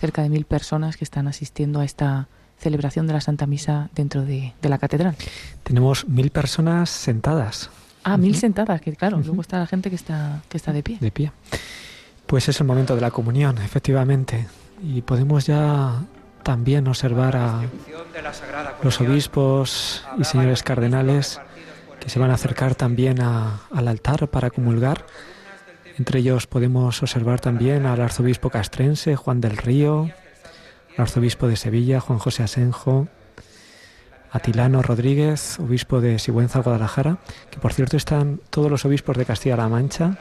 [0.00, 2.28] cerca de mil personas que están asistiendo a esta
[2.58, 5.14] celebración de la Santa Misa dentro de, de la catedral.
[5.62, 7.70] Tenemos mil personas sentadas.
[8.02, 10.98] Ah, mil sentadas, que claro, luego está la gente que está, que está de pie.
[11.00, 11.32] De pie.
[12.26, 14.46] Pues es el momento de la comunión, efectivamente.
[14.82, 16.04] Y podemos ya
[16.42, 17.62] también observar a
[18.82, 21.40] los obispos y señores cardenales
[22.06, 25.06] que se van a acercar también a, al altar para comulgar.
[25.98, 30.08] Entre ellos podemos observar también al arzobispo castrense Juan del Río,
[30.96, 33.08] al arzobispo de Sevilla Juan José Asenjo,
[34.30, 37.18] Atilano Rodríguez, obispo de Sigüenza, Guadalajara,
[37.50, 40.16] que por cierto están todos los obispos de Castilla-La Mancha.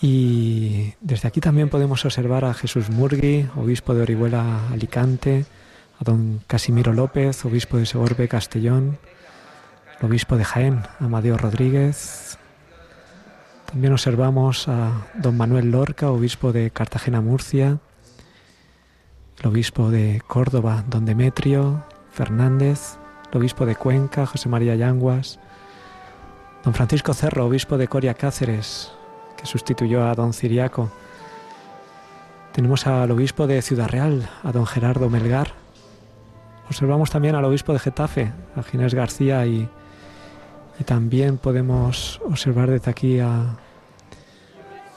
[0.00, 5.44] Y desde aquí también podemos observar a Jesús Murgui, obispo de Orihuela, Alicante,
[6.00, 8.96] a don Casimiro López, obispo de Segorbe, Castellón,
[10.00, 12.38] el obispo de Jaén, Amadeo Rodríguez.
[13.66, 17.78] También observamos a don Manuel Lorca, obispo de Cartagena, Murcia,
[19.40, 22.96] el obispo de Córdoba, don Demetrio Fernández,
[23.32, 25.38] el obispo de Cuenca, José María Yanguas,
[26.62, 28.92] don Francisco Cerro, obispo de Coria Cáceres,
[29.36, 30.90] que sustituyó a don Ciriaco.
[32.52, 35.52] Tenemos al obispo de Ciudad Real, a don Gerardo Melgar.
[36.68, 39.68] Observamos también al obispo de Getafe, a Ginés García y
[40.78, 43.56] y también podemos observar desde aquí a,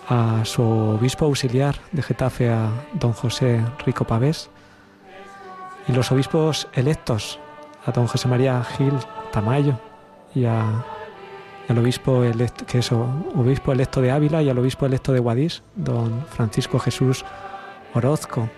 [0.08, 4.50] a su obispo auxiliar de Getafe, a don José Rico Pavés,
[5.88, 7.40] y los obispos electos,
[7.86, 8.94] a don José María Gil
[9.32, 9.80] Tamayo
[10.36, 10.84] y a,
[11.68, 15.64] al obispo electo, que es obispo electo de Ávila y al obispo electo de Guadix,
[15.76, 17.24] don Francisco Jesús
[17.94, 18.50] Orozco.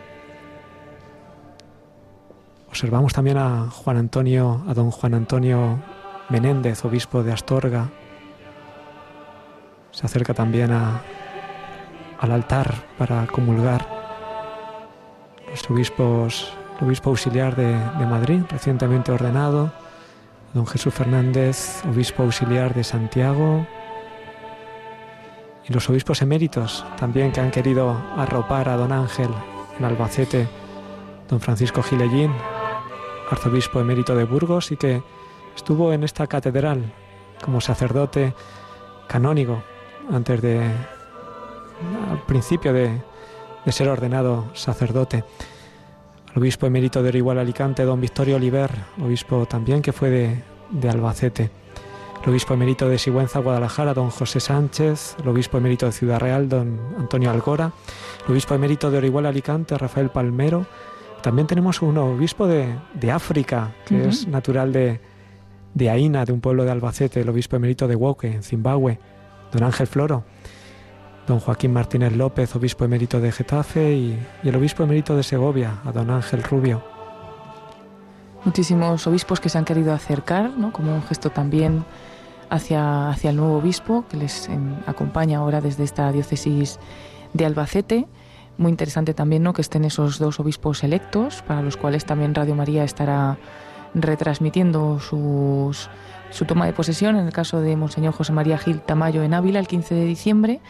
[2.68, 5.80] Observamos también a Juan Antonio, a don Juan Antonio
[6.30, 7.90] Menéndez, obispo de Astorga.
[9.92, 11.02] Se acerca también a,
[12.20, 13.88] al altar para comulgar.
[15.50, 17.74] Los obispos, el obispo auxiliar de,
[18.06, 19.72] Madrid, recientemente ordenado,
[20.54, 23.66] don Jesús Fernández, obispo auxiliar de Santiago,
[25.68, 29.30] y los obispos eméritos también que han querido arropar a don Ángel
[29.78, 30.48] en Albacete,
[31.30, 32.32] don Francisco Gilellín,
[33.30, 35.04] arzobispo emérito de Burgos y que
[35.60, 36.82] estuvo en esta catedral
[37.44, 38.34] como sacerdote
[39.08, 39.62] canónigo
[40.10, 40.62] antes de
[42.10, 42.90] al principio de,
[43.66, 45.26] de ser ordenado sacerdote.
[46.32, 48.72] El obispo emérito de Orihuela Alicante, don Victorio Oliver,
[49.04, 51.52] obispo también que fue de, de Albacete.
[52.24, 55.18] El obispo emérito de Sigüenza, Guadalajara, don José Sánchez.
[55.22, 57.74] El obispo emérito de Ciudad Real, don Antonio Algora.
[58.26, 60.66] El obispo emérito de Orihuela Alicante, Rafael Palmero.
[61.22, 65.09] También tenemos un obispo de, de África, que es natural de,
[65.74, 69.00] de Aina, de un pueblo de Albacete, el obispo emérito de Woke, en Zimbabue,
[69.52, 70.24] don Ángel Floro,
[71.28, 75.92] don Joaquín Martínez López, obispo emérito de Getafe, y, el obispo emérito de Segovia, a
[75.92, 76.84] don Ángel Rubio.
[78.46, 80.72] Muchísimos obispos que se han querido acercar, ¿no?
[80.72, 81.84] como un gesto también
[82.50, 86.80] hacia, hacia el nuevo obispo que les em, acompaña ahora desde esta diócesis
[87.34, 88.08] de Albacete.
[88.58, 89.54] Muy interesante también ¿no?
[89.54, 93.38] que estén esos dos obispos electos, para los cuales también Radio María estará
[93.94, 95.90] retransmitiendo sus,
[96.30, 99.60] su toma de posesión, en el caso de Monseñor José María Gil Tamayo en Ávila
[99.60, 100.62] el 15 de diciembre,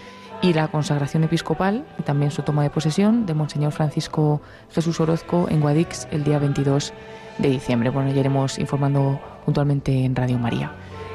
[0.41, 4.41] y la consagración episcopal y también su toma de posesión de Monseñor Francisco
[4.71, 6.93] Jesús Orozco en Guadix el día 22
[7.39, 7.89] de diciembre.
[7.89, 10.71] Bueno, ya iremos informando puntualmente en Radio María.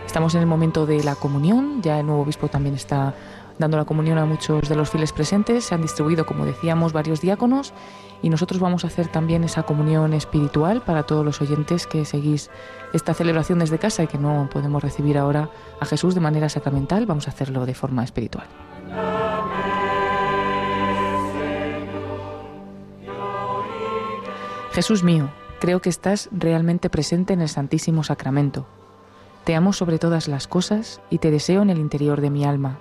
[0.07, 3.15] Estamos en el momento de la comunión, ya el nuevo obispo también está
[3.59, 7.21] dando la comunión a muchos de los fieles presentes, se han distribuido, como decíamos, varios
[7.21, 7.73] diáconos
[8.23, 12.51] y nosotros vamos a hacer también esa comunión espiritual para todos los oyentes que seguís
[12.93, 15.51] esta celebración desde casa y que no podemos recibir ahora
[15.81, 18.47] a Jesús de manera sacramental, vamos a hacerlo de forma espiritual.
[24.73, 28.67] Jesús mío, creo que estás realmente presente en el Santísimo Sacramento.
[29.45, 32.81] Te amo sobre todas las cosas y te deseo en el interior de mi alma.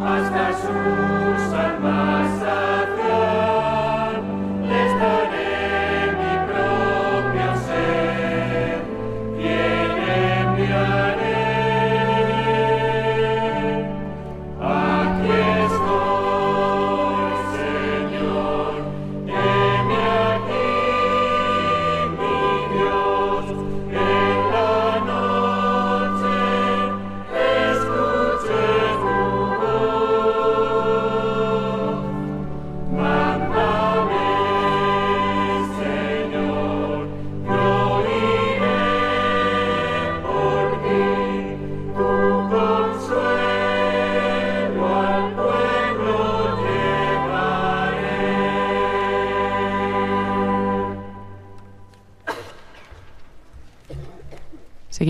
[0.00, 0.39] Hasta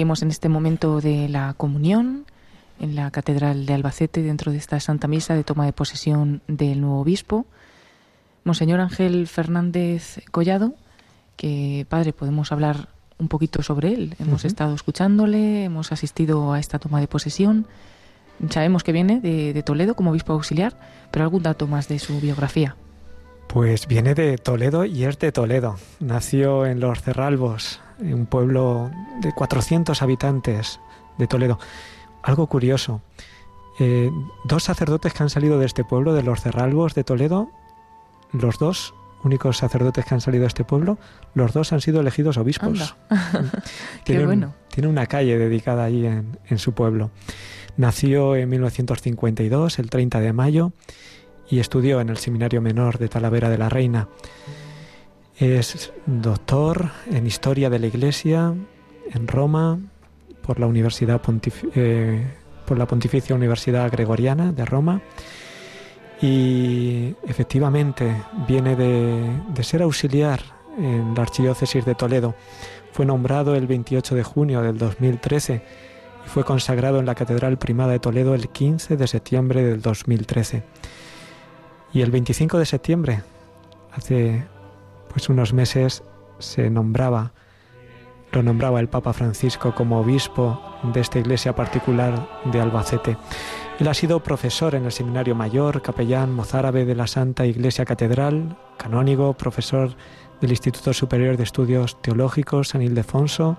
[0.00, 2.24] Seguimos en este momento de la comunión
[2.80, 6.80] en la Catedral de Albacete dentro de esta Santa Misa de toma de posesión del
[6.80, 7.44] nuevo obispo.
[8.44, 10.72] Monseñor Ángel Fernández Collado,
[11.36, 14.16] que padre, podemos hablar un poquito sobre él.
[14.18, 17.66] Hemos estado escuchándole, hemos asistido a esta toma de posesión.
[18.48, 20.78] Sabemos que viene de, de Toledo como obispo auxiliar,
[21.10, 22.74] pero algún dato más de su biografía.
[23.48, 25.76] Pues viene de Toledo y es de Toledo.
[25.98, 28.90] Nació en Los Cerralbos, un pueblo
[29.20, 30.80] de 400 habitantes
[31.18, 31.58] de Toledo.
[32.22, 33.00] Algo curioso,
[33.78, 34.10] eh,
[34.44, 37.50] dos sacerdotes que han salido de este pueblo, de Los Cerralbos de Toledo,
[38.32, 38.94] los dos
[39.24, 40.98] únicos sacerdotes que han salido de este pueblo,
[41.34, 42.96] los dos han sido elegidos obispos.
[43.08, 44.54] Qué Tiene bueno.
[44.68, 47.10] tiene una calle dedicada allí en, en su pueblo.
[47.76, 50.72] Nació en 1952, el 30 de mayo,
[51.48, 54.08] y estudió en el Seminario Menor de Talavera de la Reina.
[55.40, 58.54] Es doctor en Historia de la Iglesia
[59.10, 59.78] en Roma
[60.42, 62.26] por la Universidad Pontif- eh,
[62.66, 65.00] por la Pontificia Universidad Gregoriana de Roma
[66.20, 68.14] y efectivamente
[68.46, 70.42] viene de, de ser auxiliar
[70.76, 72.34] en la Archidiócesis de Toledo.
[72.92, 75.62] Fue nombrado el 28 de junio del 2013
[76.26, 80.64] y fue consagrado en la Catedral Primada de Toledo el 15 de septiembre del 2013.
[81.94, 83.22] Y el 25 de septiembre,
[83.92, 84.44] hace
[85.10, 86.02] pues unos meses,
[86.38, 87.32] se nombraba,
[88.32, 90.60] lo nombraba el Papa Francisco como obispo
[90.94, 93.16] de esta iglesia particular de Albacete.
[93.78, 98.56] Él ha sido profesor en el Seminario Mayor, capellán mozárabe de la Santa Iglesia Catedral,
[98.76, 99.96] canónigo, profesor
[100.40, 103.58] del Instituto Superior de Estudios Teológicos San Ildefonso.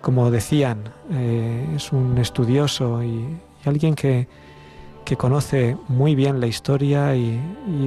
[0.00, 3.08] Como decían, eh, es un estudioso y,
[3.64, 4.26] y alguien que,
[5.10, 7.40] que, conoce muy bien la historia y,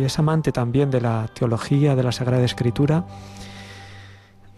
[0.04, 3.06] es amante también de la teología, de la Sagrada Escritura.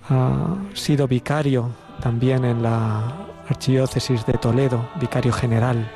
[0.10, 1.70] Ha sido vicario
[2.02, 5.92] también en la Archidiócesis de Toledo, vicario general.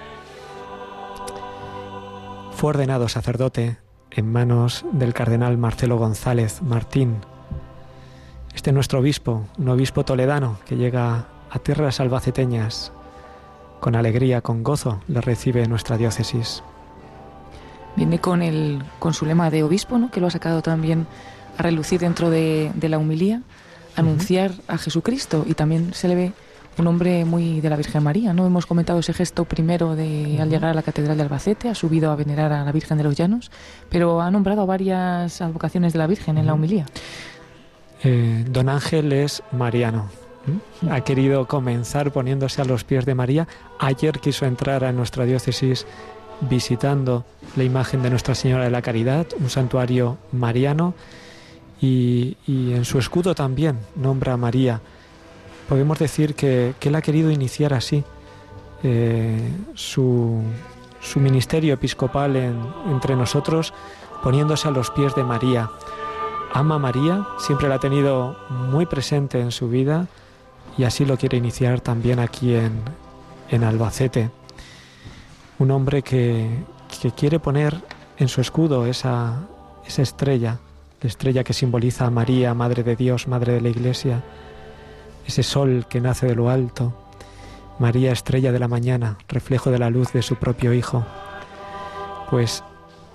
[2.52, 3.80] Fue ordenado sacerdote
[4.12, 7.18] en manos del cardenal Marcelo González Martín.
[8.54, 12.92] Este es nuestro obispo, un obispo toledano que llega a tierras albaceteñas.
[13.80, 16.64] Con alegría, con gozo, le recibe nuestra diócesis.
[17.96, 20.12] Viene con, el, con su lema de obispo, ¿no?
[20.12, 21.08] que lo ha sacado también
[21.58, 23.42] a relucir dentro de, de la humilía,
[23.96, 24.74] anunciar uh -huh.
[24.76, 26.34] a Jesucristo y también se le ve
[26.78, 28.46] un hombre muy de la Virgen María, ¿no?
[28.46, 32.12] Hemos comentado ese gesto primero de al llegar a la Catedral de Albacete, ha subido
[32.12, 33.52] a venerar a la Virgen de los Llanos,
[33.90, 36.86] pero ha nombrado varias advocaciones de la Virgen en la humilía.
[38.04, 40.08] Eh, don Ángel es mariano.
[40.90, 43.48] Ha querido comenzar poniéndose a los pies de María.
[43.80, 45.86] Ayer quiso entrar a nuestra diócesis
[46.42, 50.94] visitando la imagen de Nuestra Señora de la Caridad, un santuario mariano,
[51.82, 54.82] y, y en su escudo también nombra a María
[55.70, 58.04] podemos decir que, que, él ha querido iniciar así
[58.82, 60.42] eh, su,
[61.00, 62.60] su, ministerio episcopal en,
[62.90, 63.72] entre nosotros,
[64.24, 65.70] poniéndose a los pies de María.
[66.54, 70.08] Ama a María, siempre la ha tenido muy presente en su vida
[70.80, 72.72] y así lo quiere iniciar también aquí en,
[73.50, 74.32] en Albacete.
[75.60, 76.48] Un hombre que,
[77.02, 77.76] que quiere poner
[78.18, 79.42] en su escudo esa,
[79.86, 80.58] esa estrella,
[81.02, 84.24] la estrella que simboliza a María, Madre de Dios, Madre de la Iglesia
[85.28, 86.94] ese sol que nace de lo alto,
[87.78, 91.06] María estrella de la mañana, reflejo de la luz de su propio Hijo.
[92.30, 92.64] Pues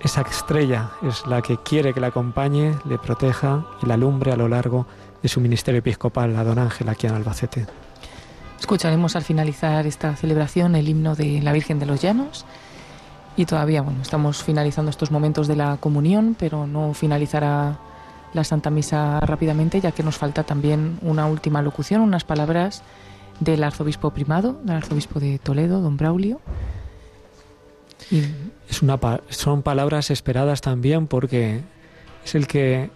[0.01, 4.37] esa estrella es la que quiere que la acompañe, le proteja y la alumbre a
[4.37, 7.65] lo largo de su ministerio episcopal a don Ángel aquí en Albacete.
[8.59, 12.45] Escucharemos al finalizar esta celebración el himno de la Virgen de los Llanos
[13.37, 17.77] y todavía bueno, estamos finalizando estos momentos de la comunión, pero no finalizará
[18.33, 22.83] la Santa Misa rápidamente, ya que nos falta también una última locución, unas palabras
[23.39, 26.39] del arzobispo primado, del arzobispo de Toledo, don Braulio.
[28.11, 28.23] Y...
[28.69, 28.99] Es una,
[29.29, 31.61] son palabras esperadas también porque
[32.23, 32.89] es el que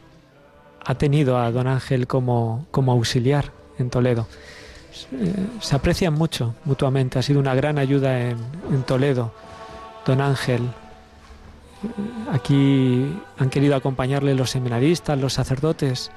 [0.86, 4.28] ha tenido a don Ángel como, como auxiliar en Toledo.
[5.62, 8.38] Se aprecian mucho mutuamente, ha sido una gran ayuda en,
[8.72, 9.34] en Toledo,
[10.06, 10.70] don Ángel,
[12.32, 16.12] Aquí han querido acompañarle los seminaristas, los sacerdotes,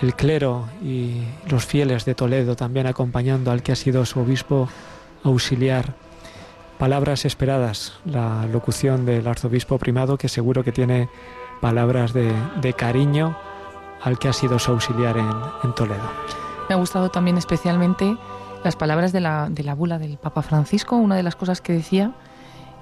[0.00, 4.68] el clero y los fieles de Toledo también acompañando al que ha sido su obispo
[5.22, 5.94] auxiliar.
[6.78, 11.10] Palabras esperadas, la locución del arzobispo primado que seguro que tiene
[11.60, 13.36] palabras de, cariño
[14.02, 16.10] al que ha sido su auxiliar en, Toledo.
[16.68, 18.16] Me ha gustado también especialmente
[18.64, 20.96] las palabras de la, de la bula del Papa Francisco.
[20.96, 22.12] Una de las cosas que decía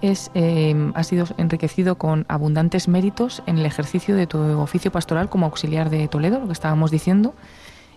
[0.00, 5.28] es, eh, has sido enriquecido con abundantes méritos en el ejercicio de tu oficio pastoral
[5.28, 7.34] como auxiliar de Toledo, lo que estábamos diciendo,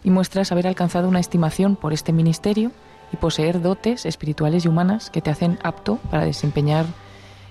[0.04, 2.72] y muestras haber alcanzado una estimación por este ministerio
[3.14, 6.86] y poseer dotes espirituales y humanas que te hacen apto para desempeñar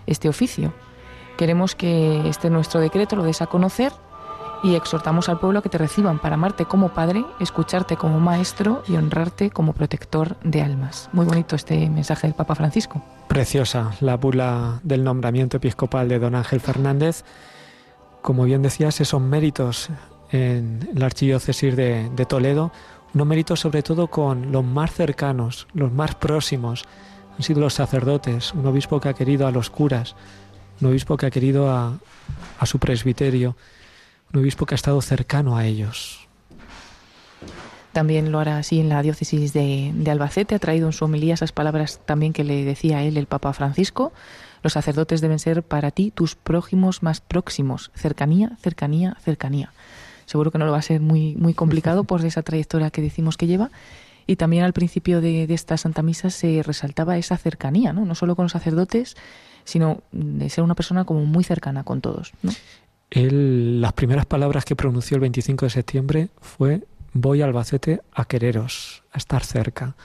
[0.06, 0.72] este oficio.
[1.40, 3.92] Queremos que este nuestro decreto lo des a conocer
[4.62, 8.82] y exhortamos al pueblo a que te reciban para amarte como padre, escucharte como maestro
[8.86, 11.08] y honrarte como protector de almas.
[11.14, 13.02] Muy bonito este mensaje del Papa Francisco.
[13.26, 17.24] Preciosa la bula del nombramiento episcopal de don Ángel Fernández.
[18.20, 19.88] Como bien decías, esos méritos
[20.32, 22.70] en la archidiócesis de, de Toledo,
[23.14, 26.84] unos méritos sobre todo con los más cercanos, los más próximos,
[27.34, 30.14] han sido los sacerdotes, un obispo que ha querido a los curas,
[30.80, 31.98] un obispo que ha querido a,
[32.58, 33.56] a su presbiterio,
[34.32, 36.28] un obispo que ha estado cercano a ellos.
[37.92, 40.54] También lo hará así en la diócesis de, de, Albacete.
[40.54, 43.52] Ha traído en su homilía esas palabras también que le decía a él el Papa
[43.52, 44.12] Francisco.
[44.62, 47.90] Los sacerdotes deben ser para ti tus prójimos más próximos.
[47.94, 49.72] Cercanía, cercanía, cercanía.
[50.26, 53.36] Seguro que no lo va a ser muy, muy complicado por esa trayectoria que decimos
[53.36, 53.70] que lleva.
[54.30, 58.04] Y también al principio de, esta Santa Misa se resaltaba esa cercanía, ¿no?
[58.04, 59.16] No solo con los sacerdotes,
[59.64, 62.32] sino de ser una persona como muy cercana con todos.
[63.10, 68.24] Él, las primeras palabras que pronunció el 25 de septiembre fue voy a Albacete a
[68.24, 69.96] quereros, a estar cerca.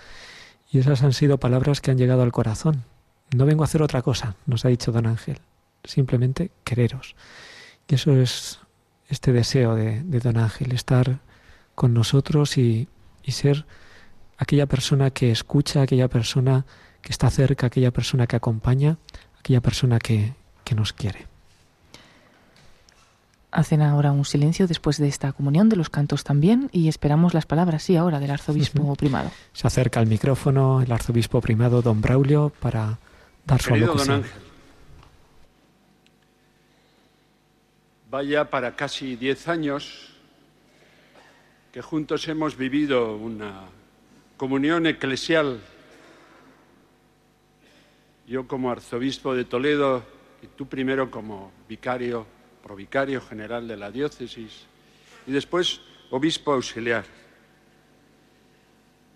[0.71, 2.81] Y esas han sido palabras que han llegado al corazón.
[3.35, 5.37] No vengo a hacer otra cosa, nos ha dicho don Ángel,
[5.83, 7.15] simplemente quereros.
[7.87, 8.57] Y eso es
[9.07, 11.19] este deseo de, don Ángel, estar
[11.75, 12.87] con nosotros y
[13.27, 13.67] ser
[14.37, 16.65] aquella persona que escucha, aquella persona
[17.01, 18.97] que está cerca, aquella persona que acompaña,
[19.39, 20.33] aquella persona que,
[20.63, 21.27] que nos quiere.
[23.51, 27.45] Hacen ahora un silencio después de esta comunión, de los cantos también, y esperamos las
[27.45, 29.31] palabras, sí, ahora del arzobispo primado.
[29.53, 32.97] Se acerca al micrófono el arzobispo primado don Braulio para
[33.45, 34.23] dar su Querido don alocución.
[34.23, 34.41] Ángel,
[38.11, 40.09] vaya para casi diez años
[41.71, 43.67] que juntos hemos vivido una
[44.37, 45.61] comunión eclesial.
[48.27, 50.03] Yo como arzobispo de Toledo
[50.41, 52.25] y tú primero como vicario,
[52.63, 54.65] provicario general de la diócesis
[55.27, 55.79] y después
[56.09, 57.05] obispo auxiliar.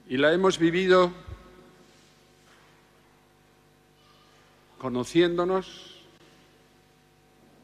[0.08, 1.12] Y la hemos vivido
[4.78, 6.02] conociéndonos,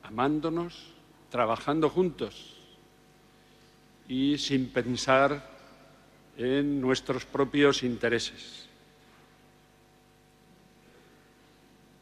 [0.03, 0.93] amándonos,
[1.29, 2.55] trabajando juntos
[4.07, 5.54] y sin pensar
[6.37, 8.67] en nuestros propios intereses.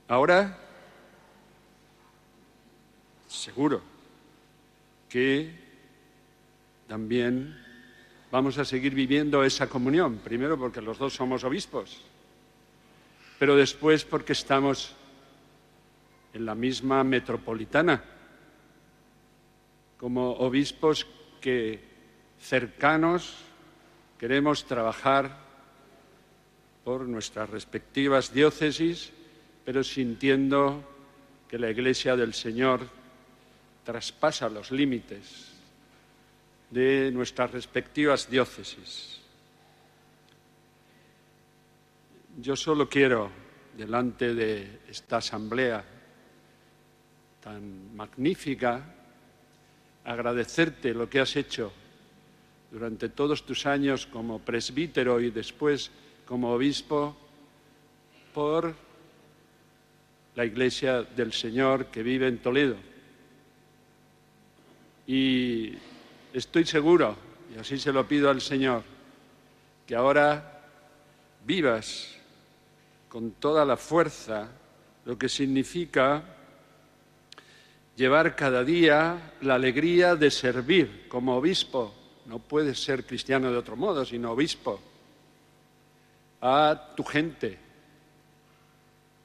[0.07, 0.57] Ahora,
[3.27, 3.81] seguro
[5.09, 5.51] que
[6.87, 7.59] también
[8.31, 12.01] vamos a seguir viviendo esa comunión, primero porque los dos somos obispos,
[13.39, 14.95] pero después porque estamos
[16.33, 18.03] en la misma metropolitana,
[19.97, 21.05] como obispos
[21.39, 21.79] que
[22.39, 23.35] cercanos
[24.23, 25.37] queremos trabajar
[26.85, 29.11] por nuestras respectivas diócesis,
[29.65, 30.81] pero sintiendo
[31.49, 32.87] que la Iglesia del Señor
[33.83, 35.51] traspasa los límites
[36.71, 39.19] de nuestras respectivas diócesis.
[42.39, 43.29] Yo solo quiero,
[43.75, 45.83] delante de esta asamblea
[47.41, 48.85] tan magnífica,
[50.05, 51.73] agradecerte lo que has hecho
[52.73, 55.91] durante todos tus años como presbítero y después
[56.25, 57.15] como obispo
[58.33, 58.73] por
[60.33, 62.75] la Iglesia del Señor que vive en Toledo.
[65.05, 65.73] Y
[66.33, 67.15] estoy seguro,
[67.55, 68.81] y así se lo pido al Señor,
[69.85, 70.63] que ahora
[71.45, 72.15] vivas
[73.07, 74.49] con toda la fuerza
[75.05, 76.23] lo que significa
[77.95, 82.02] llevar cada día la alegría de servir como obispo.
[82.25, 84.79] No puedes ser cristiano de otro modo, sino obispo.
[86.41, 87.57] A tu gente,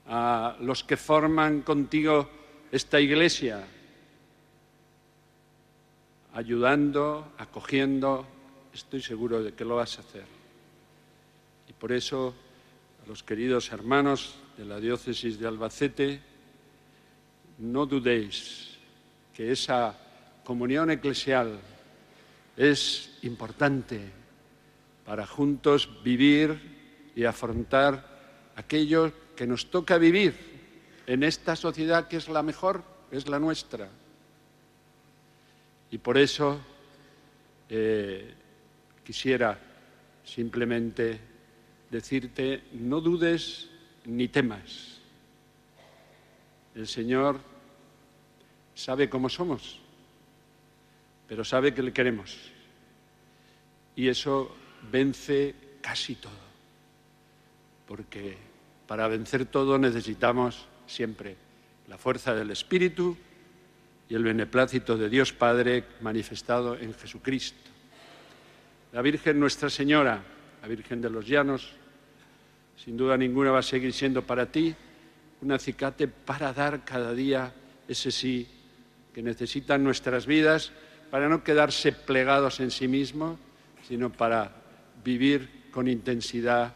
[0.06, 2.28] a los que forman contigo
[2.70, 3.64] esta iglesia,
[6.34, 8.26] ayudando, acogiendo,
[8.72, 10.26] estoy seguro de que lo vas a hacer.
[11.68, 12.34] Y por eso,
[13.04, 16.20] a los queridos hermanos de la diócesis de Albacete,
[17.58, 18.78] no dudéis
[19.34, 19.98] que esa
[20.44, 21.58] comunión eclesial
[22.59, 24.01] es importante
[25.06, 30.35] para juntos vivir y afrontar aquello que nos toca vivir
[31.06, 32.82] en esta sociedad que es la mejor,
[33.12, 33.89] es la nuestra.
[35.93, 36.60] Y por eso
[37.68, 38.35] eh,
[39.05, 39.56] quisiera
[40.24, 41.20] simplemente
[41.89, 43.68] decirte, no dudes
[44.05, 44.98] ni temas.
[46.74, 47.39] El Señor
[48.74, 49.80] sabe cómo somos,
[51.28, 52.36] pero sabe que le queremos.
[53.94, 54.56] Y eso
[54.90, 56.48] vence casi todo.
[57.86, 58.36] Porque
[58.86, 61.36] para vencer todo necesitamos siempre
[61.88, 63.16] la fuerza del Espíritu
[64.09, 67.70] y el beneplácito de Dios Padre manifestado en Jesucristo.
[68.92, 70.22] La Virgen Nuestra Señora,
[70.62, 71.72] la Virgen de los Llanos,
[72.82, 74.74] sin duda ninguna va a seguir siendo para ti
[75.42, 77.52] un acicate para dar cada día
[77.86, 78.48] ese sí
[79.12, 80.72] que necesitan nuestras vidas
[81.10, 83.39] para no quedarse plegados en sí mismos,
[83.86, 84.52] sino para
[85.02, 86.74] vivir con intensidad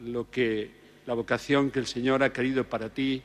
[0.00, 3.22] lo que la vocación que el Señor ha querido para ti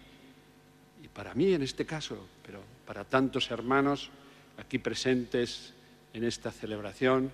[1.04, 4.10] y para mí en este caso, pero para tantos hermanos
[4.58, 5.74] aquí presentes
[6.14, 7.32] en esta celebración,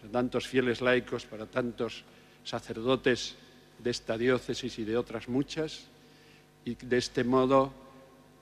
[0.00, 2.04] para tantos fieles laicos, para tantos
[2.44, 3.36] sacerdotes
[3.78, 5.86] de esta diócesis y de otras muchas,
[6.64, 7.72] y de este modo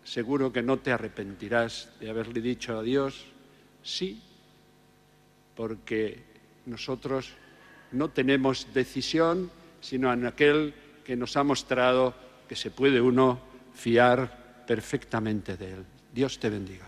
[0.05, 3.32] seguro que no te arrepentirás de haberle dicho a Dios
[3.83, 4.23] sí,
[5.57, 6.23] porque
[6.67, 7.33] nosotros
[7.91, 9.51] no tenemos decisión,
[9.81, 12.15] sino en aquel que nos ha mostrado
[12.49, 13.41] que se puede uno
[13.75, 15.85] fiar perfectamente de él.
[16.15, 16.87] Dios te bendiga.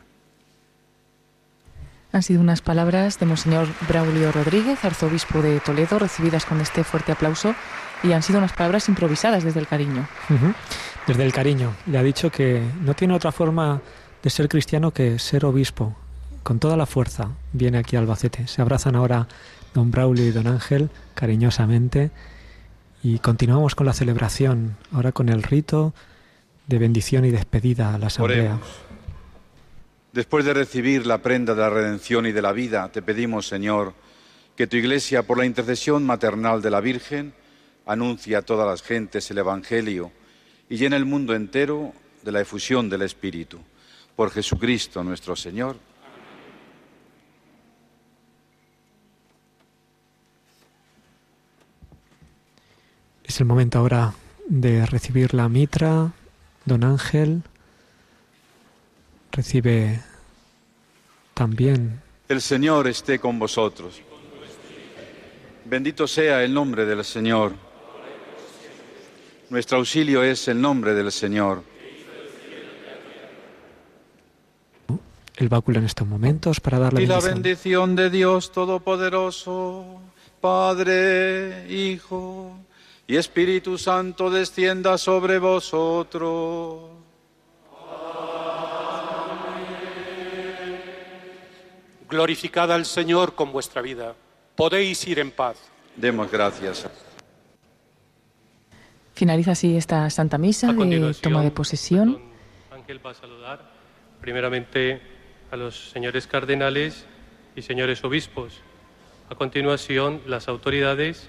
[2.13, 7.11] Han sido unas palabras de Monseñor Braulio Rodríguez, arzobispo de Toledo, recibidas con este fuerte
[7.11, 7.57] aplauso
[8.05, 10.07] y han sido unas palabras improvisadas desde el cariño.
[10.31, 10.55] Ujú.
[11.09, 11.75] Desde el cariño.
[11.87, 13.83] Le ha dicho que no tiene otra forma
[14.23, 15.97] de ser cristiano que ser obispo.
[16.45, 18.47] Con toda la fuerza viene aquí a Albacete.
[18.47, 19.27] Se abrazan ahora
[19.73, 22.11] don Braulio y don Ángel cariñosamente
[23.03, 25.95] y continuamos con la celebración, ahora con el rito
[26.67, 28.61] de bendición y despedida a la asamblea.
[30.13, 33.95] Después de recibir la prenda de la redención y de la vida, te pedimos, Señor,
[34.55, 37.33] que tu Iglesia, por la intercesión maternal de la Virgen,
[37.87, 40.13] anuncie a todas las gentes el Evangelio
[40.69, 43.61] y llene el mundo entero de la efusión del Espíritu.
[44.15, 45.94] Por Jesucristo nuestro Señor.
[53.25, 54.15] Es el momento ahora
[54.47, 56.13] de recibir la mitra.
[56.67, 57.43] Don Ángel
[59.33, 60.01] recibe
[61.35, 64.01] también El Señor esté con vosotros.
[65.65, 67.53] Bendito sea el nombre del Señor.
[69.51, 71.63] Nuestro auxilio es el nombre del Señor.
[75.37, 77.43] el báculo en estos momentos para dar la Y la bendición.
[77.43, 80.01] bendición de Dios Todopoderoso,
[80.41, 82.57] Padre, Hijo
[83.07, 86.91] y Espíritu Santo descienda sobre vosotros.
[92.09, 94.15] Glorificad al Señor con vuestra vida.
[94.55, 95.57] Podéis ir en paz.
[95.97, 96.89] Demos gracias.
[99.15, 102.21] Finaliza así esta Santa Misa de toma de posesión.
[102.71, 103.71] Ángel va a saludar
[104.21, 105.01] primeramente
[105.51, 107.07] a los señores cardenales
[107.55, 108.61] y señores obispos.
[109.31, 111.29] A continuación, las autoridades.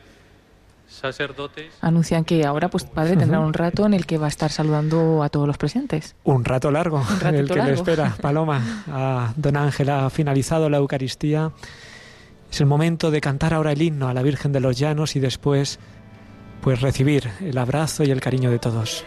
[1.81, 5.23] Anuncian que ahora, pues padre, tendrá un rato en el que va a estar saludando
[5.23, 6.15] a todos los presentes.
[6.23, 8.15] Un rato largo, ratito el que le espera.
[8.21, 11.51] Paloma, a don Ángel ha finalizado la Eucaristía.
[12.51, 15.19] Es el momento de cantar ahora el himno a la Virgen de los Llanos y
[15.19, 15.79] después,
[16.61, 19.03] pues recibir el abrazo y el cariño de todos.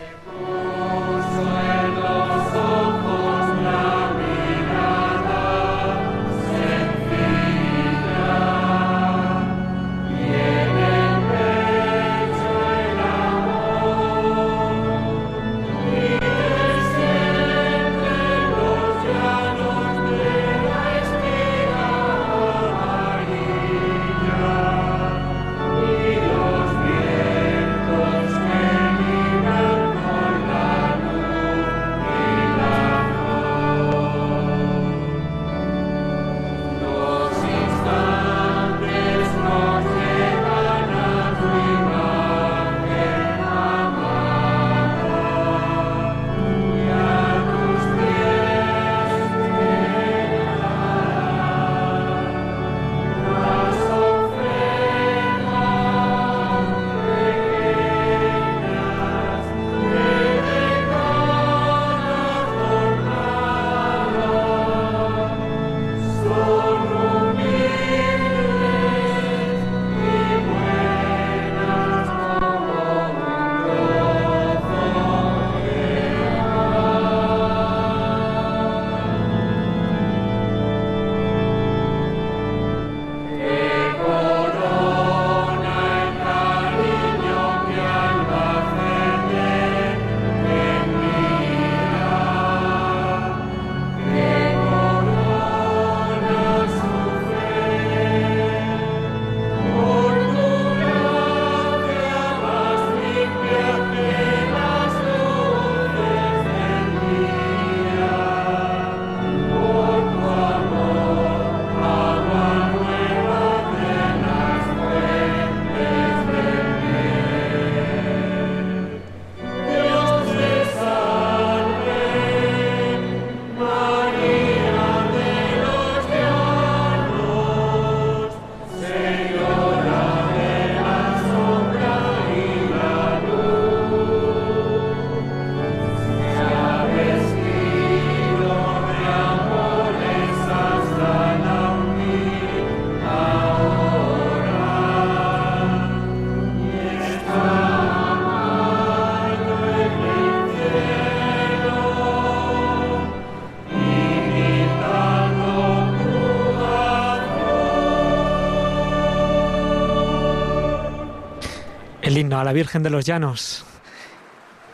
[162.39, 163.65] A la Virgen de los Llanos.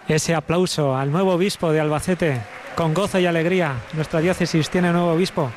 [0.08, 2.42] Ese aplauso al nuevo obispo de Albacete.
[2.76, 5.50] Con gozo y alegría, nuestra diócesis tiene nuevo obispo.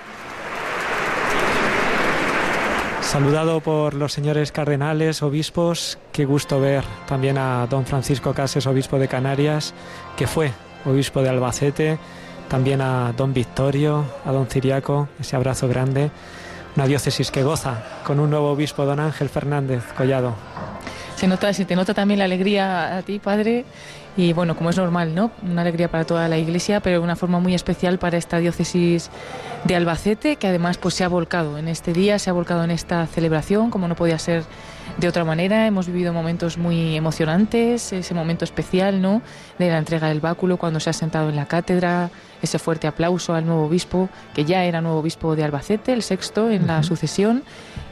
[3.01, 8.99] Saludado por los señores cardenales, obispos, qué gusto ver también a don Francisco Cases, obispo
[8.99, 9.73] de Canarias,
[10.15, 10.51] que fue
[10.85, 11.99] obispo de Albacete,
[12.47, 16.11] también a don Victorio, a don Ciriaco, ese abrazo grande.
[16.75, 20.35] Una diócesis que goza con un nuevo obispo, don Ángel Fernández Collado.
[21.17, 23.65] Se nota, se te nota también la alegría a ti, padre,
[24.15, 25.31] y bueno, como es normal, ¿no?
[25.41, 29.09] Una alegría para toda la Iglesia, pero de una forma muy especial para esta diócesis
[29.63, 32.69] de Albacete, que además pues se ha volcado en este día, se ha volcado en
[32.69, 34.43] esta celebración, como no podía ser
[34.97, 35.67] de otra manera.
[35.67, 39.21] Hemos vivido momentos muy emocionantes, ese momento especial, ¿no?
[39.59, 42.09] De la entrega del báculo cuando se ha sentado en la cátedra,
[42.41, 46.49] ese fuerte aplauso al nuevo obispo, que ya era nuevo obispo de Albacete, el sexto
[46.49, 47.43] en la sucesión,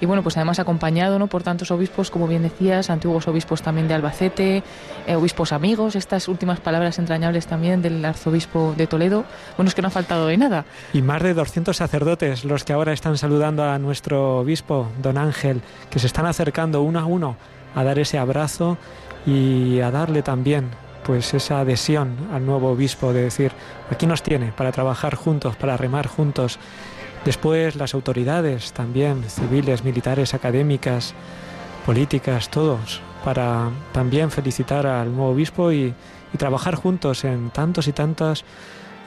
[0.02, 1.28] y bueno, pues además acompañado, ¿no?
[1.28, 4.64] Por tantos obispos, como bien decías, antiguos obispos también de Albacete,
[5.08, 9.26] eh, obispos amigos, estas últimas palabras entrañables también del arzobispo de Toledo.
[9.58, 10.66] Bueno, es que no ha faltado de nada.
[10.94, 15.62] Y más de 200 sacerdotes los que ahora están saludando a nuestro obispo, don Ángel,
[15.90, 17.36] que se están acercando uno a uno
[17.76, 18.78] a dar ese abrazo
[19.26, 20.70] y a darle también
[21.06, 23.52] pues esa adhesión al nuevo obispo de decir,
[23.92, 26.58] aquí nos tiene para trabajar juntos, para remar juntos.
[27.24, 31.14] Después las autoridades también, civiles, militares, académicas,
[31.86, 35.94] políticas, todos, para también felicitar al nuevo obispo y,
[36.38, 38.44] trabajar juntos en tantos y tantas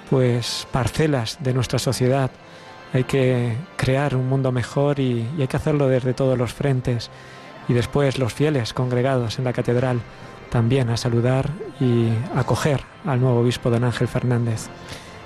[0.09, 2.30] pues parcelas de nuestra sociedad.
[2.94, 7.10] Hay que crear un mundo mejor y hay que hacerlo desde todos los frentes.
[7.68, 10.00] Y después los fieles congregados en la catedral
[10.50, 11.50] también a saludar
[11.80, 14.68] y acoger al nuevo obispo don Ángel Fernández.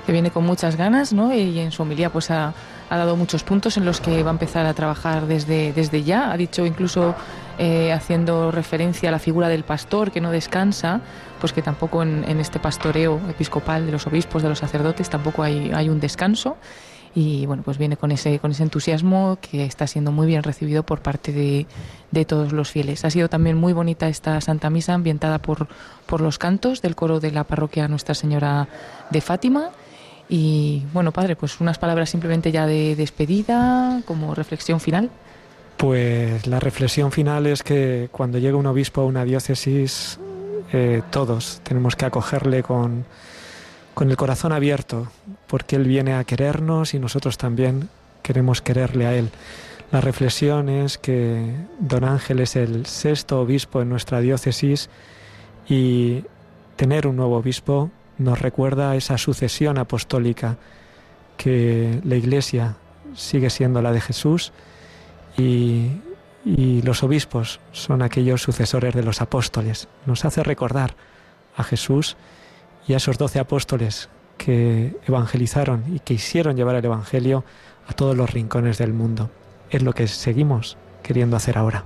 [0.05, 1.33] que viene con muchas ganas, ¿no?
[1.33, 2.53] Y en su homilía pues ha,
[2.91, 6.33] dado muchos puntos en los que va a empezar a trabajar desde, desde ya.
[6.33, 7.15] Ha dicho incluso
[7.57, 11.01] eh, haciendo referencia a la figura del pastor que no descansa,
[11.41, 15.45] pues que tampoco en, en este pastoreo episcopal de los obispos, de los sacerdotes, tampoco
[15.45, 16.57] hay, hay un descanso.
[17.15, 20.83] Y bueno, pues viene con ese, con ese entusiasmo que está siendo muy bien recibido
[20.83, 21.67] por parte de,
[22.11, 23.05] de todos los fieles.
[23.05, 25.69] Ha sido también muy bonita esta Santa Misa ambientada por,
[26.07, 28.67] por los cantos del coro de la parroquia Nuestra Señora
[29.11, 29.71] de Fátima.
[30.29, 35.11] Y bueno, padre, pues unas palabras simplemente ya de despedida, como reflexión final.
[35.77, 40.19] Pues la reflexión final es que cuando llega un obispo a una diócesis,
[40.73, 43.05] eh, todos tenemos que acogerle con,
[43.95, 45.11] con el corazón abierto,
[45.47, 47.89] porque Él viene a querernos y nosotros también
[48.23, 49.31] queremos quererle a Él.
[49.91, 54.89] La reflexión es que don Ángel es el sexto obispo en nuestra diócesis
[55.69, 56.25] y
[56.77, 60.57] tener un nuevo obispo nos recuerda esa sucesión apostólica
[61.37, 62.77] que la Iglesia
[63.15, 64.53] sigue siendo la de Jesús
[65.37, 65.89] y,
[66.45, 69.89] y los obispos son aquellos sucesores de los apóstoles.
[70.07, 70.95] Nos hace recordar
[71.57, 72.17] a Jesús
[72.87, 77.45] y a esos doce apóstoles que evangelizaron y que hicieron llevar el Evangelio
[77.87, 79.31] a todos los rincones del mundo.
[79.71, 81.85] Es lo que seguimos queriendo hacer ahora.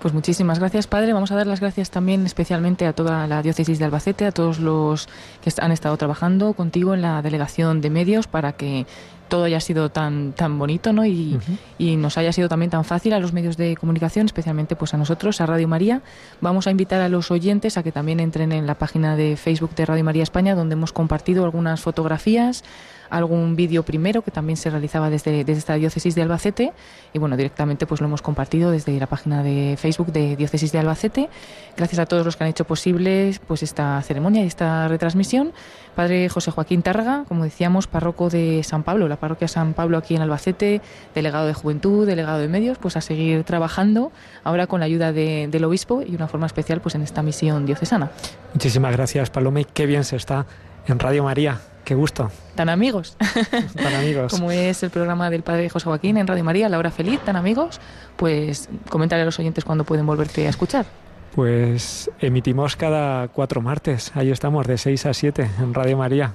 [0.00, 1.12] Pues muchísimas gracias, Padre.
[1.12, 4.58] Vamos a dar las gracias también especialmente a toda la diócesis de Albacete, a todos
[4.58, 5.08] los
[5.42, 8.86] que han estado trabajando contigo en la delegación de medios para que
[9.30, 11.06] todo haya sido tan tan bonito, ¿no?
[11.06, 11.38] Y,
[11.78, 14.98] y nos haya sido también tan fácil a los medios de comunicación, especialmente pues a
[14.98, 16.02] nosotros, a Radio María.
[16.42, 19.74] Vamos a invitar a los oyentes a que también entren en la página de Facebook
[19.74, 22.62] de Radio María España, donde hemos compartido algunas fotografías,
[23.10, 26.72] algún vídeo primero que también se realizaba desde, desde esta diócesis de Albacete
[27.12, 30.78] y bueno, directamente pues lo hemos compartido desde la página de Facebook de Diócesis de
[30.78, 31.28] Albacete.
[31.76, 35.52] Gracias a todos los que han hecho posible pues esta ceremonia y esta retransmisión.
[35.96, 40.14] Padre José Joaquín Tárraga, como decíamos, párroco de San Pablo, la parroquia San Pablo aquí
[40.14, 40.80] en Albacete,
[41.14, 44.12] delegado de Juventud, delegado de Medios, pues a seguir trabajando
[44.44, 47.66] ahora con la ayuda de- del obispo y una forma especial pues en esta misión
[47.66, 48.10] diocesana.
[48.54, 50.46] Muchísimas gracias, Paloma, y qué bien se está
[50.90, 51.60] en Radio María.
[51.84, 52.30] Qué gusto.
[52.54, 53.16] Tan amigos.
[53.76, 54.32] Tan amigos.
[54.32, 57.36] Como es el programa del Padre José Joaquín en Radio María, La Hora Feliz, tan
[57.36, 57.80] amigos,
[58.16, 60.86] pues comentarle a los oyentes cuándo pueden volverte a escuchar.
[61.34, 64.12] Pues emitimos cada cuatro martes.
[64.14, 66.34] Ahí estamos, de 6 a 7 en Radio María.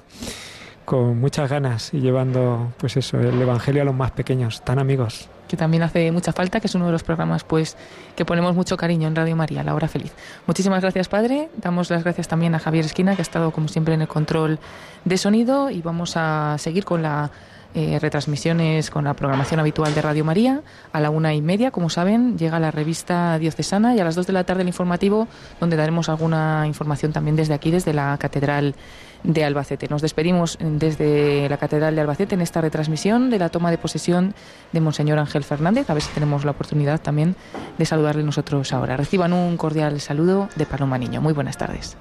[0.86, 5.30] Con muchas ganas y llevando, pues eso, el Evangelio a los más pequeños, tan amigos.
[5.56, 7.78] Que también hace mucha falta, que es uno de los programas pues
[8.18, 10.12] que ponemos mucho cariño en Radio María, La Hora Feliz.
[10.48, 11.50] Muchísimas gracias, Padre.
[11.56, 14.60] Damos las gracias también a Javier Esquina, que ha estado como siempre en el control
[15.06, 17.32] de sonido y vamos a seguir con la
[17.74, 20.62] eh, retransmisiones con la programación habitual de Radio María.
[20.94, 24.28] A la una y media, como saben, llega la revista diocesana y a las dos
[24.28, 25.28] de la tarde el informativo,
[25.60, 28.76] donde daremos alguna información también desde aquí, desde la Catedral
[29.26, 29.88] de Albacete.
[29.90, 34.34] Nos despedimos desde la Catedral de Albacete en esta retransmisión de la toma de posesión
[34.72, 35.90] de Monseñor Ángel Fernández.
[35.90, 37.36] A ver si tenemos la oportunidad también
[37.78, 38.98] de saludarle nosotros ahora.
[38.98, 41.22] Reciban un cordial saludo de Paloma Niño.
[41.22, 41.98] Muy buenas tardes.